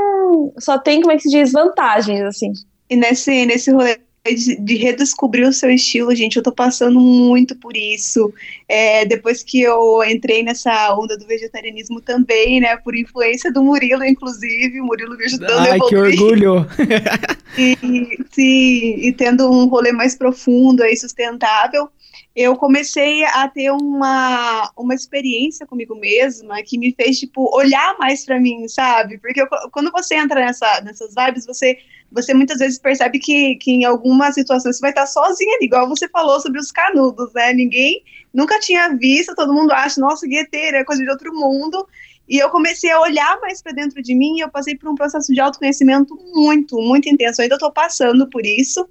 só 0.58 0.78
tem, 0.78 1.02
como 1.02 1.12
é 1.12 1.16
que 1.16 1.24
se 1.24 1.30
diz, 1.30 1.52
vantagens, 1.52 2.22
assim. 2.22 2.52
E 2.90 2.96
nesse, 2.96 3.46
nesse 3.46 3.72
rolê 3.72 4.00
de, 4.26 4.56
de, 4.58 4.76
redescobrir 4.76 5.48
o 5.48 5.54
seu 5.54 5.70
estilo, 5.70 6.14
gente, 6.14 6.38
eu 6.38 6.44
tô 6.44 6.52
passando 6.52 7.00
muito 7.00 7.56
por 7.56 7.76
isso. 7.76 8.34
É, 8.68 9.06
depois 9.06 9.44
que 9.44 9.62
eu 9.62 10.04
entrei 10.04 10.44
nessa 10.44 10.94
onda 10.96 11.18
do 11.18 11.26
vegetarianismo 11.26 12.02
também, 12.02 12.60
né, 12.60 12.76
por 12.78 12.96
influência 12.96 13.52
do 13.52 13.64
Murilo, 13.64 14.04
inclusive, 14.04 14.82
o 14.82 14.86
Murilo 14.86 15.18
me 15.18 15.26
ajudando 15.26 15.68
Ai, 15.68 15.80
que 15.80 15.96
orgulho! 15.96 16.68
e, 17.58 18.20
sim, 18.32 18.96
e 19.00 19.14
tendo 19.14 19.50
um 19.50 19.68
rolê 19.68 19.92
mais 19.92 20.16
profundo 20.16 20.84
e 20.84 20.96
sustentável, 20.96 21.90
eu 22.36 22.56
comecei 22.56 23.24
a 23.26 23.48
ter 23.48 23.72
uma, 23.72 24.72
uma 24.78 24.94
experiência 24.94 25.66
comigo 25.66 25.96
mesma 25.96 26.62
que 26.64 26.78
me 26.78 26.94
fez, 26.94 27.20
tipo, 27.20 27.50
olhar 27.56 27.98
mais 27.98 28.24
para 28.24 28.40
mim, 28.40 28.68
sabe? 28.68 29.18
Porque 29.18 29.42
eu, 29.42 29.48
quando 29.72 29.92
você 29.92 30.16
entra 30.16 30.40
nessa, 30.40 30.82
nessas 30.82 31.14
vibes, 31.14 31.46
você, 31.46 31.78
você 32.12 32.34
muitas 32.34 32.60
vezes 32.60 32.80
percebe 32.80 33.20
que, 33.20 33.56
que 33.56 33.72
em 33.72 33.86
algumas 33.86 34.34
situações 34.34 34.78
você 34.78 34.82
vai 34.82 34.92
estar 34.92 35.06
sozinha 35.06 35.56
ali, 35.56 35.66
igual 35.66 35.88
você 35.88 36.08
falou 36.10 36.40
sobre 36.40 36.60
os 36.60 36.72
canudos, 36.72 37.32
né? 37.34 37.54
Ninguém 37.54 38.04
nunca 38.34 38.60
tinha 38.60 38.90
visto, 38.96 39.36
todo 39.36 39.54
mundo 39.54 39.72
acha, 39.72 40.02
nossa, 40.02 40.28
gueteira 40.28 40.80
é 40.80 40.84
coisa 40.84 41.04
de 41.04 41.10
outro 41.10 41.34
mundo. 41.34 41.88
E 42.28 42.38
eu 42.38 42.50
comecei 42.50 42.92
a 42.92 43.02
olhar 43.02 43.40
mais 43.42 43.62
para 43.62 43.72
dentro 43.72 44.02
de 44.04 44.14
mim 44.14 44.38
e 44.38 44.42
eu 44.42 44.50
passei 44.50 44.76
por 44.76 44.88
um 44.90 44.96
processo 44.96 45.34
de 45.34 45.40
autoconhecimento 45.40 46.16
muito, 46.32 46.78
muito 46.78 47.10
intenso. 47.10 47.42
Eu 47.42 47.44
ainda 47.44 47.56
estou 47.56 47.72
passando 47.72 48.30
por 48.30 48.46
isso. 48.46 48.88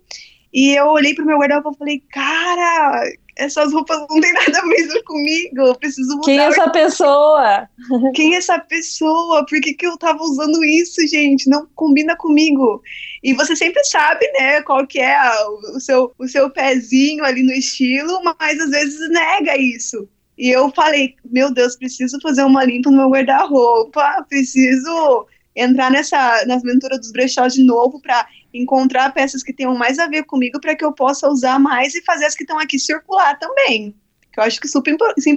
E 0.52 0.74
eu 0.76 0.86
olhei 0.86 1.14
pro 1.14 1.26
meu 1.26 1.38
guarda-roupa 1.38 1.70
e 1.72 1.78
falei, 1.78 2.02
cara, 2.10 3.04
essas 3.38 3.72
roupas 3.72 3.98
não 4.10 4.20
tem 4.20 4.32
nada 4.32 4.58
a 4.58 4.62
ver 4.62 5.02
comigo, 5.04 5.60
eu 5.60 5.74
preciso 5.76 6.16
mudar. 6.16 6.24
Quem 6.24 6.40
é 6.40 6.44
essa 6.44 6.70
pessoa? 6.70 7.68
Quem 8.14 8.34
é 8.34 8.38
essa 8.38 8.58
pessoa? 8.58 9.46
Por 9.46 9.60
que, 9.60 9.74
que 9.74 9.86
eu 9.86 9.96
tava 9.96 10.20
usando 10.22 10.64
isso, 10.64 11.06
gente? 11.06 11.48
Não 11.48 11.66
combina 11.74 12.16
comigo. 12.16 12.82
E 13.22 13.32
você 13.34 13.56
sempre 13.56 13.84
sabe, 13.84 14.26
né, 14.32 14.62
qual 14.62 14.86
que 14.86 15.00
é 15.00 15.16
a, 15.16 15.48
o, 15.74 15.80
seu, 15.80 16.12
o 16.18 16.28
seu 16.28 16.50
pezinho 16.50 17.24
ali 17.24 17.42
no 17.42 17.52
estilo, 17.52 18.22
mas 18.38 18.60
às 18.60 18.70
vezes 18.70 19.10
nega 19.10 19.56
isso. 19.56 20.08
E 20.36 20.50
eu 20.50 20.70
falei, 20.70 21.16
meu 21.24 21.52
Deus, 21.52 21.76
preciso 21.76 22.18
fazer 22.22 22.44
uma 22.44 22.64
limpa 22.64 22.90
no 22.90 22.98
meu 22.98 23.10
guarda-roupa, 23.10 24.24
preciso 24.28 25.26
entrar 25.54 25.90
nessa, 25.90 26.44
na 26.46 26.54
aventura 26.54 26.96
dos 26.96 27.10
brechós 27.10 27.54
de 27.54 27.64
novo 27.64 28.00
para 28.00 28.26
encontrar 28.54 29.12
peças 29.12 29.42
que 29.42 29.52
tenham 29.52 29.76
mais 29.76 29.98
a 29.98 30.06
ver 30.06 30.24
comigo 30.24 30.60
para 30.60 30.76
que 30.76 30.84
eu 30.84 30.92
possa 30.92 31.28
usar 31.28 31.58
mais 31.58 31.94
e 31.94 32.04
fazer 32.04 32.26
as 32.26 32.36
que 32.36 32.44
estão 32.44 32.58
aqui 32.58 32.78
circular 32.78 33.36
também. 33.38 33.94
Eu 34.38 34.44
acho 34.44 34.60
que 34.60 34.68
super, 34.68 34.96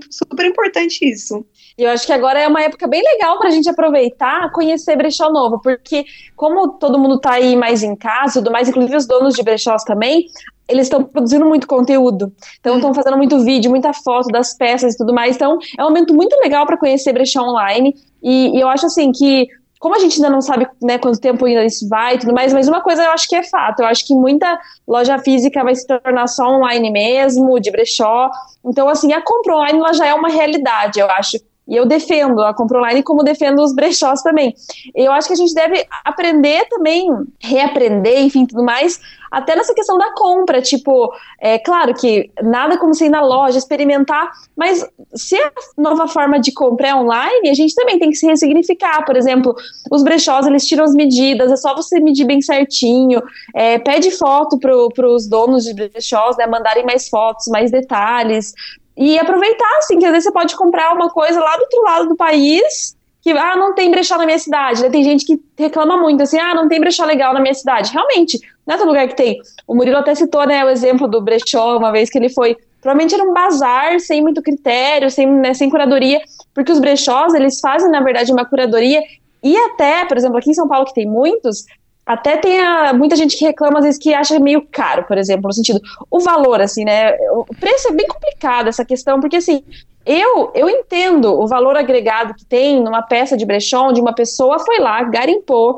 super 0.10 0.45
importante 0.45 1.04
isso. 1.04 1.45
E 1.78 1.84
eu 1.84 1.89
acho 1.89 2.06
que 2.06 2.14
agora 2.14 2.39
é 2.39 2.47
uma 2.47 2.62
época 2.62 2.88
bem 2.88 3.02
legal 3.02 3.39
para 3.39 3.49
a 3.49 3.52
gente 3.52 3.70
aproveitar, 3.70 4.52
conhecer 4.52 4.95
brechó 4.95 5.32
novo, 5.32 5.60
porque 5.60 6.06
como 6.36 6.74
todo 6.74 6.99
mundo 6.99 7.16
está 7.16 7.34
aí 7.34 7.56
mais 7.56 7.82
em 7.82 7.95
casa, 7.95 8.36
tudo 8.36 8.52
mais, 8.52 8.70
inclusive 8.70 8.95
os 8.95 9.08
donos 9.08 9.34
de 9.34 9.43
brechós 9.43 9.84
também, 9.84 10.26
eles 10.70 10.86
estão 10.86 11.04
produzindo 11.04 11.45
muito 11.45 11.68
conteúdo. 11.68 12.32
Então, 12.60 12.76
estão 12.76 12.91
hum. 12.91 12.93
fazendo 12.93 13.18
muito 13.18 13.43
vídeo, 13.43 13.70
muita 13.70 13.91
foto 13.93 14.28
das 14.28 14.56
peças 14.56 14.93
e 14.93 14.97
tudo 14.97 15.14
mais. 15.14 15.36
Então, 15.36 15.58
é 15.78 15.84
um 15.84 15.88
momento 15.88 16.14
muito 16.14 16.36
legal 16.39 16.66
para 16.66 16.78
conhecer 16.78 17.12
brechó 17.12 17.41
online. 17.41 17.95
E, 18.24 18.56
e, 18.56 18.62
eu 18.62 18.70
acho 18.70 18.86
assim 18.86 19.12
que 19.12 19.47
como 19.82 19.95
a 19.95 19.99
gente 19.99 20.17
ainda 20.17 20.29
não 20.29 20.41
sabe 20.41 20.67
né, 20.79 20.99
quanto 20.99 21.19
tempo 21.19 21.43
ainda 21.43 21.65
isso 21.65 21.89
vai 21.89 22.13
e 22.13 22.19
tudo 22.19 22.34
mais, 22.34 22.53
mas 22.53 22.67
uma 22.67 22.82
coisa 22.82 23.03
eu 23.03 23.11
acho 23.11 23.27
que 23.27 23.36
é 23.36 23.41
fato, 23.41 23.79
eu 23.79 23.88
acho 23.88 24.05
que 24.05 24.13
muita 24.13 24.59
loja 24.88 25.17
física 25.17 25.63
vai 25.63 25.73
se 25.73 25.88
tornar 25.88 26.27
só 26.27 26.47
online 26.47 26.91
mesmo, 26.91 27.59
de 27.59 27.71
brechó. 27.71 28.29
Então, 28.63 28.88
assim, 28.88 29.11
a 29.11 29.21
compra 29.23 29.57
online 29.57 29.79
ela 29.79 29.91
já 29.91 30.05
é 30.05 30.13
uma 30.13 30.29
realidade, 30.29 30.99
eu 30.99 31.09
acho. 31.09 31.38
E 31.72 31.76
eu 31.78 31.86
defendo 31.86 32.41
a 32.41 32.53
compra 32.53 32.80
online 32.80 33.01
como 33.01 33.24
defendo 33.24 33.61
os 33.61 33.74
brechós 33.74 34.22
também. 34.22 34.53
Eu 34.93 35.09
acho 35.13 35.28
que 35.28 35.34
a 35.34 35.38
gente 35.38 35.53
deve 35.53 35.88
aprender 36.03 36.67
também, 36.67 37.07
reaprender, 37.39 38.19
enfim, 38.19 38.45
tudo 38.45 38.61
mais, 38.61 38.99
até 39.32 39.55
nessa 39.55 39.74
questão 39.74 39.97
da 39.97 40.13
compra. 40.13 40.61
Tipo, 40.61 41.13
é 41.39 41.57
claro 41.57 41.93
que 41.93 42.30
nada 42.43 42.78
como 42.78 42.93
você 42.93 43.05
ir 43.05 43.09
na 43.09 43.22
loja, 43.22 43.57
experimentar, 43.57 44.30
mas 44.53 44.86
se 45.15 45.38
a 45.38 45.51
nova 45.78 46.09
forma 46.09 46.41
de 46.41 46.51
compra 46.51 46.89
é 46.89 46.95
online, 46.95 47.49
a 47.49 47.53
gente 47.53 47.74
também 47.74 47.97
tem 47.97 48.09
que 48.09 48.17
se 48.17 48.28
ressignificar. 48.28 49.05
Por 49.05 49.15
exemplo, 49.15 49.55
os 49.89 50.03
brechós, 50.03 50.45
eles 50.45 50.67
tiram 50.67 50.84
as 50.84 50.93
medidas, 50.93 51.49
é 51.49 51.55
só 51.55 51.74
você 51.74 52.01
medir 52.01 52.26
bem 52.26 52.41
certinho, 52.41 53.22
é, 53.55 53.80
pede 53.80 54.11
foto 54.11 54.59
para 54.59 55.07
os 55.07 55.26
donos 55.26 55.63
de 55.63 55.74
brechós, 55.74 56.36
né, 56.36 56.45
mandarem 56.45 56.86
mais 56.86 57.07
fotos, 57.07 57.47
mais 57.47 57.72
detalhes, 57.72 58.53
e 58.95 59.17
aproveitar, 59.19 59.77
assim, 59.77 59.97
que 59.99 60.05
às 60.05 60.11
vezes 60.11 60.25
você 60.25 60.31
pode 60.31 60.55
comprar 60.55 60.93
uma 60.93 61.09
coisa 61.09 61.39
lá 61.39 61.55
do 61.55 61.61
outro 61.61 61.83
lado 61.83 62.09
do 62.09 62.15
país, 62.15 62.95
que, 63.21 63.31
ah, 63.31 63.55
não 63.55 63.73
tem 63.73 63.91
brechó 63.91 64.17
na 64.17 64.25
minha 64.25 64.39
cidade. 64.39 64.89
Tem 64.89 65.03
gente 65.03 65.25
que 65.25 65.39
reclama 65.57 65.97
muito, 65.97 66.23
assim, 66.23 66.39
ah, 66.39 66.55
não 66.55 66.67
tem 66.67 66.79
brechó 66.79 67.05
legal 67.05 67.33
na 67.33 67.39
minha 67.39 67.53
cidade. 67.53 67.91
Realmente, 67.91 68.39
não 68.65 68.75
é 68.75 68.77
todo 68.77 68.87
lugar 68.87 69.07
que 69.07 69.15
tem. 69.15 69.39
O 69.67 69.75
Murilo 69.75 69.97
até 69.97 70.15
citou, 70.15 70.45
né, 70.47 70.65
o 70.65 70.69
exemplo 70.69 71.07
do 71.07 71.21
brechó, 71.21 71.77
uma 71.77 71.91
vez 71.91 72.09
que 72.09 72.17
ele 72.17 72.29
foi 72.29 72.57
provavelmente 72.81 73.13
era 73.13 73.23
um 73.23 73.31
bazar 73.31 73.99
sem 73.99 74.21
muito 74.21 74.41
critério, 74.41 75.09
sem, 75.11 75.27
né, 75.27 75.53
sem 75.53 75.69
curadoria, 75.69 76.19
porque 76.53 76.71
os 76.71 76.79
brechós, 76.79 77.33
eles 77.33 77.59
fazem, 77.59 77.91
na 77.91 78.01
verdade, 78.01 78.33
uma 78.33 78.43
curadoria, 78.43 79.01
e 79.43 79.55
até, 79.55 80.03
por 80.05 80.17
exemplo, 80.17 80.37
aqui 80.37 80.49
em 80.49 80.55
São 80.55 80.67
Paulo, 80.67 80.85
que 80.85 80.93
tem 80.93 81.05
muitos, 81.05 81.65
até 82.06 82.38
tem 82.38 82.60
a, 82.60 82.93
muita 82.93 83.16
gente 83.16 83.38
que 83.38 83.45
reclama, 83.45 83.80
às 83.80 83.86
vezes, 83.86 83.99
que 83.99 84.14
acha 84.14 84.39
meio 84.39 84.68
caro, 84.72 85.04
por 85.04 85.18
exemplo, 85.18 85.47
no 85.47 85.54
sentido, 85.54 85.80
o 86.10 86.20
valor, 86.20 86.62
assim, 86.62 86.84
né, 86.84 87.14
o 87.32 87.56
preço 87.60 87.89
é 87.89 87.93
bem 87.93 88.08
complicado, 88.08 88.68
essa 88.68 88.84
questão, 88.84 89.20
porque, 89.20 89.38
assim, 89.38 89.64
eu, 90.06 90.52
eu 90.56 90.68
entendo 90.68 91.39
o 91.39 91.47
valor 91.47 91.78
agregado 91.78 92.34
que 92.34 92.45
tem 92.45 92.82
numa 92.82 93.04
peça 93.04 93.38
de 93.38 93.45
brechó, 93.45 93.89
onde 93.89 94.02
uma 94.02 94.14
pessoa 94.16 94.58
foi 94.60 94.80
lá, 94.80 95.04
garimpou, 95.04 95.78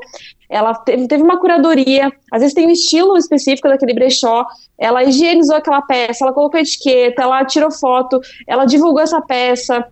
ela 0.50 0.74
teve, 0.76 1.08
teve 1.08 1.24
uma 1.24 1.40
curadoria, 1.40 2.12
às 2.32 2.42
vezes 2.42 2.54
tem 2.54 2.68
um 2.68 2.72
estilo 2.72 3.18
específico 3.18 3.68
daquele 3.68 3.94
brechó, 3.94 4.46
ela 4.78 5.04
higienizou 5.04 5.56
aquela 5.56 5.82
peça, 5.82 6.24
ela 6.24 6.34
colocou 6.34 6.60
etiqueta, 6.60 7.24
ela 7.24 7.44
tirou 7.44 7.72
foto, 7.72 8.22
ela 8.48 8.66
divulgou 8.66 9.02
essa 9.02 9.20
peça, 9.22 9.86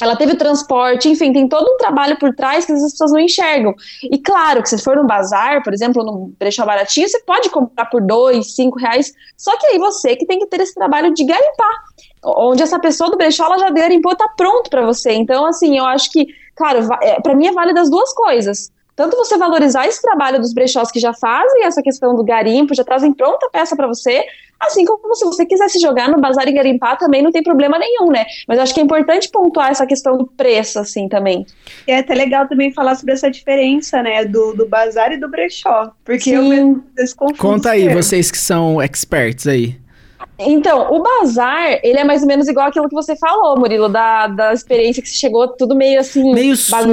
ela 0.00 0.16
teve 0.16 0.34
transporte, 0.34 1.08
enfim, 1.08 1.32
tem 1.32 1.48
todo 1.48 1.70
um 1.70 1.76
trabalho 1.76 2.18
por 2.18 2.34
trás 2.34 2.64
que 2.64 2.72
as 2.72 2.82
pessoas 2.92 3.12
não 3.12 3.20
enxergam. 3.20 3.74
E 4.02 4.18
claro 4.18 4.62
que 4.62 4.68
se 4.68 4.78
for 4.78 4.96
num 4.96 5.06
bazar, 5.06 5.62
por 5.62 5.72
exemplo, 5.72 6.04
num 6.04 6.32
brechó 6.38 6.64
baratinho, 6.64 7.08
você 7.08 7.20
pode 7.20 7.50
comprar 7.50 7.86
por 7.86 8.00
dois, 8.00 8.54
cinco 8.54 8.78
reais, 8.78 9.12
só 9.36 9.56
que 9.58 9.66
aí 9.66 9.78
você 9.78 10.16
que 10.16 10.26
tem 10.26 10.38
que 10.38 10.46
ter 10.46 10.60
esse 10.60 10.74
trabalho 10.74 11.12
de 11.12 11.24
garimpar, 11.24 11.74
onde 12.24 12.62
essa 12.62 12.78
pessoa 12.78 13.10
do 13.10 13.16
brechó, 13.16 13.44
ela 13.44 13.58
já 13.58 13.70
garimpou, 13.70 14.14
tá 14.16 14.28
pronto 14.36 14.70
para 14.70 14.84
você. 14.84 15.12
Então, 15.12 15.46
assim, 15.46 15.78
eu 15.78 15.84
acho 15.86 16.10
que, 16.10 16.26
claro, 16.54 16.80
é, 17.02 17.20
para 17.20 17.34
mim 17.34 17.46
é 17.46 17.52
válido 17.52 17.80
as 17.80 17.90
duas 17.90 18.12
coisas 18.14 18.70
tanto 19.00 19.16
você 19.16 19.38
valorizar 19.38 19.86
esse 19.86 20.02
trabalho 20.02 20.38
dos 20.38 20.52
brechós 20.52 20.90
que 20.90 21.00
já 21.00 21.14
fazem 21.14 21.64
essa 21.64 21.80
questão 21.80 22.14
do 22.14 22.22
garimpo, 22.22 22.74
já 22.74 22.84
trazem 22.84 23.14
pronta 23.14 23.46
a 23.46 23.48
peça 23.50 23.74
para 23.74 23.86
você, 23.86 24.22
assim 24.60 24.84
como 24.84 25.14
se 25.14 25.24
você 25.24 25.46
quiser 25.46 25.70
se 25.70 25.80
jogar 25.80 26.10
no 26.10 26.20
bazar 26.20 26.46
e 26.46 26.52
garimpar 26.52 26.98
também 26.98 27.22
não 27.22 27.32
tem 27.32 27.42
problema 27.42 27.78
nenhum, 27.78 28.08
né? 28.08 28.26
Mas 28.46 28.58
eu 28.58 28.62
acho 28.62 28.74
que 28.74 28.80
é 28.80 28.82
importante 28.82 29.30
pontuar 29.30 29.70
essa 29.70 29.86
questão 29.86 30.18
do 30.18 30.26
preço, 30.26 30.78
assim, 30.78 31.08
também. 31.08 31.46
E 31.88 31.92
é 31.92 32.00
até 32.00 32.14
legal 32.14 32.46
também 32.46 32.74
falar 32.74 32.94
sobre 32.94 33.14
essa 33.14 33.30
diferença, 33.30 34.02
né, 34.02 34.26
do, 34.26 34.52
do 34.52 34.68
bazar 34.68 35.10
e 35.12 35.16
do 35.16 35.30
brechó, 35.30 35.92
porque 36.04 36.24
Sim. 36.24 36.34
eu 36.34 36.44
mesmo 36.44 36.84
Conta 37.38 37.70
aí, 37.70 37.88
vocês 37.88 38.30
que 38.30 38.36
são 38.36 38.82
experts 38.82 39.46
aí. 39.46 39.80
Então, 40.38 40.92
o 40.92 41.02
bazar, 41.02 41.80
ele 41.82 41.98
é 41.98 42.04
mais 42.04 42.22
ou 42.22 42.28
menos 42.28 42.48
igual 42.48 42.68
aquilo 42.68 42.88
que 42.88 42.94
você 42.94 43.14
falou, 43.16 43.58
Murilo, 43.58 43.88
da, 43.88 44.26
da 44.26 44.52
experiência 44.54 45.02
que 45.02 45.08
você 45.08 45.16
chegou 45.16 45.48
tudo 45.48 45.74
meio 45.74 46.00
assim. 46.00 46.32
Meio 46.32 46.56
sujo, 46.56 46.86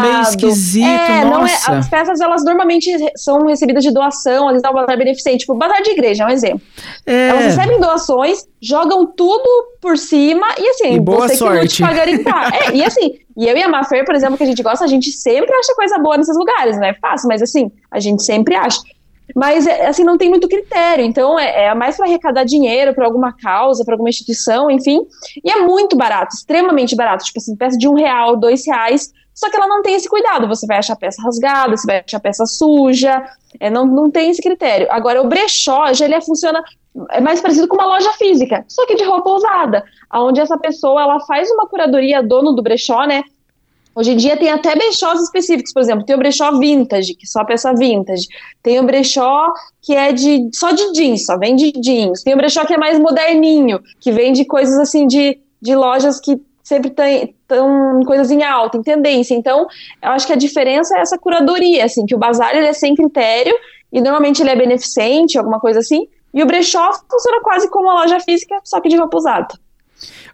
meio 0.00 0.22
esquisito. 0.22 0.86
É, 0.86 1.24
nossa. 1.24 1.38
não 1.38 1.46
é. 1.46 1.78
As 1.78 1.88
peças, 1.88 2.20
elas 2.20 2.44
normalmente 2.44 2.90
são 3.16 3.46
recebidas 3.46 3.82
de 3.82 3.90
doação, 3.90 4.48
às 4.48 4.54
vezes 4.54 4.68
um 4.68 4.72
bazar 4.72 4.96
beneficente, 4.96 5.38
tipo, 5.38 5.54
bazar 5.54 5.82
de 5.82 5.90
igreja, 5.90 6.24
é 6.24 6.26
um 6.26 6.30
exemplo. 6.30 6.62
É. 7.04 7.28
Elas 7.28 7.44
recebem 7.44 7.80
doações, 7.80 8.46
jogam 8.60 9.06
tudo 9.06 9.48
por 9.80 9.98
cima 9.98 10.46
e 10.58 10.68
assim, 10.70 10.94
e 10.94 11.00
boa 11.00 11.28
você 11.28 11.36
sorte. 11.36 11.82
que 11.82 11.94
garimpar. 11.94 12.54
é, 12.54 12.74
e 12.74 12.84
assim, 12.84 13.18
e 13.36 13.48
eu 13.48 13.56
e 13.56 13.62
a 13.62 13.68
Mafer, 13.68 14.04
por 14.04 14.14
exemplo, 14.14 14.36
que 14.36 14.44
a 14.44 14.46
gente 14.46 14.62
gosta, 14.62 14.84
a 14.84 14.88
gente 14.88 15.10
sempre 15.10 15.52
acha 15.52 15.74
coisa 15.74 15.98
boa 15.98 16.16
nesses 16.16 16.36
lugares, 16.36 16.76
não 16.76 16.86
é 16.86 16.94
fácil, 16.94 17.28
mas 17.28 17.42
assim, 17.42 17.70
a 17.90 18.00
gente 18.00 18.22
sempre 18.22 18.54
acha. 18.54 18.80
Mas, 19.34 19.66
é, 19.66 19.86
assim, 19.86 20.04
não 20.04 20.18
tem 20.18 20.28
muito 20.28 20.48
critério. 20.48 21.04
Então, 21.04 21.38
é, 21.38 21.66
é 21.66 21.74
mais 21.74 21.96
para 21.96 22.06
arrecadar 22.06 22.44
dinheiro 22.44 22.94
para 22.94 23.06
alguma 23.06 23.32
causa, 23.32 23.84
para 23.84 23.94
alguma 23.94 24.10
instituição, 24.10 24.70
enfim. 24.70 25.00
E 25.44 25.50
é 25.50 25.62
muito 25.62 25.96
barato, 25.96 26.34
extremamente 26.34 26.94
barato. 26.94 27.24
Tipo 27.24 27.38
assim, 27.38 27.56
peça 27.56 27.78
de 27.78 27.88
um 27.88 27.94
real, 27.94 28.36
dois 28.36 28.66
reais. 28.66 29.12
Só 29.34 29.48
que 29.48 29.56
ela 29.56 29.66
não 29.66 29.82
tem 29.82 29.94
esse 29.94 30.08
cuidado. 30.08 30.46
Você 30.48 30.66
vai 30.66 30.78
achar 30.78 30.96
peça 30.96 31.22
rasgada, 31.22 31.76
você 31.76 31.86
vai 31.86 32.02
achar 32.06 32.20
peça 32.20 32.44
suja. 32.46 33.24
É, 33.58 33.70
não, 33.70 33.86
não 33.86 34.10
tem 34.10 34.30
esse 34.30 34.42
critério. 34.42 34.86
Agora, 34.90 35.22
o 35.22 35.28
brechó 35.28 35.92
já 35.92 36.04
ele 36.04 36.14
é, 36.14 36.20
funciona 36.20 36.62
é 37.10 37.20
mais 37.20 37.40
parecido 37.40 37.66
com 37.66 37.74
uma 37.74 37.86
loja 37.86 38.12
física, 38.12 38.64
só 38.68 38.86
que 38.86 38.94
de 38.94 39.04
roupa 39.04 39.30
usada, 39.30 39.82
onde 40.12 40.40
essa 40.40 40.58
pessoa 40.58 41.02
ela 41.02 41.20
faz 41.20 41.50
uma 41.50 41.66
curadoria, 41.66 42.22
dono 42.22 42.52
do 42.52 42.62
brechó, 42.62 43.06
né? 43.06 43.22
Hoje 43.94 44.12
em 44.12 44.16
dia 44.16 44.36
tem 44.36 44.50
até 44.50 44.74
brechós 44.74 45.20
específicos, 45.20 45.72
por 45.72 45.80
exemplo, 45.80 46.04
tem 46.04 46.16
o 46.16 46.18
brechó 46.18 46.58
vintage, 46.58 47.14
que 47.14 47.26
só 47.26 47.44
peça 47.44 47.74
vintage. 47.74 48.26
Tem 48.62 48.80
o 48.80 48.84
brechó 48.84 49.52
que 49.82 49.94
é 49.94 50.12
de 50.12 50.48
só 50.54 50.72
de 50.72 50.92
jeans, 50.92 51.26
só 51.26 51.38
vende 51.38 51.72
jeans. 51.72 52.22
Tem 52.22 52.32
o 52.32 52.36
brechó 52.36 52.64
que 52.64 52.72
é 52.72 52.78
mais 52.78 52.98
moderninho, 52.98 53.80
que 54.00 54.10
vende 54.10 54.44
coisas 54.44 54.78
assim 54.78 55.06
de, 55.06 55.38
de 55.60 55.74
lojas 55.74 56.18
que 56.20 56.40
sempre 56.62 56.90
tem 56.90 57.34
tão 57.46 58.00
coisas 58.06 58.30
em 58.30 58.42
alta, 58.42 58.78
em 58.78 58.82
tendência. 58.82 59.34
Então, 59.34 59.66
eu 60.02 60.10
acho 60.10 60.26
que 60.26 60.32
a 60.32 60.36
diferença 60.36 60.96
é 60.96 61.00
essa 61.00 61.18
curadoria, 61.18 61.84
assim, 61.84 62.06
que 62.06 62.14
o 62.14 62.18
bazar 62.18 62.54
ele 62.56 62.66
é 62.66 62.72
sem 62.72 62.94
critério 62.94 63.54
e 63.92 64.00
normalmente 64.00 64.40
ele 64.40 64.50
é 64.50 64.56
beneficente, 64.56 65.36
alguma 65.36 65.60
coisa 65.60 65.80
assim. 65.80 66.08
E 66.32 66.42
o 66.42 66.46
brechó 66.46 66.90
funciona 67.10 67.40
quase 67.42 67.68
como 67.68 67.88
uma 67.88 68.00
loja 68.00 68.18
física, 68.20 68.58
só 68.64 68.80
que 68.80 68.88
de 68.88 68.96
roupa 68.96 69.18
usada. 69.18 69.48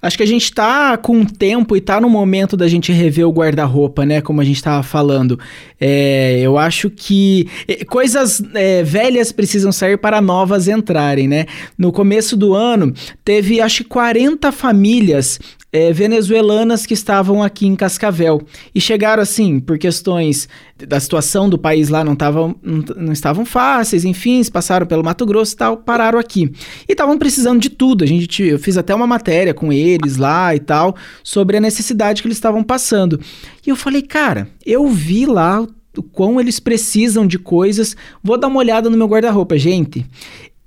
Acho 0.00 0.16
que 0.16 0.22
a 0.22 0.26
gente 0.26 0.52
tá 0.52 0.96
com 0.96 1.24
tempo 1.24 1.76
e 1.76 1.80
tá 1.80 2.00
no 2.00 2.08
momento 2.08 2.56
da 2.56 2.68
gente 2.68 2.92
rever 2.92 3.26
o 3.26 3.32
guarda-roupa, 3.32 4.06
né? 4.06 4.20
Como 4.20 4.40
a 4.40 4.44
gente 4.44 4.62
tava 4.62 4.82
falando. 4.82 5.38
É, 5.80 6.38
eu 6.40 6.56
acho 6.56 6.90
que 6.90 7.48
é, 7.66 7.84
coisas 7.84 8.42
é, 8.54 8.82
velhas 8.82 9.32
precisam 9.32 9.72
sair 9.72 9.96
para 9.96 10.20
novas 10.20 10.68
entrarem, 10.68 11.26
né? 11.26 11.46
No 11.76 11.92
começo 11.92 12.36
do 12.36 12.54
ano, 12.54 12.92
teve 13.24 13.60
acho 13.60 13.82
que 13.82 13.90
40 13.90 14.52
famílias 14.52 15.38
é, 15.72 15.92
venezuelanas 15.92 16.86
que 16.86 16.94
estavam 16.94 17.42
aqui 17.42 17.66
em 17.66 17.76
Cascavel. 17.76 18.42
E 18.74 18.80
chegaram 18.80 19.22
assim, 19.22 19.60
por 19.60 19.78
questões 19.78 20.48
da 20.86 21.00
situação 21.00 21.48
do 21.48 21.58
país 21.58 21.88
lá, 21.88 22.04
não, 22.04 22.16
não, 22.62 22.84
não 22.96 23.12
estavam 23.12 23.44
fáceis, 23.44 24.04
enfim, 24.04 24.42
passaram 24.52 24.86
pelo 24.86 25.04
Mato 25.04 25.26
Grosso 25.26 25.54
e 25.54 25.56
tal, 25.56 25.76
pararam 25.78 26.18
aqui. 26.18 26.52
E 26.88 26.92
estavam 26.92 27.18
precisando 27.18 27.60
de 27.60 27.70
tudo. 27.70 28.04
A 28.04 28.06
gente, 28.06 28.42
eu 28.42 28.58
fiz 28.58 28.76
até 28.76 28.94
uma 28.94 29.06
matéria 29.06 29.52
com 29.52 29.72
eles 29.72 30.16
lá 30.16 30.54
e 30.54 30.60
tal, 30.60 30.96
sobre 31.22 31.56
a 31.56 31.60
necessidade 31.60 32.22
que 32.22 32.28
eles 32.28 32.36
estavam 32.36 32.62
passando. 32.62 33.20
E 33.66 33.70
eu 33.70 33.76
falei, 33.76 34.02
cara, 34.02 34.48
eu 34.64 34.86
vi 34.88 35.26
lá 35.26 35.66
o 35.96 36.02
quão 36.02 36.40
eles 36.40 36.60
precisam 36.60 37.26
de 37.26 37.38
coisas. 37.38 37.96
Vou 38.22 38.38
dar 38.38 38.48
uma 38.48 38.58
olhada 38.58 38.88
no 38.88 38.96
meu 38.96 39.08
guarda-roupa, 39.08 39.58
gente 39.58 40.06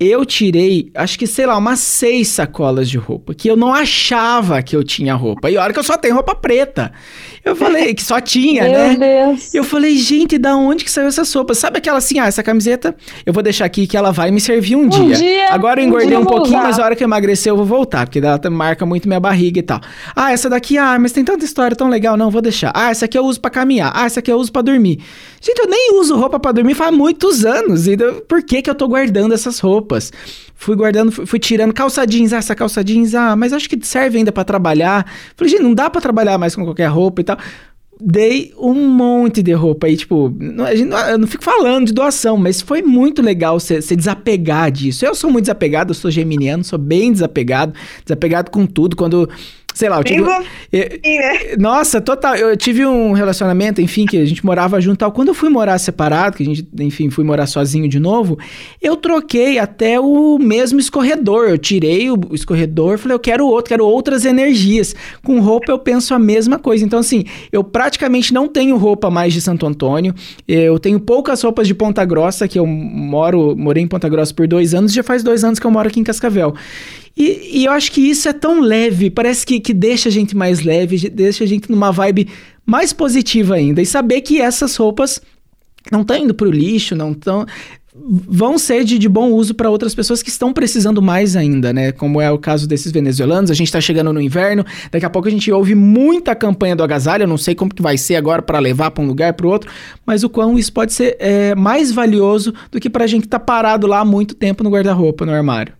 eu 0.02 0.24
tirei, 0.24 0.90
acho 0.94 1.18
que, 1.18 1.26
sei 1.26 1.46
lá, 1.46 1.56
umas 1.56 1.78
seis 1.80 2.28
sacolas 2.28 2.88
de 2.88 2.98
roupa, 2.98 3.34
que 3.34 3.48
eu 3.48 3.56
não 3.56 3.72
achava 3.72 4.62
que 4.62 4.74
eu 4.74 4.82
tinha 4.82 5.14
roupa. 5.14 5.50
E 5.50 5.56
olha 5.56 5.72
que 5.72 5.78
eu 5.78 5.84
só 5.84 5.96
tenho 5.96 6.14
roupa 6.14 6.34
preta. 6.34 6.92
Eu 7.44 7.56
falei 7.56 7.92
que 7.92 8.02
só 8.02 8.20
tinha, 8.20 8.62
Meu 8.62 8.72
né? 8.72 8.96
Deus. 8.96 9.52
Eu 9.52 9.64
falei, 9.64 9.96
gente, 9.96 10.38
da 10.38 10.54
onde 10.54 10.84
que 10.84 10.90
saiu 10.90 11.08
essa 11.08 11.24
sopa? 11.24 11.54
Sabe 11.54 11.78
aquela 11.78 11.98
assim, 11.98 12.18
ah, 12.20 12.26
essa 12.26 12.42
camiseta 12.42 12.94
eu 13.26 13.32
vou 13.32 13.42
deixar 13.42 13.64
aqui 13.64 13.86
que 13.86 13.96
ela 13.96 14.12
vai 14.12 14.30
me 14.30 14.40
servir 14.40 14.76
um, 14.76 14.82
um 14.84 14.88
dia. 14.88 15.16
dia. 15.16 15.52
Agora 15.52 15.80
eu 15.80 15.86
engordei 15.86 16.16
um, 16.16 16.20
um 16.20 16.24
pouquinho, 16.24 16.58
usar. 16.58 16.68
mas 16.68 16.78
a 16.78 16.84
hora 16.84 16.94
que 16.94 17.02
eu 17.02 17.06
emagrecer 17.06 17.50
eu 17.50 17.56
vou 17.56 17.66
voltar, 17.66 18.06
porque 18.06 18.20
ela 18.20 18.40
marca 18.50 18.86
muito 18.86 19.08
minha 19.08 19.18
barriga 19.18 19.58
e 19.58 19.62
tal. 19.62 19.80
Ah, 20.14 20.32
essa 20.32 20.48
daqui, 20.48 20.78
ah, 20.78 20.96
mas 21.00 21.10
tem 21.10 21.24
tanta 21.24 21.44
história 21.44 21.76
tão 21.76 21.88
legal, 21.88 22.16
não, 22.16 22.30
vou 22.30 22.40
deixar. 22.40 22.70
Ah, 22.74 22.90
essa 22.90 23.06
aqui 23.06 23.18
eu 23.18 23.24
uso 23.24 23.40
para 23.40 23.50
caminhar. 23.50 23.92
Ah, 23.94 24.06
essa 24.06 24.20
aqui 24.20 24.30
eu 24.30 24.36
uso 24.36 24.52
para 24.52 24.62
dormir. 24.62 25.00
Gente, 25.42 25.58
eu 25.58 25.66
nem 25.66 25.98
uso 25.98 26.16
roupa 26.16 26.38
para 26.38 26.52
dormir 26.52 26.74
faz 26.74 26.94
muitos 26.94 27.44
anos. 27.44 27.88
E 27.88 27.96
por 28.28 28.44
que 28.44 28.62
que 28.62 28.70
eu 28.70 28.74
tô 28.76 28.86
guardando 28.86 29.34
essas 29.34 29.58
roupas? 29.58 30.12
Fui 30.54 30.76
guardando, 30.76 31.10
fui, 31.10 31.26
fui 31.26 31.38
tirando 31.40 31.74
calça 31.74 32.06
jeans. 32.06 32.32
Ah, 32.32 32.36
essa 32.36 32.54
calça 32.54 32.84
jeans, 32.84 33.12
ah, 33.12 33.34
mas 33.34 33.52
acho 33.52 33.68
que 33.68 33.76
serve 33.84 34.18
ainda 34.18 34.30
para 34.30 34.44
trabalhar. 34.44 35.04
Falei, 35.36 35.50
gente, 35.50 35.62
não 35.64 35.74
dá 35.74 35.90
para 35.90 36.00
trabalhar 36.00 36.38
mais 36.38 36.54
com 36.54 36.64
qualquer 36.64 36.86
roupa 36.86 37.20
e 37.20 37.24
tal 37.24 37.36
dei 38.04 38.52
um 38.58 38.74
monte 38.74 39.42
de 39.42 39.52
roupa 39.52 39.86
aí, 39.86 39.96
tipo, 39.96 40.34
não, 40.36 40.66
eu 40.68 41.18
não 41.18 41.26
fico 41.26 41.44
falando 41.44 41.86
de 41.86 41.92
doação, 41.92 42.36
mas 42.36 42.60
foi 42.60 42.82
muito 42.82 43.22
legal 43.22 43.60
você 43.60 43.78
desapegar 43.94 44.72
disso. 44.72 45.06
Eu 45.06 45.14
sou 45.14 45.30
muito 45.30 45.44
desapegado, 45.44 45.90
eu 45.90 45.94
sou 45.94 46.10
geminiano, 46.10 46.64
sou 46.64 46.78
bem 46.78 47.12
desapegado, 47.12 47.72
desapegado 48.04 48.50
com 48.50 48.66
tudo. 48.66 48.96
Quando 48.96 49.28
Sei 49.74 49.88
lá, 49.88 49.98
eu 49.98 50.04
tive. 50.04 50.20
Eu, 50.20 50.26
né? 50.26 51.56
Nossa, 51.58 52.00
total. 52.00 52.36
Eu 52.36 52.56
tive 52.56 52.84
um 52.84 53.12
relacionamento, 53.12 53.80
enfim, 53.80 54.06
que 54.06 54.18
a 54.18 54.24
gente 54.24 54.44
morava 54.44 54.80
junto 54.80 54.98
tal. 54.98 55.12
Quando 55.12 55.28
eu 55.28 55.34
fui 55.34 55.48
morar 55.48 55.78
separado, 55.78 56.36
que 56.36 56.42
a 56.42 56.46
gente, 56.46 56.66
enfim, 56.78 57.10
fui 57.10 57.24
morar 57.24 57.46
sozinho 57.46 57.88
de 57.88 57.98
novo, 57.98 58.38
eu 58.80 58.96
troquei 58.96 59.58
até 59.58 59.98
o 59.98 60.38
mesmo 60.38 60.78
escorredor. 60.78 61.48
Eu 61.48 61.58
tirei 61.58 62.10
o 62.10 62.18
escorredor, 62.32 62.98
falei, 62.98 63.14
eu 63.14 63.20
quero 63.20 63.46
outro, 63.46 63.70
quero 63.70 63.86
outras 63.86 64.24
energias. 64.24 64.94
Com 65.24 65.40
roupa 65.40 65.72
eu 65.72 65.78
penso 65.78 66.14
a 66.14 66.18
mesma 66.18 66.58
coisa. 66.58 66.84
Então, 66.84 66.98
assim, 66.98 67.24
eu 67.50 67.64
praticamente 67.64 68.32
não 68.32 68.48
tenho 68.48 68.76
roupa 68.76 69.10
mais 69.10 69.32
de 69.32 69.40
Santo 69.40 69.66
Antônio. 69.66 70.14
Eu 70.46 70.78
tenho 70.78 71.00
poucas 71.00 71.42
roupas 71.42 71.66
de 71.66 71.74
Ponta 71.74 72.04
Grossa, 72.04 72.46
que 72.46 72.58
eu 72.58 72.66
moro, 72.66 73.56
morei 73.56 73.82
em 73.82 73.88
Ponta 73.88 74.08
Grossa 74.08 74.34
por 74.34 74.46
dois 74.46 74.74
anos, 74.74 74.92
já 74.92 75.02
faz 75.02 75.22
dois 75.22 75.44
anos 75.44 75.58
que 75.58 75.66
eu 75.66 75.70
moro 75.70 75.88
aqui 75.88 76.00
em 76.00 76.04
Cascavel. 76.04 76.54
E, 77.16 77.60
e, 77.60 77.64
eu 77.64 77.72
acho 77.72 77.92
que 77.92 78.00
isso 78.00 78.28
é 78.28 78.32
tão 78.32 78.60
leve, 78.60 79.10
parece 79.10 79.44
que, 79.44 79.60
que 79.60 79.74
deixa 79.74 80.08
a 80.08 80.12
gente 80.12 80.36
mais 80.36 80.62
leve, 80.62 81.10
deixa 81.10 81.44
a 81.44 81.46
gente 81.46 81.70
numa 81.70 81.92
vibe 81.92 82.28
mais 82.64 82.92
positiva 82.92 83.54
ainda. 83.54 83.82
E 83.82 83.86
saber 83.86 84.22
que 84.22 84.40
essas 84.40 84.74
roupas 84.76 85.20
não 85.90 86.02
estão 86.02 86.16
indo 86.16 86.34
para 86.34 86.48
o 86.48 86.50
lixo, 86.50 86.94
não 86.94 87.12
estão. 87.12 87.44
Vão 87.94 88.56
ser 88.56 88.84
de, 88.84 88.98
de 88.98 89.06
bom 89.06 89.32
uso 89.32 89.54
para 89.54 89.68
outras 89.68 89.94
pessoas 89.94 90.22
que 90.22 90.30
estão 90.30 90.50
precisando 90.50 91.02
mais 91.02 91.36
ainda, 91.36 91.74
né? 91.74 91.92
Como 91.92 92.22
é 92.22 92.30
o 92.30 92.38
caso 92.38 92.66
desses 92.66 92.90
venezuelanos. 92.90 93.50
A 93.50 93.54
gente 93.54 93.66
está 93.66 93.82
chegando 93.82 94.10
no 94.14 94.20
inverno, 94.20 94.64
daqui 94.90 95.04
a 95.04 95.10
pouco 95.10 95.28
a 95.28 95.30
gente 95.30 95.52
ouve 95.52 95.74
muita 95.74 96.34
campanha 96.34 96.74
do 96.74 96.82
agasalho. 96.82 97.24
Eu 97.24 97.28
não 97.28 97.36
sei 97.36 97.54
como 97.54 97.74
que 97.74 97.82
vai 97.82 97.98
ser 97.98 98.16
agora 98.16 98.40
para 98.40 98.58
levar 98.58 98.90
para 98.92 99.04
um 99.04 99.06
lugar 99.06 99.34
para 99.34 99.46
o 99.46 99.50
outro, 99.50 99.70
mas 100.06 100.24
o 100.24 100.30
quão 100.30 100.58
isso 100.58 100.72
pode 100.72 100.94
ser 100.94 101.18
é, 101.20 101.54
mais 101.54 101.92
valioso 101.92 102.54
do 102.70 102.80
que 102.80 102.88
para 102.88 103.04
a 103.04 103.06
gente 103.06 103.24
estar 103.24 103.38
tá 103.38 103.44
parado 103.44 103.86
lá 103.86 104.00
há 104.00 104.04
muito 104.06 104.34
tempo 104.34 104.64
no 104.64 104.70
guarda-roupa, 104.70 105.26
no 105.26 105.32
armário 105.32 105.74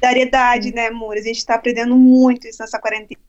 solidariedade, 0.00 0.74
né, 0.74 0.88
amor? 0.88 1.16
A 1.16 1.22
gente 1.22 1.36
está 1.36 1.54
aprendendo 1.54 1.96
muito 1.96 2.48
isso 2.48 2.62
nessa 2.62 2.80
quarentena. 2.80 3.20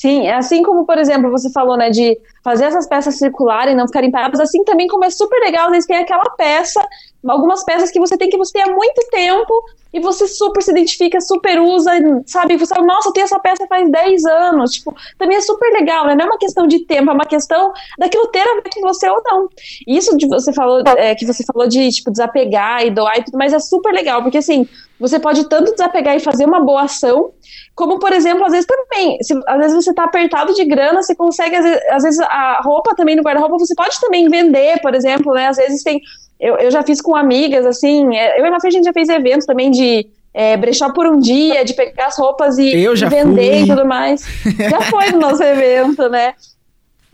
Sim, 0.00 0.26
é 0.26 0.34
assim 0.34 0.62
como, 0.62 0.86
por 0.86 0.96
exemplo, 0.96 1.30
você 1.30 1.50
falou, 1.52 1.76
né, 1.76 1.90
de 1.90 2.18
fazer 2.42 2.64
essas 2.64 2.88
peças 2.88 3.18
circularem, 3.18 3.76
não 3.76 3.86
ficarem 3.86 4.10
paradas, 4.10 4.40
assim 4.40 4.64
também 4.64 4.86
como 4.86 5.04
é 5.04 5.10
super 5.10 5.38
legal, 5.40 5.66
às 5.66 5.72
vezes 5.72 5.86
tem 5.86 5.98
aquela 5.98 6.24
peça, 6.38 6.80
algumas 7.28 7.62
peças 7.64 7.90
que 7.90 8.00
você 8.00 8.16
tem 8.16 8.30
que 8.30 8.38
você 8.38 8.50
tem 8.50 8.62
há 8.62 8.74
muito 8.74 8.98
tempo 9.10 9.52
e 9.92 10.00
você 10.00 10.26
super 10.26 10.62
se 10.62 10.70
identifica, 10.70 11.20
super 11.20 11.60
usa, 11.60 11.92
sabe? 12.24 12.56
Você 12.56 12.74
fala, 12.74 12.86
nossa, 12.86 13.10
eu 13.10 13.12
tenho 13.12 13.24
essa 13.24 13.38
peça 13.40 13.66
faz 13.66 13.90
10 13.90 14.24
anos, 14.24 14.72
tipo, 14.72 14.94
também 15.18 15.36
é 15.36 15.40
super 15.42 15.70
legal, 15.70 16.06
né? 16.06 16.14
Não 16.14 16.24
é 16.24 16.28
uma 16.28 16.38
questão 16.38 16.66
de 16.66 16.78
tempo, 16.86 17.10
é 17.10 17.12
uma 17.12 17.26
questão 17.26 17.70
daquilo 17.98 18.26
ter 18.28 18.40
a 18.40 18.54
ver 18.54 18.70
com 18.74 18.80
você 18.80 19.06
ou 19.06 19.20
não. 19.26 19.50
Isso 19.86 20.16
de 20.16 20.26
você 20.26 20.50
falou, 20.54 20.82
é, 20.96 21.14
que 21.14 21.26
você 21.26 21.44
falou 21.44 21.68
de, 21.68 21.90
tipo, 21.90 22.10
desapegar 22.10 22.86
e 22.86 22.90
doar 22.90 23.18
e 23.18 23.24
tudo, 23.24 23.36
mas 23.36 23.52
é 23.52 23.58
super 23.58 23.92
legal, 23.92 24.22
porque 24.22 24.38
assim, 24.38 24.66
você 24.98 25.18
pode 25.18 25.46
tanto 25.46 25.72
desapegar 25.72 26.16
e 26.16 26.20
fazer 26.20 26.46
uma 26.46 26.60
boa 26.60 26.84
ação, 26.84 27.32
como, 27.80 27.98
por 27.98 28.12
exemplo, 28.12 28.44
às 28.44 28.52
vezes 28.52 28.66
também, 28.66 29.16
se, 29.22 29.32
às 29.46 29.56
vezes 29.56 29.74
você 29.74 29.88
está 29.88 30.04
apertado 30.04 30.52
de 30.52 30.66
grana, 30.66 31.02
você 31.02 31.14
consegue, 31.14 31.56
às 31.56 31.64
vezes, 31.64 31.80
às 31.90 32.02
vezes 32.02 32.20
a 32.20 32.60
roupa 32.62 32.94
também 32.94 33.16
no 33.16 33.22
guarda-roupa, 33.22 33.58
você 33.58 33.74
pode 33.74 33.98
também 33.98 34.28
vender, 34.28 34.82
por 34.82 34.94
exemplo, 34.94 35.32
né? 35.32 35.48
Às 35.48 35.56
vezes 35.56 35.82
tem. 35.82 35.98
Eu, 36.38 36.58
eu 36.58 36.70
já 36.70 36.82
fiz 36.82 37.00
com 37.00 37.16
amigas, 37.16 37.64
assim, 37.64 38.14
é, 38.14 38.38
eu 38.38 38.44
e 38.44 38.48
a 38.48 38.56
a 38.62 38.70
gente 38.70 38.84
já 38.84 38.92
fez 38.92 39.08
eventos 39.08 39.46
também 39.46 39.70
de 39.70 40.06
é, 40.34 40.58
brechó 40.58 40.92
por 40.92 41.06
um 41.06 41.18
dia, 41.18 41.64
de 41.64 41.72
pegar 41.72 42.08
as 42.08 42.18
roupas 42.18 42.58
e, 42.58 42.70
e 42.70 42.94
vender 43.06 43.52
fui. 43.52 43.62
e 43.62 43.66
tudo 43.66 43.86
mais. 43.86 44.26
Já 44.58 44.80
foi 44.82 45.10
no 45.10 45.18
nosso 45.18 45.42
evento, 45.42 46.06
né? 46.10 46.34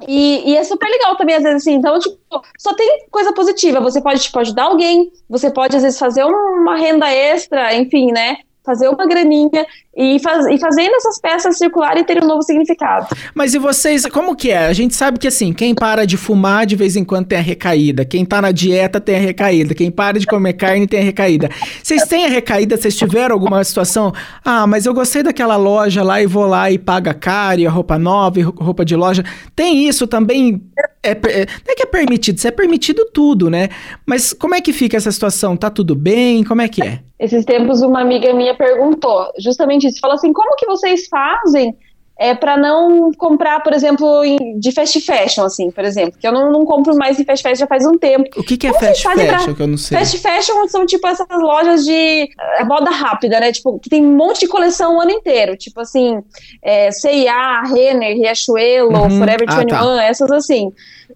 E, 0.06 0.50
e, 0.50 0.56
é 0.56 0.64
super 0.64 0.88
legal 0.88 1.16
também, 1.16 1.36
às 1.36 1.44
vezes, 1.44 1.62
assim. 1.62 1.74
Então, 1.74 1.96
tipo, 2.00 2.18
só 2.58 2.74
tem 2.74 3.06
coisa 3.08 3.32
positiva. 3.32 3.80
Você 3.80 4.00
pode, 4.00 4.20
tipo, 4.20 4.38
ajudar 4.40 4.64
alguém, 4.64 5.12
você 5.28 5.48
pode, 5.48 5.76
às 5.76 5.82
vezes, 5.84 5.98
fazer 5.98 6.24
uma 6.24 6.76
renda 6.76 7.08
extra, 7.08 7.72
enfim, 7.74 8.10
né? 8.10 8.38
Fazer 8.66 8.88
uma 8.88 9.06
graninha 9.06 9.64
e, 9.96 10.18
faz, 10.18 10.44
e 10.46 10.58
fazendo 10.58 10.94
essas 10.96 11.20
peças 11.20 11.56
circularem 11.56 12.02
e 12.02 12.04
ter 12.04 12.22
um 12.22 12.26
novo 12.26 12.42
significado. 12.42 13.06
Mas 13.34 13.54
e 13.54 13.58
vocês, 13.58 14.04
como 14.06 14.34
que 14.36 14.50
é? 14.50 14.66
A 14.66 14.72
gente 14.72 14.94
sabe 14.94 15.18
que 15.18 15.28
assim, 15.28 15.52
quem 15.52 15.74
para 15.74 16.04
de 16.04 16.16
fumar 16.16 16.66
de 16.66 16.74
vez 16.76 16.96
em 16.96 17.04
quando 17.04 17.26
tem 17.26 17.38
a 17.38 17.42
recaída, 17.42 18.04
quem 18.04 18.24
tá 18.24 18.42
na 18.42 18.50
dieta 18.50 19.00
tem 19.00 19.16
a 19.16 19.20
recaída, 19.20 19.74
quem 19.74 19.90
para 19.90 20.18
de 20.18 20.26
comer 20.26 20.54
carne 20.54 20.86
tem 20.86 21.00
a 21.00 21.04
recaída. 21.04 21.48
Vocês 21.82 22.02
têm 22.04 22.26
a 22.26 22.28
recaída, 22.28 22.76
vocês 22.76 22.96
tiveram 22.96 23.34
alguma 23.34 23.62
situação? 23.62 24.12
Ah, 24.44 24.66
mas 24.66 24.84
eu 24.84 24.92
gostei 24.92 25.22
daquela 25.22 25.56
loja 25.56 26.02
lá 26.02 26.20
e 26.20 26.26
vou 26.26 26.44
lá 26.44 26.70
e 26.70 26.78
paga 26.78 27.14
caro, 27.14 27.60
e 27.60 27.66
a 27.66 27.70
roupa 27.70 27.98
nova, 27.98 28.40
e 28.40 28.42
roupa 28.42 28.84
de 28.84 28.96
loja. 28.96 29.24
Tem 29.54 29.86
isso 29.88 30.06
também? 30.06 30.60
É, 31.06 31.12
é, 31.12 31.46
não 31.46 31.72
é 31.72 31.74
que 31.74 31.82
é 31.82 31.86
permitido, 31.86 32.36
isso 32.36 32.48
é 32.48 32.50
permitido 32.50 33.06
tudo, 33.12 33.48
né? 33.48 33.68
Mas 34.04 34.32
como 34.32 34.54
é 34.54 34.60
que 34.60 34.72
fica 34.72 34.96
essa 34.96 35.10
situação? 35.10 35.56
Tá 35.56 35.70
tudo 35.70 35.94
bem? 35.94 36.44
Como 36.44 36.62
é 36.62 36.68
que 36.68 36.82
é? 36.82 37.00
Esses 37.18 37.44
tempos 37.44 37.82
uma 37.82 38.00
amiga 38.00 38.32
minha 38.34 38.54
perguntou 38.54 39.30
justamente 39.38 39.86
isso. 39.86 40.00
Fala 40.00 40.14
assim, 40.14 40.32
como 40.32 40.56
que 40.56 40.66
vocês 40.66 41.06
fazem 41.08 41.74
é, 42.18 42.34
para 42.34 42.56
não 42.56 43.12
comprar, 43.12 43.62
por 43.62 43.74
exemplo, 43.74 44.24
em, 44.24 44.58
de 44.58 44.72
fast 44.72 44.98
fashion, 45.02 45.44
assim, 45.44 45.70
por 45.70 45.84
exemplo, 45.84 46.18
que 46.18 46.26
eu 46.26 46.32
não, 46.32 46.50
não, 46.50 46.64
compro 46.64 46.96
mais 46.96 47.20
em 47.20 47.24
fast 47.24 47.42
fashion 47.42 47.60
já 47.60 47.66
faz 47.66 47.84
um 47.84 47.98
tempo. 47.98 48.24
O 48.36 48.42
que, 48.42 48.56
que 48.56 48.66
é 48.66 48.72
Como 48.72 48.82
fast 48.82 49.02
fashion, 49.02 49.44
pra... 49.44 49.54
que 49.54 49.62
eu 49.62 49.66
não 49.66 49.76
sei? 49.76 49.98
Fast 49.98 50.18
fashion 50.18 50.68
são, 50.68 50.86
tipo, 50.86 51.06
essas 51.06 51.26
lojas 51.30 51.84
de 51.84 52.28
é, 52.58 52.64
moda 52.64 52.90
rápida, 52.90 53.38
né, 53.38 53.52
tipo, 53.52 53.78
que 53.78 53.90
tem 53.90 54.02
um 54.02 54.16
monte 54.16 54.40
de 54.40 54.48
coleção 54.48 54.96
o 54.96 55.00
ano 55.00 55.10
inteiro, 55.10 55.56
tipo 55.56 55.78
assim, 55.78 56.18
é, 56.62 56.90
C&A, 56.90 57.62
Renner, 57.64 58.16
Riachuelo, 58.16 58.96
uhum. 58.96 59.18
Forever 59.18 59.46
21, 59.46 59.76
ah, 59.76 59.96
tá. 59.96 60.04
essas 60.04 60.30
assim. 60.30 60.72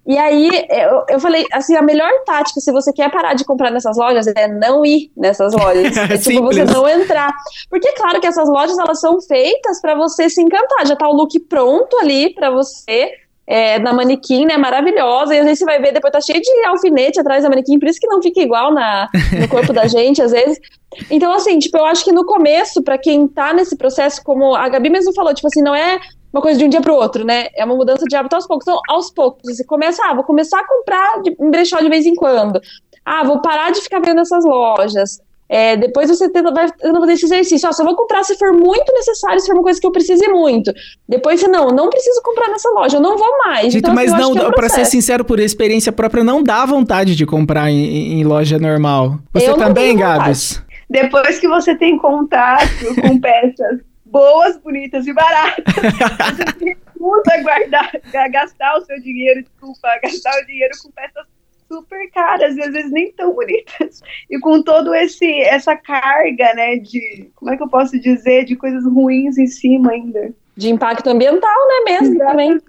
E 0.07 0.16
aí, 0.16 0.51
eu, 0.70 1.05
eu 1.09 1.20
falei, 1.20 1.44
assim, 1.53 1.76
a 1.76 1.82
melhor 1.82 2.11
tática, 2.24 2.61
se 2.61 2.72
você 2.72 2.92
quer 2.92 3.11
parar 3.11 3.34
de 3.34 3.44
comprar 3.44 3.70
nessas 3.70 3.96
lojas, 3.96 4.26
é 4.28 4.48
não 4.48 4.84
ir 4.84 5.12
nessas 5.16 5.53
lojas. 5.53 5.96
é 6.11 6.16
tipo, 6.16 6.42
você 6.42 6.64
não 6.64 6.88
entrar. 6.88 7.32
Porque, 7.68 7.88
é 7.88 7.92
claro 7.92 8.20
que 8.20 8.26
essas 8.26 8.48
lojas, 8.48 8.78
elas 8.78 9.01
são 9.01 9.20
feitas 9.20 9.80
para 9.80 9.94
você 9.94 10.28
se 10.28 10.40
encantar. 10.40 10.86
Já 10.86 10.96
tá 10.96 11.09
o 11.09 11.12
look 11.12 11.38
pronto 11.40 11.96
ali 11.98 12.34
para 12.34 12.51
você, 12.51 13.12
é, 13.46 13.78
na 13.78 13.92
manequim, 13.92 14.46
né, 14.46 14.57
maravilhosa, 14.57 15.34
e 15.34 15.38
às 15.38 15.44
vezes 15.44 15.59
você 15.59 15.64
vai 15.64 15.80
ver, 15.80 15.92
depois 15.92 16.12
tá 16.12 16.20
cheio 16.20 16.40
de 16.40 16.64
alfinete 16.66 17.18
atrás 17.18 17.42
da 17.42 17.48
manequim, 17.48 17.80
por 17.80 17.88
isso 17.88 17.98
que 17.98 18.07
não 18.07 18.22
fica 18.22 18.40
igual 18.40 18.72
na, 18.72 19.09
no 19.38 19.48
corpo 19.48 19.72
da 19.72 19.88
gente, 19.88 20.22
às 20.22 20.30
vezes. 20.30 20.59
Então, 21.11 21.32
assim, 21.32 21.59
tipo, 21.59 21.76
eu 21.76 21.84
acho 21.84 22.05
que 22.05 22.12
no 22.12 22.24
começo, 22.24 22.82
para 22.82 22.96
quem 22.96 23.26
tá 23.26 23.53
nesse 23.53 23.76
processo, 23.76 24.22
como 24.22 24.55
a 24.55 24.68
Gabi 24.68 24.88
mesmo 24.88 25.12
falou, 25.12 25.34
tipo 25.34 25.48
assim, 25.48 25.62
não 25.62 25.74
é 25.74 25.98
uma 26.33 26.41
coisa 26.41 26.59
de 26.59 26.64
um 26.64 26.68
dia 26.68 26.81
para 26.81 26.93
o 26.93 26.97
outro, 26.97 27.24
né? 27.24 27.47
É 27.57 27.64
uma 27.64 27.74
mudança 27.74 28.05
de 28.05 28.16
hábito 28.16 28.37
aos 28.37 28.47
poucos. 28.47 28.66
Então, 28.66 28.81
aos 28.89 29.11
poucos, 29.11 29.57
você 29.57 29.64
começa, 29.64 30.03
ah, 30.05 30.14
vou 30.14 30.24
começar 30.24 30.61
a 30.61 30.66
comprar 30.66 31.22
de, 31.22 31.37
em 31.39 31.51
brechó 31.51 31.78
de 31.78 31.89
vez 31.89 32.07
em 32.07 32.14
quando. 32.14 32.61
Ah, 33.05 33.24
vou 33.24 33.41
parar 33.41 33.70
de 33.70 33.81
ficar 33.81 34.01
vendo 34.01 34.20
essas 34.20 34.45
lojas. 34.45 35.20
É, 35.53 35.76
depois 35.76 36.09
você 36.09 36.28
tenta, 36.28 36.53
vai 36.53 36.70
tentando 36.70 37.01
fazer 37.01 37.14
esse 37.14 37.24
exercício. 37.24 37.68
Ah, 37.68 37.72
só 37.72 37.83
vou 37.83 37.97
comprar 37.97 38.22
se 38.22 38.37
for 38.39 38.53
muito 38.53 38.93
necessário, 38.93 39.41
se 39.41 39.49
for 39.49 39.55
uma 39.55 39.64
coisa 39.64 39.81
que 39.81 39.87
eu 39.87 39.91
precise 39.91 40.28
muito. 40.28 40.72
Depois 41.09 41.41
você, 41.41 41.49
não, 41.49 41.70
não 41.70 41.91
preciso 41.91 42.22
comprar 42.22 42.49
nessa 42.49 42.70
loja, 42.70 42.99
eu 42.99 43.01
não 43.01 43.18
vou 43.18 43.39
mais. 43.45 43.64
Gente, 43.64 43.78
então, 43.78 43.93
mas 43.93 44.12
assim, 44.12 44.35
não, 44.35 44.47
é 44.47 44.53
para 44.53 44.68
ser 44.68 44.85
sincero, 44.85 45.24
por 45.24 45.41
experiência 45.41 45.91
própria, 45.91 46.22
não 46.22 46.41
dá 46.41 46.64
vontade 46.64 47.16
de 47.16 47.26
comprar 47.26 47.68
em, 47.68 48.20
em 48.20 48.24
loja 48.24 48.61
normal. 48.61 49.18
Você 49.33 49.51
eu 49.51 49.57
também, 49.57 49.97
Gabs? 49.97 50.62
Depois 50.89 51.41
que 51.41 51.49
você 51.49 51.74
tem 51.74 51.99
contato 51.99 52.95
com 53.01 53.18
peças 53.18 53.81
boas, 54.11 54.56
bonitas 54.56 55.06
e 55.06 55.12
baratas. 55.12 55.64
Você 56.36 56.64
recusa 56.64 57.42
guardar, 57.42 57.92
gastar 58.30 58.76
o 58.76 58.84
seu 58.84 59.00
dinheiro, 59.00 59.42
desculpa, 59.42 59.88
gastar 60.02 60.38
o 60.42 60.46
dinheiro 60.46 60.74
com 60.82 60.90
peças 60.90 61.26
super 61.68 62.11
caras 62.11 62.56
e 62.56 62.62
às 62.62 62.72
vezes 62.72 62.90
nem 62.90 63.12
tão 63.12 63.32
bonitas. 63.32 64.02
E 64.28 64.38
com 64.40 64.61
todo 64.62 64.94
esse 64.94 65.40
essa 65.42 65.76
carga, 65.76 66.52
né, 66.54 66.76
de, 66.76 67.30
como 67.36 67.52
é 67.52 67.56
que 67.56 67.62
eu 67.62 67.68
posso 67.68 67.98
dizer, 68.00 68.44
de 68.44 68.56
coisas 68.56 68.84
ruins 68.84 69.38
em 69.38 69.46
cima 69.46 69.92
ainda. 69.92 70.32
De 70.56 70.68
impacto 70.68 71.08
ambiental, 71.08 71.68
né, 71.68 71.92
mesmo, 71.92 72.18
também. 72.18 72.61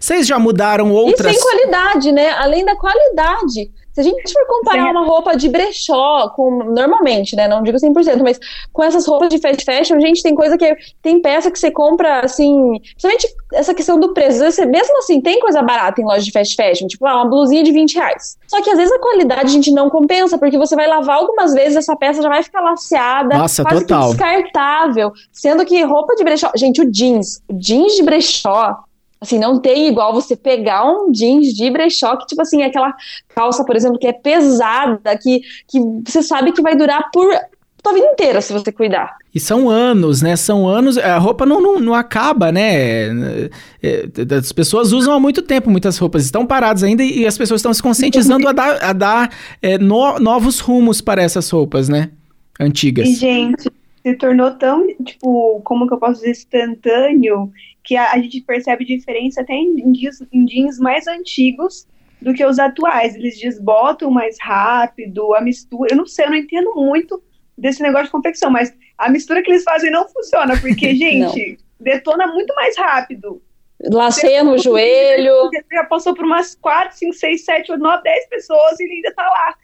Vocês 0.00 0.26
já 0.26 0.40
mudaram 0.40 0.90
outras... 0.92 1.30
E 1.30 1.38
sem 1.38 1.42
qualidade, 1.42 2.10
né, 2.10 2.30
além 2.30 2.64
da 2.64 2.74
qualidade 2.74 3.70
se 3.92 4.00
a 4.00 4.02
gente 4.02 4.32
for 4.32 4.46
comparar 4.46 4.90
uma 4.90 5.04
roupa 5.04 5.36
de 5.36 5.48
brechó 5.48 6.30
com 6.30 6.64
normalmente, 6.64 7.36
né, 7.36 7.48
não 7.48 7.62
digo 7.62 7.78
100%, 7.78 8.22
mas 8.22 8.38
com 8.72 8.82
essas 8.82 9.06
roupas 9.06 9.28
de 9.28 9.38
fast 9.38 9.64
fashion, 9.64 10.00
gente 10.00 10.22
tem 10.22 10.34
coisa 10.34 10.58
que 10.58 10.76
tem 11.00 11.20
peça 11.20 11.50
que 11.50 11.58
você 11.58 11.70
compra 11.70 12.20
assim, 12.20 12.78
principalmente 12.80 13.28
essa 13.52 13.74
questão 13.74 13.98
do 13.98 14.12
preço, 14.12 14.38
você, 14.38 14.66
mesmo 14.66 14.98
assim 14.98 15.20
tem 15.20 15.40
coisa 15.40 15.62
barata 15.62 16.00
em 16.00 16.04
loja 16.04 16.24
de 16.24 16.32
fast 16.32 16.54
fashion, 16.54 16.86
tipo 16.86 17.06
ah, 17.06 17.16
uma 17.16 17.28
blusinha 17.28 17.62
de 17.62 17.72
20 17.72 17.94
reais. 17.94 18.36
Só 18.46 18.62
que 18.62 18.70
às 18.70 18.76
vezes 18.76 18.92
a 18.92 18.98
qualidade 18.98 19.46
a 19.46 19.52
gente 19.52 19.70
não 19.70 19.88
compensa, 19.88 20.38
porque 20.38 20.58
você 20.58 20.74
vai 20.74 20.86
lavar 20.86 21.16
algumas 21.16 21.54
vezes 21.54 21.76
essa 21.76 21.96
peça 21.96 22.22
já 22.22 22.28
vai 22.28 22.42
ficar 22.42 22.60
laceada, 22.60 23.36
Nossa, 23.36 23.62
quase 23.62 23.86
total. 23.86 24.10
descartável, 24.10 25.12
sendo 25.32 25.64
que 25.64 25.82
roupa 25.82 26.14
de 26.16 26.24
brechó, 26.24 26.50
gente, 26.56 26.80
o 26.80 26.90
jeans, 26.90 27.42
o 27.48 27.54
jeans 27.54 27.94
de 27.94 28.02
brechó 28.02 28.76
Assim, 29.22 29.38
não 29.38 29.60
tem 29.60 29.86
igual 29.86 30.12
você 30.12 30.34
pegar 30.34 30.84
um 30.84 31.12
jeans 31.12 31.54
de 31.54 31.70
brechó, 31.70 32.16
que, 32.16 32.26
tipo 32.26 32.42
assim, 32.42 32.64
aquela 32.64 32.92
calça, 33.32 33.64
por 33.64 33.76
exemplo, 33.76 33.96
que 33.96 34.08
é 34.08 34.12
pesada, 34.12 35.16
que, 35.16 35.42
que 35.68 35.78
você 36.04 36.20
sabe 36.20 36.50
que 36.50 36.60
vai 36.60 36.76
durar 36.76 37.08
por 37.12 37.32
tua 37.80 37.92
vida 37.92 38.06
inteira 38.06 38.40
se 38.40 38.52
você 38.52 38.72
cuidar. 38.72 39.16
E 39.32 39.38
são 39.38 39.70
anos, 39.70 40.22
né? 40.22 40.34
São 40.34 40.66
anos. 40.68 40.98
A 40.98 41.18
roupa 41.18 41.46
não, 41.46 41.60
não, 41.60 41.78
não 41.78 41.94
acaba, 41.94 42.50
né? 42.50 43.06
É, 43.10 43.50
é, 43.80 44.34
as 44.36 44.50
pessoas 44.50 44.92
usam 44.92 45.14
há 45.14 45.20
muito 45.20 45.40
tempo 45.40 45.70
muitas 45.70 45.96
roupas, 45.98 46.24
estão 46.24 46.44
paradas 46.44 46.82
ainda 46.82 47.04
e 47.04 47.24
as 47.24 47.38
pessoas 47.38 47.60
estão 47.60 47.72
se 47.72 47.82
conscientizando 47.82 48.48
a 48.48 48.52
dar, 48.52 48.82
a 48.82 48.92
dar 48.92 49.30
é, 49.62 49.78
no, 49.78 50.18
novos 50.18 50.58
rumos 50.58 51.00
para 51.00 51.22
essas 51.22 51.48
roupas, 51.48 51.88
né? 51.88 52.10
Antigas. 52.58 53.08
E, 53.08 53.14
gente, 53.14 53.70
se 54.02 54.14
tornou 54.14 54.50
tão, 54.52 54.84
tipo, 55.04 55.60
como 55.62 55.86
que 55.86 55.94
eu 55.94 55.98
posso 55.98 56.14
dizer, 56.14 56.30
instantâneo 56.32 57.52
que 57.84 57.96
a, 57.96 58.12
a 58.12 58.18
gente 58.18 58.40
percebe 58.42 58.84
diferença 58.84 59.40
até 59.40 59.54
em 59.54 59.92
jeans, 59.92 60.22
em 60.32 60.44
jeans 60.44 60.78
mais 60.78 61.06
antigos 61.06 61.86
do 62.20 62.32
que 62.32 62.44
os 62.44 62.58
atuais. 62.58 63.14
Eles 63.14 63.38
desbotam 63.38 64.10
mais 64.10 64.36
rápido, 64.40 65.34
a 65.34 65.40
mistura. 65.40 65.92
Eu 65.92 65.96
não 65.96 66.06
sei, 66.06 66.26
eu 66.26 66.30
não 66.30 66.36
entendo 66.36 66.74
muito 66.74 67.22
desse 67.56 67.82
negócio 67.82 68.06
de 68.06 68.12
confecção, 68.12 68.50
mas 68.50 68.74
a 68.96 69.08
mistura 69.08 69.42
que 69.42 69.50
eles 69.50 69.64
fazem 69.64 69.90
não 69.90 70.08
funciona, 70.08 70.58
porque, 70.58 70.94
gente, 70.96 71.58
detona 71.78 72.26
muito 72.26 72.54
mais 72.54 72.76
rápido. 72.76 73.42
Laceia 73.84 74.44
no 74.44 74.56
joelho. 74.58 75.50
Já 75.72 75.84
passou 75.84 76.14
por 76.14 76.24
umas 76.24 76.54
4, 76.54 76.96
5, 76.96 77.12
6, 77.12 77.44
7, 77.44 77.72
8, 77.72 77.82
9, 77.82 78.02
10 78.02 78.28
pessoas 78.28 78.78
e 78.78 78.84
ele 78.84 78.94
ainda 78.94 79.12
tá 79.14 79.24
lá 79.24 79.54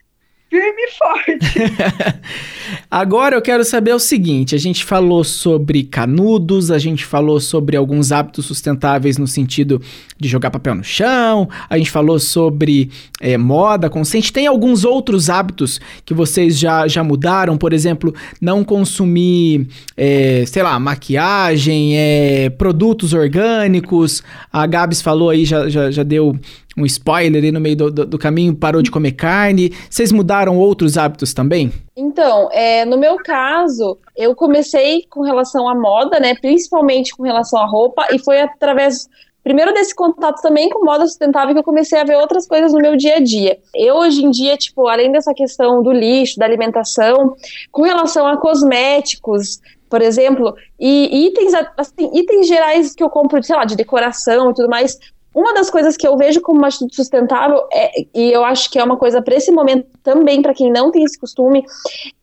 firme 0.51 0.83
e 0.83 0.91
forte. 0.93 2.19
Agora 2.91 3.37
eu 3.37 3.43
quero 3.43 3.65
saber 3.65 3.95
o 3.95 3.99
seguinte: 3.99 4.55
a 4.55 4.59
gente 4.59 4.85
falou 4.85 5.23
sobre 5.23 5.85
canudos, 5.85 6.71
a 6.71 6.79
gente 6.79 7.05
falou 7.05 7.39
sobre 7.39 7.77
alguns 7.77 8.13
hábitos 8.13 8.47
sustentáveis 8.47 9.19
no 9.19 9.27
sentido 9.27 9.81
de 10.19 10.29
jogar 10.29 10.51
papel 10.51 10.75
no 10.75 10.85
chão, 10.85 11.49
a 11.69 11.79
gente 11.79 11.91
falou 11.91 12.19
sobre 12.19 12.91
é, 13.21 13.37
moda 13.37 13.89
consciente. 13.89 14.33
Tem 14.33 14.47
alguns 14.47 14.85
outros 14.85 15.31
hábitos 15.31 15.81
que 16.05 16.15
vocês 16.15 16.59
já, 16.59 16.89
já 16.89 17.05
mudaram? 17.05 17.57
Por 17.57 17.73
exemplo, 17.73 18.15
não 18.41 18.65
consumir, 18.65 19.69
é, 19.97 20.45
sei 20.47 20.63
lá, 20.63 20.79
maquiagem, 20.79 21.97
é, 21.97 22.51
produtos 22.51 23.13
orgânicos. 23.13 24.23
A 24.53 24.67
Gabs 24.67 25.01
falou 25.03 25.31
aí, 25.31 25.45
já, 25.45 25.69
já, 25.69 25.91
já 25.91 26.03
deu 26.03 26.39
um 26.79 26.87
spoiler 26.87 27.43
aí 27.43 27.53
no 27.53 27.61
meio 27.61 27.77
do, 27.77 27.91
do, 27.91 28.07
do, 28.07 28.19
caminho, 28.19 28.55
parou 28.55 28.81
de 28.81 28.91
comer 28.91 29.13
carne. 29.13 29.73
Vocês 29.91 30.13
mudaram 30.13 30.57
outros 30.57 30.97
hábitos 30.97 31.35
também? 31.35 31.73
Então, 31.97 32.49
é, 32.53 32.85
no 32.85 32.97
meu 32.97 33.17
caso, 33.17 33.99
eu 34.17 34.35
comecei 34.35 35.05
com 35.11 35.23
relação 35.23 35.69
à 35.69 35.75
moda, 35.75 36.21
né? 36.21 36.35
Principalmente 36.35 37.17
com 37.17 37.23
relação 37.23 37.59
à 37.61 37.67
roupa, 37.67 38.07
e 38.13 38.19
foi 38.19 38.41
através 38.41 39.09
primeiro 39.43 39.73
desse 39.73 39.95
contato 39.95 40.43
também 40.43 40.69
com 40.69 40.85
moda 40.85 41.07
sustentável 41.07 41.55
que 41.55 41.61
eu 41.61 41.65
comecei 41.65 41.99
a 41.99 42.05
ver 42.05 42.17
outras 42.17 42.47
coisas 42.47 42.73
no 42.73 42.81
meu 42.81 42.97
dia 42.97 43.17
a 43.17 43.21
dia. 43.21 43.59
Eu 43.75 43.97
hoje 43.97 44.23
em 44.23 44.31
dia, 44.31 44.57
tipo, 44.57 44.87
além 44.87 45.11
dessa 45.11 45.33
questão 45.33 45.83
do 45.83 45.91
lixo, 45.91 46.39
da 46.39 46.45
alimentação, 46.45 47.35
com 47.73 47.83
relação 47.83 48.27
a 48.27 48.37
cosméticos, 48.37 49.59
por 49.89 50.03
exemplo, 50.03 50.55
e 50.79 51.27
itens, 51.27 51.55
assim, 51.77 52.11
itens 52.13 52.47
gerais 52.47 52.95
que 52.95 53.03
eu 53.03 53.09
compro, 53.09 53.43
sei 53.43 53.57
lá, 53.57 53.65
de 53.65 53.75
decoração 53.75 54.51
e 54.51 54.55
tudo 54.55 54.69
mais, 54.69 54.99
uma 55.39 55.55
das 55.55 55.71
coisas 55.71 55.97
que 55.97 56.07
eu 56.07 56.17
vejo 56.17 56.41
como 56.41 56.59
uma 56.59 56.67
atitude 56.67 56.97
sustentável, 56.97 57.63
é, 57.73 57.93
e 58.13 58.33
eu 58.33 58.45
acho 58.45 58.69
que 58.69 58.77
é 58.77 58.83
uma 58.83 58.97
coisa 58.97 59.23
para 59.23 59.37
esse 59.37 59.53
momento 59.53 59.87
também, 60.03 60.43
para 60.43 60.53
quem 60.53 60.69
não 60.69 60.91
tem 60.91 61.05
esse 61.05 61.17
costume, 61.17 61.65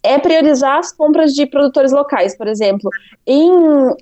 é 0.04 0.20
priorizar 0.20 0.80
as 0.80 0.92
compras 0.92 1.34
de 1.34 1.46
produtores 1.46 1.94
locais, 1.94 2.38
por 2.38 2.46
exemplo. 2.46 2.90
Em, 3.26 3.52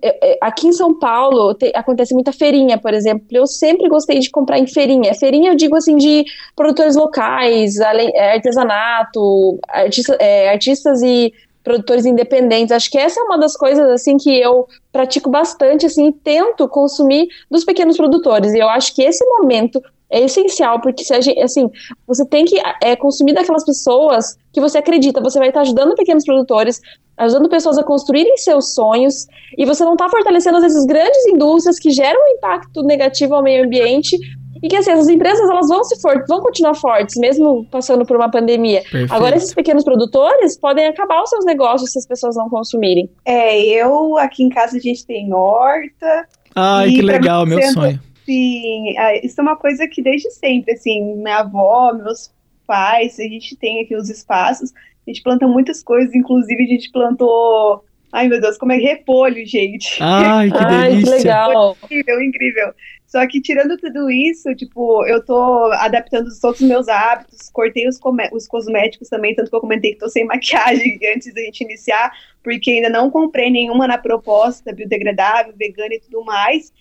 é, 0.01 0.31
é, 0.31 0.37
aqui 0.41 0.67
em 0.67 0.71
São 0.71 0.97
Paulo 0.97 1.53
te, 1.53 1.71
acontece 1.75 2.11
muita 2.15 2.31
feirinha, 2.31 2.79
por 2.79 2.91
exemplo. 2.91 3.23
Eu 3.29 3.45
sempre 3.45 3.87
gostei 3.87 4.17
de 4.17 4.31
comprar 4.31 4.57
em 4.57 4.65
feirinha. 4.65 5.13
Feirinha 5.13 5.51
eu 5.51 5.55
digo 5.55 5.75
assim 5.75 5.95
de 5.95 6.25
produtores 6.55 6.95
locais, 6.95 7.77
é, 7.79 8.33
artesanato, 8.33 9.59
artista, 9.69 10.17
é, 10.19 10.49
artistas 10.49 11.03
e 11.03 11.31
produtores 11.63 12.05
independentes. 12.05 12.71
Acho 12.71 12.91
que 12.91 12.97
essa 12.97 13.19
é 13.19 13.23
uma 13.23 13.37
das 13.37 13.55
coisas 13.55 13.89
assim 13.89 14.17
que 14.17 14.39
eu 14.39 14.67
pratico 14.91 15.29
bastante 15.29 15.85
assim, 15.85 16.07
e 16.07 16.11
tento 16.11 16.67
consumir 16.67 17.27
dos 17.49 17.63
pequenos 17.63 17.97
produtores. 17.97 18.53
E 18.53 18.59
eu 18.59 18.69
acho 18.69 18.93
que 18.93 19.01
esse 19.01 19.25
momento 19.25 19.81
é 20.13 20.21
essencial, 20.21 20.79
porque 20.79 21.03
se 21.03 21.19
gente, 21.21 21.39
assim, 21.39 21.71
você 22.05 22.23
tem 22.23 22.45
que 22.45 22.61
é, 22.83 22.95
consumir 22.95 23.33
daquelas 23.33 23.65
pessoas 23.65 24.37
que 24.51 24.61
você 24.61 24.77
acredita, 24.77 25.19
você 25.19 25.39
vai 25.39 25.47
estar 25.47 25.61
ajudando 25.61 25.95
pequenos 25.95 26.23
produtores, 26.23 26.79
ajudando 27.17 27.49
pessoas 27.49 27.79
a 27.79 27.83
construírem 27.83 28.37
seus 28.37 28.75
sonhos, 28.75 29.25
e 29.57 29.65
você 29.65 29.83
não 29.83 29.93
está 29.93 30.07
fortalecendo 30.09 30.63
essas 30.63 30.85
grandes 30.85 31.25
indústrias 31.25 31.79
que 31.79 31.89
geram 31.89 32.19
um 32.19 32.35
impacto 32.35 32.83
negativo 32.83 33.33
ao 33.33 33.41
meio 33.41 33.65
ambiente, 33.65 34.15
e 34.63 34.69
que 34.69 34.77
assim, 34.77 34.91
essas 34.91 35.09
empresas 35.09 35.47
elas 35.49 35.67
vão 35.67 35.83
se 35.83 35.99
for, 36.01 36.23
vão 36.25 36.41
continuar 36.41 36.73
fortes, 36.73 37.17
mesmo 37.17 37.65
passando 37.69 38.05
por 38.05 38.15
uma 38.15 38.31
pandemia. 38.31 38.81
Perfeito. 38.81 39.13
Agora, 39.13 39.35
esses 39.35 39.53
pequenos 39.53 39.83
produtores 39.83 40.57
podem 40.57 40.87
acabar 40.87 41.21
os 41.21 41.29
seus 41.29 41.43
negócios 41.43 41.91
se 41.91 41.99
as 41.99 42.07
pessoas 42.07 42.37
não 42.37 42.49
consumirem. 42.49 43.09
É, 43.25 43.59
eu 43.61 44.17
aqui 44.17 44.41
em 44.41 44.49
casa 44.49 44.77
a 44.77 44.79
gente 44.79 45.05
tem 45.05 45.33
horta. 45.33 46.25
Ai, 46.55 46.91
que 46.91 47.01
legal, 47.01 47.45
meu 47.45 47.61
sonho. 47.61 47.99
Sim, 48.25 48.95
isso 49.21 49.41
é 49.41 49.41
uma 49.41 49.57
coisa 49.57 49.85
que 49.85 50.01
desde 50.01 50.31
sempre, 50.31 50.71
assim, 50.71 51.17
minha 51.17 51.39
avó, 51.39 51.91
meus 51.93 52.31
pais, 52.65 53.19
a 53.19 53.23
gente 53.23 53.57
tem 53.57 53.81
aqui 53.81 53.93
os 53.97 54.09
espaços, 54.09 54.71
a 55.05 55.09
gente 55.11 55.21
planta 55.21 55.45
muitas 55.45 55.83
coisas, 55.83 56.15
inclusive 56.15 56.63
a 56.63 56.67
gente 56.67 56.89
plantou 56.89 57.83
Ai, 58.13 58.27
meu 58.27 58.39
Deus, 58.39 58.59
como 58.59 58.71
é 58.71 58.77
repolho, 58.77 59.43
gente. 59.43 59.97
Ai, 59.99 60.51
que 60.51 60.57
delícia. 60.59 60.77
Ai, 60.77 61.01
que 61.01 61.09
legal. 61.09 61.77
Incrível, 61.83 62.21
incrível. 62.21 62.73
Só 63.13 63.27
que 63.27 63.39
tirando 63.39 63.77
tudo 63.77 64.09
isso, 64.09 64.55
tipo, 64.55 65.05
eu 65.05 65.23
tô 65.23 65.71
adaptando 65.73 66.31
todos 66.41 66.59
os 66.59 66.67
meus 66.67 66.87
hábitos, 66.87 67.47
cortei 67.53 67.87
os, 67.87 67.99
os 68.31 68.47
cosméticos 68.47 69.07
também, 69.07 69.35
tanto 69.35 69.51
que 69.51 69.55
eu 69.55 69.61
comentei 69.61 69.91
que 69.91 69.99
tô 69.99 70.09
sem 70.09 70.25
maquiagem 70.25 70.97
antes 71.13 71.31
da 71.31 71.41
gente 71.41 71.63
iniciar, 71.63 72.11
porque 72.43 72.71
ainda 72.71 72.89
não 72.89 73.11
comprei 73.11 73.51
nenhuma 73.51 73.85
na 73.85 73.99
proposta 73.99 74.73
biodegradável, 74.73 75.53
vegana 75.55 75.93
e 75.93 75.99
tudo 75.99 76.25
mais. 76.25 76.73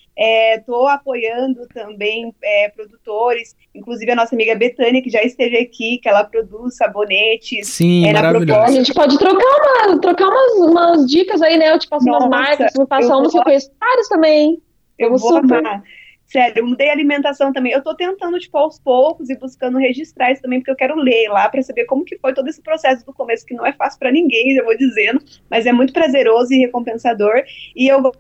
Estou 0.57 0.89
é, 0.89 0.95
apoiando 0.95 1.69
também 1.69 2.35
é, 2.43 2.71
produtores, 2.71 3.55
inclusive 3.75 4.11
a 4.13 4.17
nossa 4.17 4.35
amiga 4.35 4.55
Betânia, 4.55 5.03
que 5.03 5.11
já 5.11 5.23
esteve 5.23 5.59
aqui, 5.59 5.99
que 5.99 6.09
ela 6.09 6.25
produz 6.25 6.77
sabonetes. 6.79 7.69
Sim, 7.69 8.07
é, 8.07 8.13
A 8.17 8.71
gente 8.71 8.95
pode 8.95 9.19
trocar, 9.19 9.87
uma, 9.87 10.01
trocar 10.01 10.29
umas, 10.29 10.71
umas 10.71 11.07
dicas 11.07 11.43
aí, 11.43 11.59
né? 11.59 11.73
Eu 11.73 11.79
te 11.79 11.89
passo 11.91 12.07
nossa, 12.07 12.25
umas 12.27 12.31
marcas, 12.31 12.73
me 12.79 12.87
passar 12.87 13.19
umas 13.19 13.33
que 13.33 13.39
eu 13.39 13.45
conheço 13.45 13.71
vários 13.79 14.09
também. 14.09 14.63
Eu, 14.99 15.09
eu 15.09 15.19
vou 15.19 15.19
super. 15.19 15.59
Amar. 15.59 15.83
Sério, 16.33 16.61
eu 16.61 16.67
mudei 16.67 16.89
a 16.89 16.93
alimentação 16.93 17.53
também. 17.53 17.73
Eu 17.73 17.83
tô 17.83 17.95
tentando, 17.95 18.39
tipo, 18.39 18.57
aos 18.57 18.79
poucos 18.79 19.29
e 19.29 19.37
buscando 19.37 19.77
registrar 19.77 20.33
isso 20.33 20.41
também, 20.41 20.61
porque 20.61 20.71
eu 20.71 20.77
quero 20.77 20.97
ler 20.97 21.29
lá 21.29 21.47
para 21.47 21.63
saber 21.63 21.85
como 21.85 22.07
que 22.07 22.17
foi 22.17 22.33
todo 22.33 22.49
esse 22.49 22.63
processo 22.63 23.05
do 23.05 23.13
começo, 23.13 23.45
que 23.45 23.53
não 23.53 23.67
é 23.67 23.73
fácil 23.75 23.99
para 23.99 24.11
ninguém, 24.11 24.57
eu 24.57 24.65
vou 24.65 24.75
dizendo, 24.75 25.23
mas 25.51 25.67
é 25.67 25.73
muito 25.73 25.93
prazeroso 25.93 26.55
e 26.55 26.59
recompensador. 26.59 27.43
E 27.77 27.87
eu 27.87 28.01
vou 28.01 28.15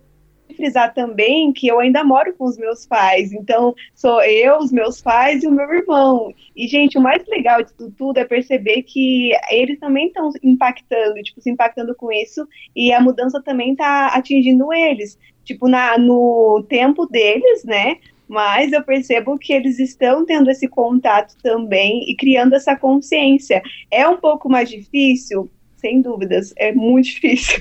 frisar 0.54 0.92
também 0.92 1.54
que 1.54 1.66
eu 1.66 1.80
ainda 1.80 2.04
moro 2.04 2.34
com 2.34 2.44
os 2.44 2.58
meus 2.58 2.84
pais, 2.84 3.32
então 3.32 3.74
sou 3.94 4.22
eu, 4.22 4.58
os 4.58 4.70
meus 4.70 5.00
pais 5.00 5.42
e 5.42 5.46
o 5.46 5.50
meu 5.50 5.72
irmão. 5.72 6.34
E, 6.54 6.68
gente, 6.68 6.98
o 6.98 7.00
mais 7.00 7.26
legal 7.26 7.62
de 7.62 7.72
tudo 7.96 8.18
é 8.18 8.26
perceber 8.26 8.82
que 8.82 9.30
eles 9.50 9.80
também 9.80 10.08
estão 10.08 10.28
impactando, 10.42 11.14
tipo, 11.22 11.40
se 11.40 11.48
impactando 11.48 11.94
com 11.94 12.12
isso, 12.12 12.46
e 12.76 12.92
a 12.92 13.00
mudança 13.00 13.42
também 13.42 13.72
está 13.72 14.08
atingindo 14.08 14.70
eles 14.70 15.18
tipo, 15.44 15.68
na, 15.68 15.98
no 15.98 16.64
tempo 16.68 17.06
deles, 17.06 17.64
né? 17.64 17.96
Mas 18.28 18.72
eu 18.72 18.82
percebo 18.82 19.38
que 19.38 19.52
eles 19.52 19.78
estão 19.78 20.24
tendo 20.24 20.50
esse 20.50 20.66
contato 20.66 21.34
também 21.42 22.10
e 22.10 22.16
criando 22.16 22.54
essa 22.54 22.74
consciência. 22.74 23.62
É 23.90 24.08
um 24.08 24.16
pouco 24.16 24.48
mais 24.48 24.70
difícil, 24.70 25.50
sem 25.76 26.00
dúvidas, 26.00 26.54
é 26.56 26.72
muito 26.72 27.06
difícil. 27.12 27.60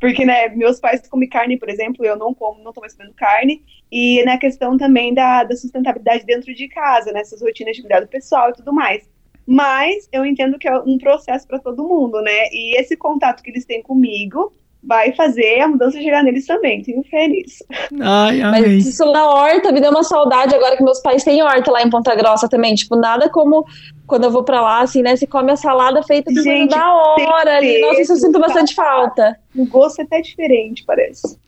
Porque, 0.00 0.24
né, 0.24 0.48
meus 0.48 0.80
pais 0.80 1.06
comem 1.06 1.28
carne, 1.28 1.58
por 1.58 1.68
exemplo, 1.68 2.04
eu 2.04 2.16
não 2.16 2.34
como, 2.34 2.62
não 2.64 2.72
tô 2.72 2.80
mais 2.80 2.94
comendo 2.94 3.14
carne. 3.14 3.62
E 3.92 4.24
na 4.24 4.38
questão 4.38 4.76
também 4.76 5.14
da, 5.14 5.44
da 5.44 5.54
sustentabilidade 5.54 6.24
dentro 6.24 6.52
de 6.54 6.66
casa, 6.68 7.12
nessas 7.12 7.40
né, 7.40 7.46
rotinas 7.46 7.76
de 7.76 7.82
cuidado 7.82 8.08
pessoal 8.08 8.50
e 8.50 8.54
tudo 8.54 8.72
mais. 8.72 9.08
Mas 9.46 10.08
eu 10.12 10.26
entendo 10.26 10.58
que 10.58 10.68
é 10.68 10.78
um 10.78 10.98
processo 10.98 11.46
para 11.46 11.58
todo 11.58 11.86
mundo, 11.86 12.20
né? 12.20 12.48
E 12.52 12.78
esse 12.78 12.96
contato 12.96 13.42
que 13.42 13.50
eles 13.50 13.64
têm 13.64 13.82
comigo 13.82 14.52
vai 14.82 15.12
fazer 15.12 15.60
a 15.60 15.68
mudança 15.68 16.00
chegar 16.00 16.22
neles 16.22 16.46
também. 16.46 16.82
Tenho 16.82 17.02
fé 17.04 17.26
nisso. 17.28 17.64
Ai, 18.00 18.40
amei. 18.40 18.60
Mas 18.76 18.86
isso 18.86 19.04
na 19.12 19.28
horta 19.28 19.72
me 19.72 19.80
deu 19.80 19.90
uma 19.90 20.04
saudade 20.04 20.54
agora 20.54 20.76
que 20.76 20.82
meus 20.82 21.00
pais 21.00 21.24
têm 21.24 21.42
horta 21.42 21.70
lá 21.70 21.82
em 21.82 21.90
Ponta 21.90 22.14
Grossa 22.14 22.48
também. 22.48 22.74
Tipo, 22.74 22.96
nada 22.96 23.28
como 23.28 23.64
quando 24.06 24.24
eu 24.24 24.30
vou 24.30 24.44
pra 24.44 24.60
lá, 24.60 24.80
assim, 24.80 25.02
né? 25.02 25.16
Você 25.16 25.26
come 25.26 25.52
a 25.52 25.56
salada 25.56 26.02
feita 26.02 26.32
Gente, 26.32 26.70
da 26.70 26.94
hora 26.94 27.56
ali. 27.56 27.80
Nossa, 27.80 28.00
isso 28.00 28.12
eu 28.12 28.16
sinto 28.16 28.38
bastante 28.38 28.74
falta. 28.74 29.38
O 29.54 29.66
gosto 29.66 30.00
é 30.00 30.04
até 30.04 30.20
diferente, 30.20 30.84
parece. 30.86 31.38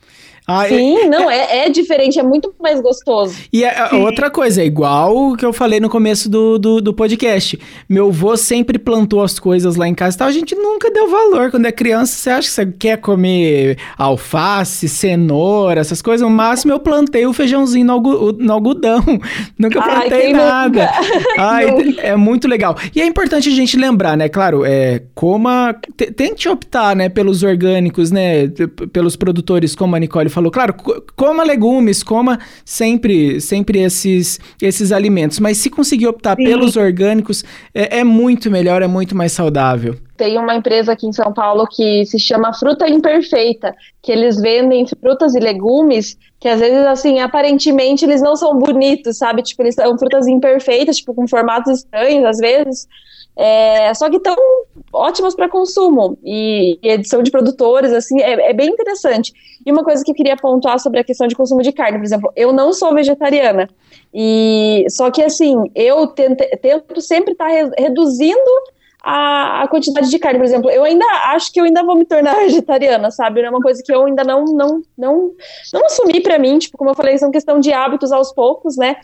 Ah, 0.53 0.67
Sim, 0.67 0.99
é... 0.99 1.07
não, 1.07 1.31
é, 1.31 1.67
é 1.67 1.69
diferente, 1.69 2.19
é 2.19 2.25
muito 2.25 2.53
mais 2.61 2.81
gostoso. 2.81 3.37
E 3.53 3.63
é, 3.63 3.95
outra 3.95 4.29
coisa, 4.29 4.61
é 4.61 4.65
igual 4.65 5.17
o 5.17 5.37
que 5.37 5.47
eu 5.47 5.53
falei 5.53 5.79
no 5.79 5.89
começo 5.89 6.29
do, 6.29 6.59
do, 6.59 6.81
do, 6.81 6.93
podcast. 6.93 7.57
Meu 7.89 8.09
avô 8.09 8.37
sempre 8.37 8.77
plantou 8.77 9.23
as 9.23 9.39
coisas 9.39 9.77
lá 9.77 9.87
em 9.87 9.95
casa 9.95 10.17
e 10.17 10.19
tal, 10.19 10.27
a 10.27 10.33
gente 10.33 10.57
nunca 10.57 10.91
deu 10.91 11.09
valor. 11.09 11.53
Quando 11.53 11.67
é 11.67 11.73
criança, 11.73 12.17
você 12.17 12.31
acha 12.31 12.49
que 12.49 12.55
você 12.55 12.67
quer 12.67 12.97
comer 12.97 13.79
alface, 13.97 14.89
cenoura, 14.89 15.81
essas 15.81 16.03
coisas? 16.03 16.29
No 16.29 16.35
máximo 16.35 16.73
eu 16.73 16.81
plantei 16.81 17.25
o 17.27 17.33
feijãozinho 17.33 17.87
no, 17.87 18.33
no 18.33 18.53
algodão. 18.53 19.05
Nunca 19.57 19.81
plantei 19.81 20.27
Ai, 20.27 20.33
nada. 20.33 20.91
Ai, 21.39 21.97
é 21.99 22.17
muito 22.17 22.49
legal. 22.49 22.77
E 22.93 23.01
é 23.01 23.07
importante 23.07 23.49
a 23.49 23.53
gente 23.53 23.77
lembrar, 23.77 24.17
né? 24.17 24.29
Claro, 24.29 24.65
é, 24.65 25.03
coma. 25.15 25.77
Tente 26.17 26.49
optar, 26.49 26.97
né, 26.97 27.09
pelos 27.09 27.45
orgânicos, 27.45 28.11
né? 28.11 28.49
Pelos 28.93 29.15
produtores, 29.15 29.77
como 29.77 29.95
a 29.95 29.99
Nicole 29.99 30.29
falou, 30.29 30.40
claro, 30.49 30.75
coma 31.17 31.43
legumes, 31.43 32.05
coma 32.05 32.39
sempre, 32.65 33.41
sempre 33.41 33.81
esses, 33.81 34.39
esses 34.63 34.93
alimentos, 34.93 35.41
mas 35.41 35.59
se 35.59 35.69
conseguir 35.69 36.07
optar 36.07 36.37
Sim. 36.37 36.45
pelos 36.45 36.77
orgânicos, 36.77 37.45
é, 37.75 37.99
é 37.99 38.05
muito 38.05 38.49
melhor, 38.49 38.81
é 38.81 38.87
muito 38.87 39.17
mais 39.17 39.33
saudável 39.33 39.97
tem 40.17 40.37
uma 40.37 40.55
empresa 40.55 40.93
aqui 40.93 41.07
em 41.07 41.15
São 41.15 41.33
Paulo 41.33 41.67
que 41.67 42.05
se 42.05 42.19
chama 42.19 42.53
Fruta 42.53 42.87
Imperfeita, 42.87 43.75
que 44.03 44.13
eles 44.13 44.39
vendem 44.39 44.87
frutas 44.87 45.35
e 45.35 45.41
legumes 45.41 46.19
que 46.41 46.49
às 46.49 46.59
vezes, 46.59 46.87
assim, 46.87 47.21
aparentemente 47.21 48.05
eles 48.05 48.23
não 48.23 48.35
são 48.35 48.59
bonitos, 48.59 49.19
sabe? 49.19 49.43
Tipo, 49.43 49.63
eles 49.63 49.75
são 49.75 49.97
frutas 49.99 50.27
imperfeitas, 50.27 50.97
tipo, 50.97 51.13
com 51.15 51.29
formatos 51.29 51.81
estranhos, 51.81 52.25
às 52.25 52.39
vezes, 52.39 52.89
é, 53.43 53.95
só 53.95 54.11
que 54.11 54.19
estão 54.19 54.37
ótimas 54.93 55.35
para 55.35 55.49
consumo 55.49 56.19
e, 56.23 56.79
e, 56.83 56.91
edição 56.91 57.23
de 57.23 57.31
produtores, 57.31 57.91
assim, 57.91 58.21
é, 58.21 58.51
é, 58.51 58.53
bem 58.53 58.69
interessante. 58.69 59.33
E 59.65 59.73
uma 59.73 59.83
coisa 59.83 60.05
que 60.05 60.11
eu 60.11 60.15
queria 60.15 60.37
pontuar 60.37 60.79
sobre 60.79 61.01
a 61.01 61.05
questão 61.05 61.27
de 61.27 61.35
consumo 61.35 61.63
de 61.63 61.73
carne, 61.73 61.97
por 61.97 62.05
exemplo, 62.05 62.31
eu 62.37 62.53
não 62.53 62.71
sou 62.75 62.95
vegetariana, 62.95 63.67
e 64.13 64.85
só 64.91 65.11
que 65.11 65.23
assim, 65.23 65.57
eu 65.75 66.07
tento, 66.09 66.45
tento 66.61 67.01
sempre 67.01 67.33
estar 67.33 67.49
tá 67.49 67.71
reduzindo 67.79 68.51
a, 69.03 69.63
a, 69.63 69.69
quantidade 69.69 70.11
de 70.11 70.19
carne, 70.19 70.39
por 70.39 70.45
exemplo, 70.45 70.71
eu 70.71 70.85
ainda 70.85 71.05
acho 71.27 71.53
que 71.53 71.61
eu 71.61 71.65
ainda 71.65 71.83
vou 71.83 71.97
me 71.97 72.05
tornar 72.05 72.37
vegetariana, 72.45 73.11
sabe? 73.11 73.41
É 73.41 73.49
uma 73.49 73.61
coisa 73.61 73.83
que 73.83 73.93
eu 73.93 74.05
ainda 74.05 74.23
não 74.25 74.45
não 74.45 74.83
não 74.97 75.33
não 75.73 75.87
assumi 75.87 76.21
para 76.21 76.39
mim, 76.39 76.59
tipo, 76.59 76.77
como 76.77 76.91
eu 76.91 76.95
falei, 76.95 77.17
são 77.17 77.31
questão 77.31 77.61
de 77.61 77.73
hábitos 77.73 78.13
aos 78.13 78.33
poucos, 78.33 78.77
né? 78.77 78.97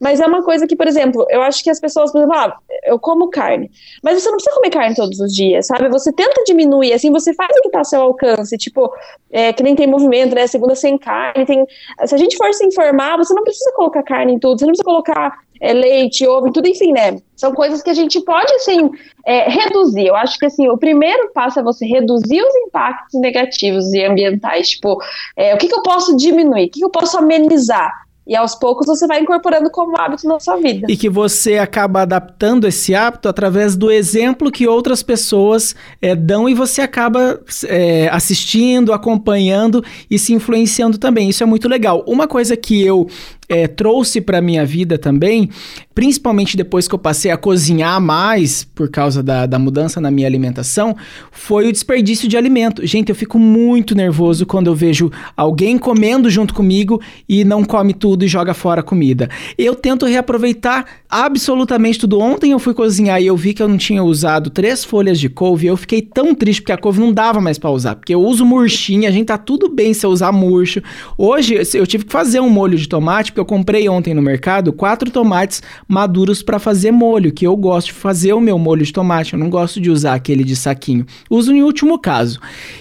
Mas 0.00 0.20
é 0.20 0.26
uma 0.26 0.42
coisa 0.42 0.66
que, 0.66 0.74
por 0.74 0.86
exemplo, 0.86 1.26
eu 1.30 1.42
acho 1.42 1.62
que 1.62 1.70
as 1.70 1.78
pessoas, 1.78 2.10
por 2.10 2.18
exemplo, 2.18 2.36
ah, 2.36 2.56
eu 2.84 2.98
como 2.98 3.30
carne, 3.30 3.70
mas 4.02 4.20
você 4.20 4.28
não 4.28 4.36
precisa 4.36 4.56
comer 4.56 4.70
carne 4.70 4.94
todos 4.94 5.20
os 5.20 5.32
dias, 5.32 5.66
sabe? 5.66 5.88
Você 5.88 6.12
tenta 6.12 6.42
diminuir, 6.44 6.92
assim, 6.92 7.10
você 7.10 7.32
faz 7.34 7.50
o 7.56 7.62
que 7.62 7.70
tá 7.70 7.78
ao 7.78 7.84
seu 7.84 8.02
alcance, 8.02 8.56
tipo, 8.58 8.92
é, 9.30 9.52
que 9.52 9.62
nem 9.62 9.74
tem 9.74 9.86
movimento, 9.86 10.34
né? 10.34 10.46
Segunda 10.46 10.74
sem 10.74 10.98
carne, 10.98 11.46
tem. 11.46 11.64
Se 12.06 12.14
a 12.14 12.18
gente 12.18 12.36
for 12.36 12.52
se 12.52 12.66
informar, 12.66 13.16
você 13.16 13.32
não 13.34 13.44
precisa 13.44 13.72
colocar 13.74 14.02
carne 14.02 14.34
em 14.34 14.38
tudo, 14.38 14.58
você 14.58 14.64
não 14.64 14.72
precisa 14.72 14.84
colocar 14.84 15.44
é, 15.64 15.72
leite, 15.72 16.26
ovo, 16.26 16.52
tudo, 16.52 16.68
enfim, 16.68 16.92
né? 16.92 17.16
São 17.34 17.54
coisas 17.54 17.82
que 17.82 17.88
a 17.88 17.94
gente 17.94 18.20
pode, 18.20 18.52
assim, 18.52 18.90
é, 19.24 19.48
reduzir. 19.48 20.06
Eu 20.06 20.14
acho 20.14 20.38
que, 20.38 20.44
assim, 20.44 20.68
o 20.68 20.76
primeiro 20.76 21.32
passo 21.32 21.58
é 21.58 21.62
você 21.62 21.86
reduzir 21.86 22.42
os 22.42 22.54
impactos 22.66 23.18
negativos 23.18 23.90
e 23.94 24.04
ambientais. 24.04 24.68
Tipo, 24.68 24.98
é, 25.34 25.54
o 25.54 25.58
que, 25.58 25.66
que 25.66 25.74
eu 25.74 25.82
posso 25.82 26.14
diminuir? 26.18 26.66
O 26.66 26.70
que, 26.70 26.80
que 26.80 26.84
eu 26.84 26.90
posso 26.90 27.16
amenizar? 27.16 28.04
E 28.26 28.34
aos 28.34 28.54
poucos 28.54 28.86
você 28.86 29.06
vai 29.06 29.20
incorporando 29.20 29.70
como 29.70 29.98
hábito 30.00 30.26
na 30.26 30.40
sua 30.40 30.56
vida. 30.56 30.86
E 30.88 30.96
que 30.96 31.10
você 31.10 31.58
acaba 31.58 32.02
adaptando 32.02 32.66
esse 32.66 32.94
hábito 32.94 33.28
através 33.28 33.76
do 33.76 33.90
exemplo 33.90 34.50
que 34.50 34.66
outras 34.66 35.02
pessoas 35.02 35.76
é, 36.00 36.14
dão 36.14 36.48
e 36.48 36.54
você 36.54 36.80
acaba 36.80 37.38
é, 37.66 38.08
assistindo, 38.08 38.94
acompanhando 38.94 39.84
e 40.10 40.18
se 40.18 40.32
influenciando 40.32 40.96
também. 40.96 41.28
Isso 41.28 41.42
é 41.42 41.46
muito 41.46 41.68
legal. 41.68 42.02
Uma 42.06 42.26
coisa 42.26 42.56
que 42.56 42.82
eu 42.82 43.06
é, 43.48 43.66
trouxe 43.66 44.20
para 44.20 44.40
minha 44.40 44.64
vida 44.64 44.98
também, 44.98 45.48
principalmente 45.94 46.56
depois 46.56 46.88
que 46.88 46.94
eu 46.94 46.98
passei 46.98 47.30
a 47.30 47.36
cozinhar 47.36 48.00
mais 48.00 48.64
por 48.64 48.88
causa 48.90 49.22
da, 49.22 49.46
da 49.46 49.58
mudança 49.58 50.00
na 50.00 50.10
minha 50.10 50.26
alimentação, 50.26 50.96
foi 51.30 51.68
o 51.68 51.72
desperdício 51.72 52.28
de 52.28 52.36
alimento. 52.36 52.86
Gente, 52.86 53.10
eu 53.10 53.14
fico 53.14 53.38
muito 53.38 53.94
nervoso 53.94 54.46
quando 54.46 54.68
eu 54.68 54.74
vejo 54.74 55.10
alguém 55.36 55.78
comendo 55.78 56.30
junto 56.30 56.54
comigo 56.54 57.00
e 57.28 57.44
não 57.44 57.64
come 57.64 57.92
tudo 57.92 58.24
e 58.24 58.28
joga 58.28 58.54
fora 58.54 58.80
a 58.80 58.84
comida. 58.84 59.28
Eu 59.56 59.74
tento 59.74 60.06
reaproveitar 60.06 60.86
absolutamente 61.08 61.98
tudo. 61.98 62.18
Ontem 62.18 62.52
eu 62.52 62.58
fui 62.58 62.74
cozinhar 62.74 63.20
e 63.20 63.26
eu 63.26 63.36
vi 63.36 63.54
que 63.54 63.62
eu 63.62 63.68
não 63.68 63.76
tinha 63.76 64.02
usado 64.02 64.50
três 64.50 64.84
folhas 64.84 65.20
de 65.20 65.28
couve. 65.28 65.66
Eu 65.66 65.76
fiquei 65.76 66.02
tão 66.02 66.34
triste 66.34 66.62
porque 66.62 66.72
a 66.72 66.78
couve 66.78 67.00
não 67.00 67.12
dava 67.12 67.40
mais 67.40 67.58
para 67.58 67.70
usar, 67.70 67.96
porque 67.96 68.14
eu 68.14 68.20
uso 68.20 68.44
murchinha, 68.44 69.08
a 69.08 69.12
gente 69.12 69.26
tá 69.26 69.38
tudo 69.38 69.68
bem 69.68 69.92
se 69.92 70.04
eu 70.04 70.10
usar 70.10 70.32
murcho. 70.32 70.82
Hoje 71.16 71.54
eu 71.74 71.86
tive 71.86 72.04
que 72.04 72.12
fazer 72.12 72.40
um 72.40 72.48
molho 72.48 72.78
de 72.78 72.88
tomate, 72.88 73.32
porque 73.34 73.40
eu 73.40 73.44
comprei 73.44 73.88
ontem 73.88 74.14
no 74.14 74.22
mercado 74.22 74.72
quatro 74.72 75.10
tomates 75.10 75.60
maduros 75.88 76.40
para 76.40 76.60
fazer 76.60 76.92
molho, 76.92 77.32
que 77.32 77.44
eu 77.44 77.56
gosto 77.56 77.88
de 77.88 77.94
fazer 77.94 78.32
o 78.32 78.40
meu 78.40 78.56
molho 78.56 78.84
de 78.84 78.92
tomate, 78.92 79.32
eu 79.32 79.38
não 79.38 79.50
gosto 79.50 79.80
de 79.80 79.90
usar 79.90 80.14
aquele 80.14 80.44
de 80.44 80.54
saquinho. 80.54 81.04
Uso 81.28 81.52
em 81.52 81.60
último 81.60 81.98
caso. 81.98 82.38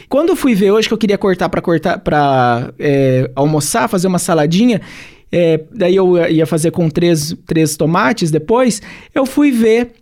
Quando 0.08 0.30
eu 0.30 0.36
fui 0.36 0.54
ver 0.54 0.70
hoje 0.70 0.88
que 0.88 0.94
eu 0.94 0.98
queria 0.98 1.18
cortar 1.18 1.50
para 1.50 1.60
cortar 1.60 1.98
para 1.98 2.72
é, 2.78 3.32
almoçar, 3.36 3.90
fazer 3.90 4.08
uma 4.08 4.20
saladinha, 4.20 4.80
é, 5.32 5.62
daí 5.74 5.96
eu 5.96 6.16
ia 6.30 6.46
fazer 6.46 6.70
com 6.70 6.88
três, 6.88 7.36
três 7.48 7.76
tomates 7.76 8.30
depois, 8.30 8.80
eu 9.16 9.26
fui 9.26 9.50
ver 9.50 9.94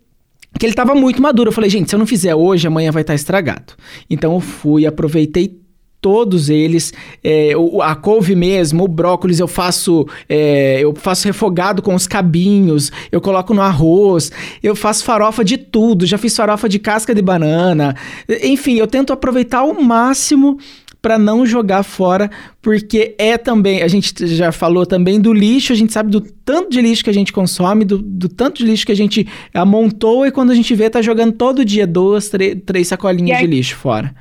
que 0.60 0.66
ele 0.66 0.74
estava 0.74 0.93
muito 0.93 1.22
maduro. 1.22 1.47
Eu 1.47 1.54
falei, 1.54 1.70
gente, 1.70 1.89
se 1.89 1.95
eu 1.95 1.99
não 1.99 2.06
fizer 2.06 2.36
hoje, 2.36 2.68
amanhã 2.68 2.91
vai 2.91 3.04
estar 3.04 3.14
tá 3.14 3.16
estragado. 3.16 3.74
Então 4.10 4.34
eu 4.34 4.41
fui, 4.41 4.86
aproveitei 4.86 5.61
todos 6.02 6.49
eles. 6.49 6.91
É, 7.24 7.52
a 7.84 7.95
couve 7.95 8.36
mesmo, 8.36 8.84
o 8.84 8.88
brócolis 8.88 9.39
eu 9.39 9.47
faço 9.47 10.08
é, 10.28 10.80
eu 10.82 10.93
faço 10.95 11.28
refogado 11.28 11.82
com 11.82 11.93
os 11.93 12.08
cabinhos, 12.08 12.91
eu 13.12 13.22
coloco 13.22 13.54
no 13.54 13.62
arroz, 13.62 14.32
eu 14.62 14.76
faço 14.76 15.04
farofa 15.04 15.43
de 15.45 15.58
tudo, 15.58 16.06
já 16.06 16.18
fiz 16.18 16.36
farofa 16.36 16.68
de 16.68 16.80
casca 16.80 17.14
de 17.14 17.22
banana. 17.22 17.95
Enfim, 18.43 18.76
eu 18.76 18.88
tento 18.88 19.14
aproveitar 19.14 19.60
ao 19.60 19.74
máximo 19.82 20.58
para 21.02 21.18
não 21.18 21.45
jogar 21.45 21.82
fora, 21.82 22.30
porque 22.62 23.16
é 23.18 23.36
também, 23.38 23.82
a 23.82 23.88
gente 23.88 24.28
já 24.28 24.52
falou 24.52 24.86
também 24.86 25.20
do 25.20 25.34
lixo, 25.34 25.74
a 25.74 25.76
gente 25.76 25.91
sabe 25.91 26.12
do 26.12 26.22
tanto 26.22 26.70
de 26.70 26.80
lixo 26.80 27.04
que 27.04 27.10
a 27.10 27.14
gente 27.14 27.34
consome, 27.34 27.84
do, 27.84 27.97
do 27.97 28.30
tanto 28.30 28.60
de 28.60 28.70
lixo 28.70 28.86
que 28.86 28.91
a 28.91 28.95
gente 28.95 29.28
amontou 29.52 30.28
e 30.28 30.32
quando 30.32 30.52
a 30.52 30.56
gente 30.56 30.76
vê, 30.76 30.89
tá 30.89 31.02
jogando 31.02 31.34
todo 31.34 31.66
dia 31.66 31.88
duas, 31.88 32.30
três 32.66 32.88
sacolinhas 32.88 33.39
de 33.39 33.47
lixo 33.47 33.76
fora. 33.76 34.14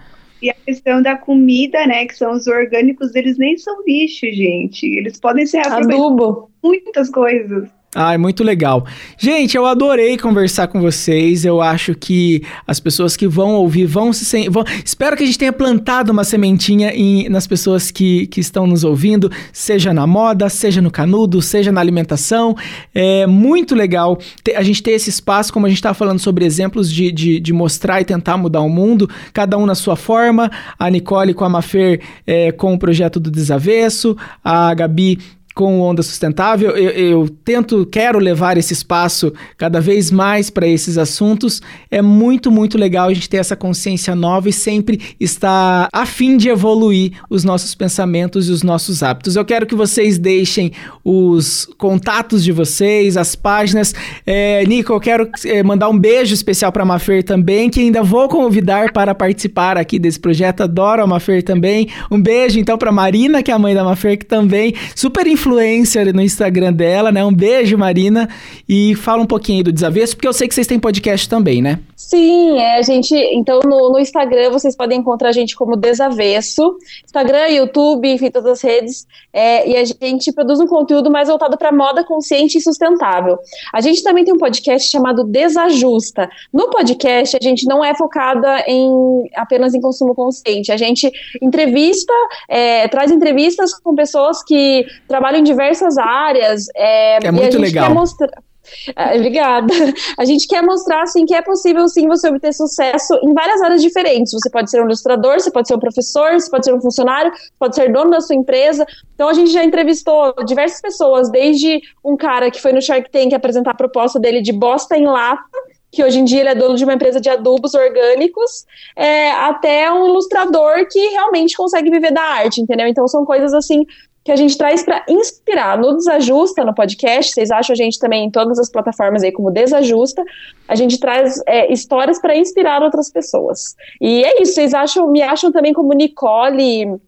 E 0.42 0.50
a 0.50 0.54
questão 0.54 1.02
da 1.02 1.16
comida, 1.16 1.86
né, 1.86 2.06
que 2.06 2.16
são 2.16 2.32
os 2.32 2.46
orgânicos, 2.46 3.14
eles 3.14 3.36
nem 3.36 3.56
são 3.58 3.84
lixo, 3.86 4.26
gente. 4.32 4.86
Eles 4.86 5.18
podem 5.20 5.46
ser 5.46 5.66
adubo. 5.66 6.50
muitas 6.62 7.10
coisas. 7.10 7.68
Ah, 7.92 8.14
é 8.14 8.18
muito 8.18 8.44
legal. 8.44 8.86
Gente, 9.18 9.56
eu 9.56 9.66
adorei 9.66 10.16
conversar 10.16 10.68
com 10.68 10.80
vocês. 10.80 11.44
Eu 11.44 11.60
acho 11.60 11.92
que 11.92 12.40
as 12.64 12.78
pessoas 12.78 13.16
que 13.16 13.26
vão 13.26 13.54
ouvir 13.54 13.84
vão 13.84 14.12
se. 14.12 14.48
Vão... 14.48 14.64
Espero 14.84 15.16
que 15.16 15.24
a 15.24 15.26
gente 15.26 15.38
tenha 15.38 15.52
plantado 15.52 16.12
uma 16.12 16.22
sementinha 16.22 16.94
em, 16.94 17.28
nas 17.28 17.48
pessoas 17.48 17.90
que, 17.90 18.28
que 18.28 18.38
estão 18.38 18.64
nos 18.64 18.84
ouvindo, 18.84 19.28
seja 19.52 19.92
na 19.92 20.06
moda, 20.06 20.48
seja 20.48 20.80
no 20.80 20.88
canudo, 20.88 21.42
seja 21.42 21.72
na 21.72 21.80
alimentação. 21.80 22.56
É 22.94 23.26
muito 23.26 23.74
legal 23.74 24.20
a 24.54 24.62
gente 24.62 24.84
ter 24.84 24.92
esse 24.92 25.10
espaço, 25.10 25.52
como 25.52 25.66
a 25.66 25.68
gente 25.68 25.78
estava 25.78 25.94
falando 25.94 26.20
sobre 26.20 26.44
exemplos 26.44 26.92
de, 26.92 27.10
de, 27.10 27.40
de, 27.40 27.52
mostrar 27.52 28.00
e 28.00 28.04
tentar 28.04 28.36
mudar 28.36 28.60
o 28.60 28.68
mundo, 28.68 29.10
cada 29.32 29.58
um 29.58 29.66
na 29.66 29.74
sua 29.74 29.96
forma. 29.96 30.48
A 30.78 30.88
Nicole 30.88 31.34
com 31.34 31.44
a 31.44 31.48
Mafer 31.48 32.00
é, 32.24 32.52
com 32.52 32.72
o 32.72 32.78
projeto 32.78 33.18
do 33.18 33.32
Desavesso, 33.32 34.16
a 34.44 34.72
Gabi 34.74 35.18
com 35.54 35.80
Onda 35.80 36.02
Sustentável. 36.02 36.70
Eu, 36.70 36.90
eu, 36.90 37.28
tento, 37.44 37.84
quero 37.86 38.18
levar 38.18 38.56
esse 38.56 38.72
espaço 38.72 39.32
cada 39.56 39.80
vez 39.80 40.10
mais 40.10 40.48
para 40.48 40.66
esses 40.66 40.96
assuntos. 40.96 41.60
É 41.90 42.00
muito, 42.00 42.50
muito 42.50 42.78
legal 42.78 43.08
a 43.08 43.14
gente 43.14 43.28
ter 43.28 43.38
essa 43.38 43.56
consciência 43.56 44.14
nova 44.14 44.48
e 44.48 44.52
sempre 44.52 45.00
estar 45.18 45.88
a 45.92 46.06
fim 46.06 46.36
de 46.36 46.48
evoluir 46.48 47.12
os 47.28 47.44
nossos 47.44 47.74
pensamentos 47.74 48.48
e 48.48 48.52
os 48.52 48.62
nossos 48.62 49.02
hábitos. 49.02 49.36
Eu 49.36 49.44
quero 49.44 49.66
que 49.66 49.74
vocês 49.74 50.18
deixem 50.18 50.72
os 51.04 51.68
contatos 51.76 52.44
de 52.44 52.52
vocês, 52.52 53.16
as 53.16 53.34
páginas. 53.34 53.94
É, 54.26 54.64
Nico, 54.66 54.92
eu 54.92 55.00
quero 55.00 55.28
é, 55.44 55.62
mandar 55.62 55.88
um 55.88 55.98
beijo 55.98 56.32
especial 56.32 56.70
para 56.70 56.82
a 56.82 56.86
Mafer 56.86 57.24
também, 57.24 57.68
que 57.68 57.80
ainda 57.80 58.02
vou 58.02 58.28
convidar 58.28 58.92
para 58.92 59.14
participar 59.14 59.76
aqui 59.76 59.98
desse 59.98 60.20
projeto. 60.20 60.62
Adoro 60.62 61.02
a 61.02 61.06
Mafer 61.06 61.42
também. 61.42 61.88
Um 62.10 62.20
beijo 62.20 62.58
então 62.58 62.78
para 62.78 62.92
Marina, 62.92 63.42
que 63.42 63.50
é 63.50 63.54
a 63.54 63.58
mãe 63.58 63.74
da 63.74 63.82
Mafer, 63.82 64.18
que 64.18 64.26
também 64.26 64.74
super 64.94 65.26
influencer 65.40 66.14
no 66.14 66.20
Instagram 66.20 66.72
dela, 66.72 67.10
né? 67.10 67.24
Um 67.24 67.32
beijo, 67.32 67.76
Marina. 67.78 68.28
E 68.68 68.94
fala 68.94 69.22
um 69.22 69.26
pouquinho 69.26 69.64
do 69.64 69.72
desavesso, 69.72 70.14
porque 70.14 70.28
eu 70.28 70.32
sei 70.32 70.46
que 70.46 70.54
vocês 70.54 70.66
têm 70.66 70.78
podcast 70.78 71.28
também, 71.28 71.62
né? 71.62 71.80
Sim, 71.96 72.58
é, 72.58 72.78
a 72.78 72.82
gente. 72.82 73.14
Então, 73.14 73.60
no, 73.64 73.92
no 73.92 73.98
Instagram 73.98 74.50
vocês 74.50 74.76
podem 74.76 74.98
encontrar 74.98 75.28
a 75.28 75.32
gente 75.32 75.54
como 75.54 75.76
Desavesso. 75.76 76.76
Instagram, 77.04 77.48
YouTube, 77.48 78.10
enfim, 78.10 78.30
todas 78.30 78.52
as 78.52 78.62
redes. 78.62 79.06
É, 79.32 79.68
e 79.68 79.76
a 79.76 79.84
gente 79.84 80.32
produz 80.32 80.58
um 80.60 80.66
conteúdo 80.66 81.10
mais 81.10 81.28
voltado 81.28 81.56
para 81.56 81.70
moda 81.70 82.02
consciente 82.02 82.58
e 82.58 82.60
sustentável. 82.60 83.38
A 83.72 83.80
gente 83.80 84.02
também 84.02 84.24
tem 84.24 84.34
um 84.34 84.38
podcast 84.38 84.90
chamado 84.90 85.24
Desajusta. 85.24 86.28
No 86.52 86.68
podcast, 86.68 87.36
a 87.36 87.42
gente 87.42 87.64
não 87.66 87.84
é 87.84 87.94
focada 87.94 88.64
em 88.66 89.30
apenas 89.36 89.74
em 89.74 89.80
consumo 89.80 90.14
consciente. 90.14 90.72
A 90.72 90.76
gente 90.76 91.10
entrevista, 91.40 92.12
é, 92.48 92.88
traz 92.88 93.10
entrevistas 93.10 93.72
com 93.78 93.94
pessoas 93.94 94.42
que 94.42 94.84
trabalham 95.06 95.29
em 95.38 95.42
diversas 95.42 95.98
áreas. 95.98 96.66
É, 96.74 97.26
é 97.26 97.30
muito 97.30 97.58
legal. 97.58 97.92
Mostrar... 97.94 98.30
Ah, 98.94 99.14
obrigada. 99.14 99.72
A 100.18 100.24
gente 100.24 100.46
quer 100.46 100.62
mostrar 100.62 101.02
assim 101.02 101.24
que 101.26 101.34
é 101.34 101.42
possível 101.42 101.88
sim 101.88 102.06
você 102.06 102.28
obter 102.28 102.52
sucesso 102.52 103.18
em 103.22 103.32
várias 103.34 103.60
áreas 103.62 103.82
diferentes. 103.82 104.32
Você 104.32 104.50
pode 104.50 104.70
ser 104.70 104.80
um 104.80 104.84
ilustrador, 104.84 105.40
você 105.40 105.50
pode 105.50 105.68
ser 105.68 105.74
um 105.74 105.78
professor, 105.78 106.34
você 106.34 106.50
pode 106.50 106.64
ser 106.64 106.74
um 106.74 106.80
funcionário, 106.80 107.32
pode 107.58 107.74
ser 107.74 107.92
dono 107.92 108.10
da 108.10 108.20
sua 108.20 108.36
empresa. 108.36 108.86
Então 109.14 109.28
a 109.28 109.32
gente 109.32 109.50
já 109.50 109.64
entrevistou 109.64 110.34
diversas 110.46 110.80
pessoas, 110.80 111.30
desde 111.30 111.80
um 112.04 112.16
cara 112.16 112.50
que 112.50 112.60
foi 112.60 112.72
no 112.72 112.80
Shark 112.80 113.10
Tank 113.10 113.34
apresentar 113.34 113.72
a 113.72 113.76
proposta 113.76 114.18
dele 114.18 114.40
de 114.40 114.52
bosta 114.52 114.96
em 114.96 115.06
lata, 115.06 115.42
que 115.90 116.04
hoje 116.04 116.20
em 116.20 116.24
dia 116.24 116.40
ele 116.40 116.50
é 116.50 116.54
dono 116.54 116.76
de 116.76 116.84
uma 116.84 116.94
empresa 116.94 117.20
de 117.20 117.28
adubos 117.28 117.74
orgânicos, 117.74 118.64
é, 118.94 119.32
até 119.32 119.90
um 119.90 120.08
ilustrador 120.08 120.86
que 120.88 121.00
realmente 121.08 121.56
consegue 121.56 121.90
viver 121.90 122.12
da 122.12 122.22
arte, 122.22 122.60
entendeu? 122.60 122.86
Então 122.86 123.08
são 123.08 123.24
coisas 123.24 123.52
assim 123.52 123.84
que 124.22 124.30
a 124.30 124.36
gente 124.36 124.56
traz 124.56 124.82
para 124.82 125.04
inspirar 125.08 125.78
no 125.78 125.96
Desajusta, 125.96 126.64
no 126.64 126.74
podcast. 126.74 127.32
Vocês 127.32 127.50
acham 127.50 127.72
a 127.72 127.76
gente 127.76 127.98
também 127.98 128.24
em 128.26 128.30
todas 128.30 128.58
as 128.58 128.70
plataformas 128.70 129.22
aí 129.22 129.32
como 129.32 129.50
Desajusta. 129.50 130.22
A 130.68 130.74
gente 130.74 131.00
traz 131.00 131.40
é, 131.46 131.72
histórias 131.72 132.20
para 132.20 132.36
inspirar 132.36 132.82
outras 132.82 133.10
pessoas. 133.10 133.74
E 134.00 134.22
é 134.24 134.42
isso. 134.42 134.54
Vocês 134.54 134.74
acham, 134.74 135.10
me 135.10 135.22
acham 135.22 135.50
também 135.50 135.72
como 135.72 135.94
Nicole 135.94 137.00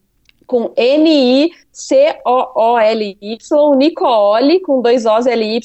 com 0.47 0.71
N-I-C-O-O-L-Y, 0.77 1.57
Nicole, 3.77 4.61
com 4.61 4.83
dois 4.83 5.07
O's 5.07 5.27
L-Y, 5.27 5.61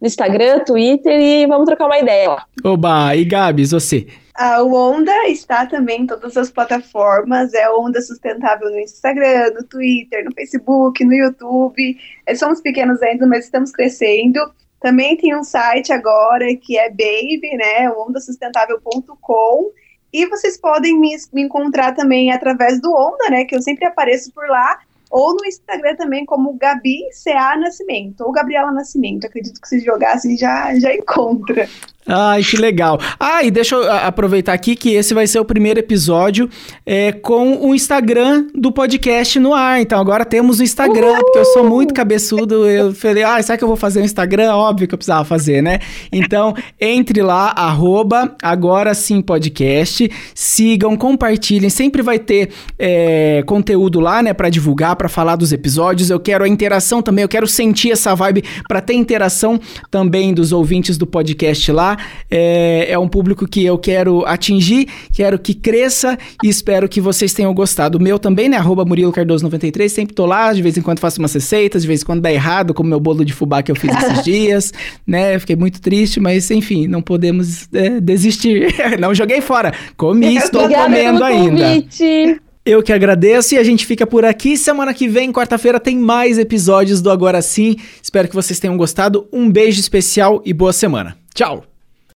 no 0.00 0.06
Instagram, 0.06 0.64
Twitter, 0.64 1.20
e 1.20 1.46
vamos 1.46 1.66
trocar 1.66 1.86
uma 1.86 1.98
ideia 1.98 2.38
Oba, 2.64 3.14
e 3.14 3.24
Gabs, 3.24 3.70
você? 3.70 4.08
A 4.34 4.62
Onda 4.62 5.28
está 5.28 5.66
também 5.66 6.02
em 6.02 6.06
todas 6.06 6.36
as 6.36 6.50
plataformas, 6.50 7.52
é 7.52 7.70
Onda 7.70 8.00
Sustentável 8.00 8.70
no 8.70 8.78
Instagram, 8.78 9.50
no 9.54 9.64
Twitter, 9.64 10.24
no 10.24 10.32
Facebook, 10.32 11.04
no 11.04 11.12
YouTube. 11.12 11.96
É, 12.26 12.34
somos 12.34 12.60
pequenos 12.60 13.02
ainda, 13.02 13.26
mas 13.26 13.44
estamos 13.44 13.70
crescendo. 13.70 14.40
Também 14.80 15.16
tem 15.16 15.36
um 15.36 15.44
site 15.44 15.92
agora 15.92 16.46
que 16.56 16.78
é 16.78 16.88
Baby, 16.88 17.56
né? 17.56 17.90
ondasustentável.com. 17.90 19.70
E 20.12 20.26
vocês 20.26 20.58
podem 20.58 20.98
me, 20.98 21.14
me 21.32 21.42
encontrar 21.42 21.94
também 21.94 22.32
através 22.32 22.80
do 22.80 22.90
Onda, 22.90 23.30
né? 23.30 23.44
Que 23.44 23.54
eu 23.54 23.62
sempre 23.62 23.86
apareço 23.86 24.32
por 24.32 24.46
lá 24.48 24.80
ou 25.12 25.34
no 25.34 25.44
Instagram 25.44 25.94
também 25.96 26.24
como 26.24 26.56
Gabi 26.56 27.00
CA 27.22 27.54
Nascimento, 27.58 28.22
ou 28.22 28.32
Gabriela 28.32 28.72
Nascimento. 28.72 29.26
Acredito 29.26 29.60
que 29.60 29.68
se 29.68 29.78
jogassem 29.80 30.38
já, 30.38 30.74
já 30.78 30.94
encontra. 30.94 31.68
Ai, 32.06 32.42
que 32.42 32.56
legal. 32.56 32.98
Ah, 33.18 33.44
e 33.44 33.50
deixa 33.50 33.76
eu 33.76 33.90
aproveitar 33.92 34.52
aqui 34.52 34.74
que 34.74 34.92
esse 34.94 35.14
vai 35.14 35.24
ser 35.26 35.38
o 35.38 35.44
primeiro 35.44 35.78
episódio 35.78 36.50
é, 36.84 37.12
com 37.12 37.64
o 37.64 37.74
Instagram 37.74 38.48
do 38.54 38.72
podcast 38.72 39.38
no 39.38 39.54
ar. 39.54 39.80
Então 39.80 40.00
agora 40.00 40.24
temos 40.24 40.58
o 40.58 40.64
Instagram, 40.64 41.12
Uhul! 41.12 41.20
porque 41.20 41.38
eu 41.38 41.44
sou 41.44 41.64
muito 41.64 41.94
cabeçudo. 41.94 42.68
Eu 42.68 42.92
falei, 42.92 43.22
ah, 43.22 43.40
será 43.40 43.56
que 43.56 43.62
eu 43.62 43.68
vou 43.68 43.76
fazer 43.76 44.00
um 44.00 44.04
Instagram? 44.04 44.52
Óbvio 44.52 44.88
que 44.88 44.94
eu 44.94 44.98
precisava 44.98 45.24
fazer, 45.24 45.62
né? 45.62 45.78
Então, 46.10 46.54
entre 46.80 47.22
lá, 47.22 47.52
arroba 47.56 48.34
agora 48.42 48.94
sim 48.94 49.22
podcast. 49.22 50.10
Sigam, 50.34 50.96
compartilhem. 50.96 51.70
Sempre 51.70 52.02
vai 52.02 52.18
ter 52.18 52.50
é, 52.76 53.44
conteúdo 53.46 54.00
lá, 54.00 54.22
né, 54.22 54.34
para 54.34 54.50
divulgar, 54.50 54.96
para 55.02 55.08
falar 55.08 55.34
dos 55.34 55.52
episódios, 55.52 56.10
eu 56.10 56.20
quero 56.20 56.44
a 56.44 56.48
interação 56.48 57.02
também, 57.02 57.24
eu 57.24 57.28
quero 57.28 57.48
sentir 57.48 57.90
essa 57.90 58.14
vibe 58.14 58.44
para 58.68 58.80
ter 58.80 58.94
interação 58.94 59.58
também 59.90 60.32
dos 60.32 60.52
ouvintes 60.52 60.96
do 60.96 61.08
podcast 61.08 61.72
lá. 61.72 61.96
É, 62.30 62.86
é 62.88 62.96
um 62.96 63.08
público 63.08 63.48
que 63.48 63.64
eu 63.64 63.76
quero 63.76 64.24
atingir, 64.24 64.88
quero 65.12 65.40
que 65.40 65.54
cresça 65.54 66.16
e 66.44 66.48
espero 66.48 66.88
que 66.88 67.00
vocês 67.00 67.34
tenham 67.34 67.52
gostado. 67.52 67.98
O 67.98 68.00
meu 68.00 68.16
também, 68.16 68.48
né? 68.48 68.56
Arroba 68.56 68.84
Murilo 68.84 69.10
Cardoso 69.10 69.42
93, 69.42 69.90
sempre 69.90 70.14
tô 70.14 70.24
lá, 70.24 70.52
de 70.52 70.62
vez 70.62 70.76
em 70.76 70.82
quando 70.82 71.00
faço 71.00 71.18
umas 71.18 71.34
receitas, 71.34 71.82
de 71.82 71.88
vez 71.88 72.02
em 72.02 72.04
quando 72.04 72.20
dá 72.20 72.32
errado, 72.32 72.72
como 72.72 72.88
meu 72.88 73.00
bolo 73.00 73.24
de 73.24 73.32
fubá 73.32 73.60
que 73.60 73.72
eu 73.72 73.74
fiz 73.74 73.90
esses 73.96 74.22
dias, 74.22 74.72
né? 75.04 75.36
Fiquei 75.40 75.56
muito 75.56 75.80
triste, 75.80 76.20
mas 76.20 76.48
enfim, 76.48 76.86
não 76.86 77.02
podemos 77.02 77.68
é, 77.74 78.00
desistir. 78.00 78.72
não 79.00 79.12
joguei 79.12 79.40
fora. 79.40 79.74
Comi, 79.96 80.36
estou 80.38 80.68
comendo 80.68 81.24
ainda. 81.24 81.64
Convite. 81.64 82.40
Eu 82.64 82.82
que 82.82 82.92
agradeço 82.92 83.54
e 83.54 83.58
a 83.58 83.64
gente 83.64 83.84
fica 83.84 84.06
por 84.06 84.24
aqui. 84.24 84.56
Semana 84.56 84.94
que 84.94 85.08
vem, 85.08 85.32
quarta-feira, 85.32 85.80
tem 85.80 85.98
mais 85.98 86.38
episódios 86.38 87.02
do 87.02 87.10
Agora 87.10 87.42
Sim. 87.42 87.76
Espero 88.00 88.28
que 88.28 88.34
vocês 88.34 88.60
tenham 88.60 88.76
gostado. 88.76 89.26
Um 89.32 89.50
beijo 89.50 89.80
especial 89.80 90.40
e 90.44 90.52
boa 90.52 90.72
semana. 90.72 91.16
Tchau! 91.34 91.71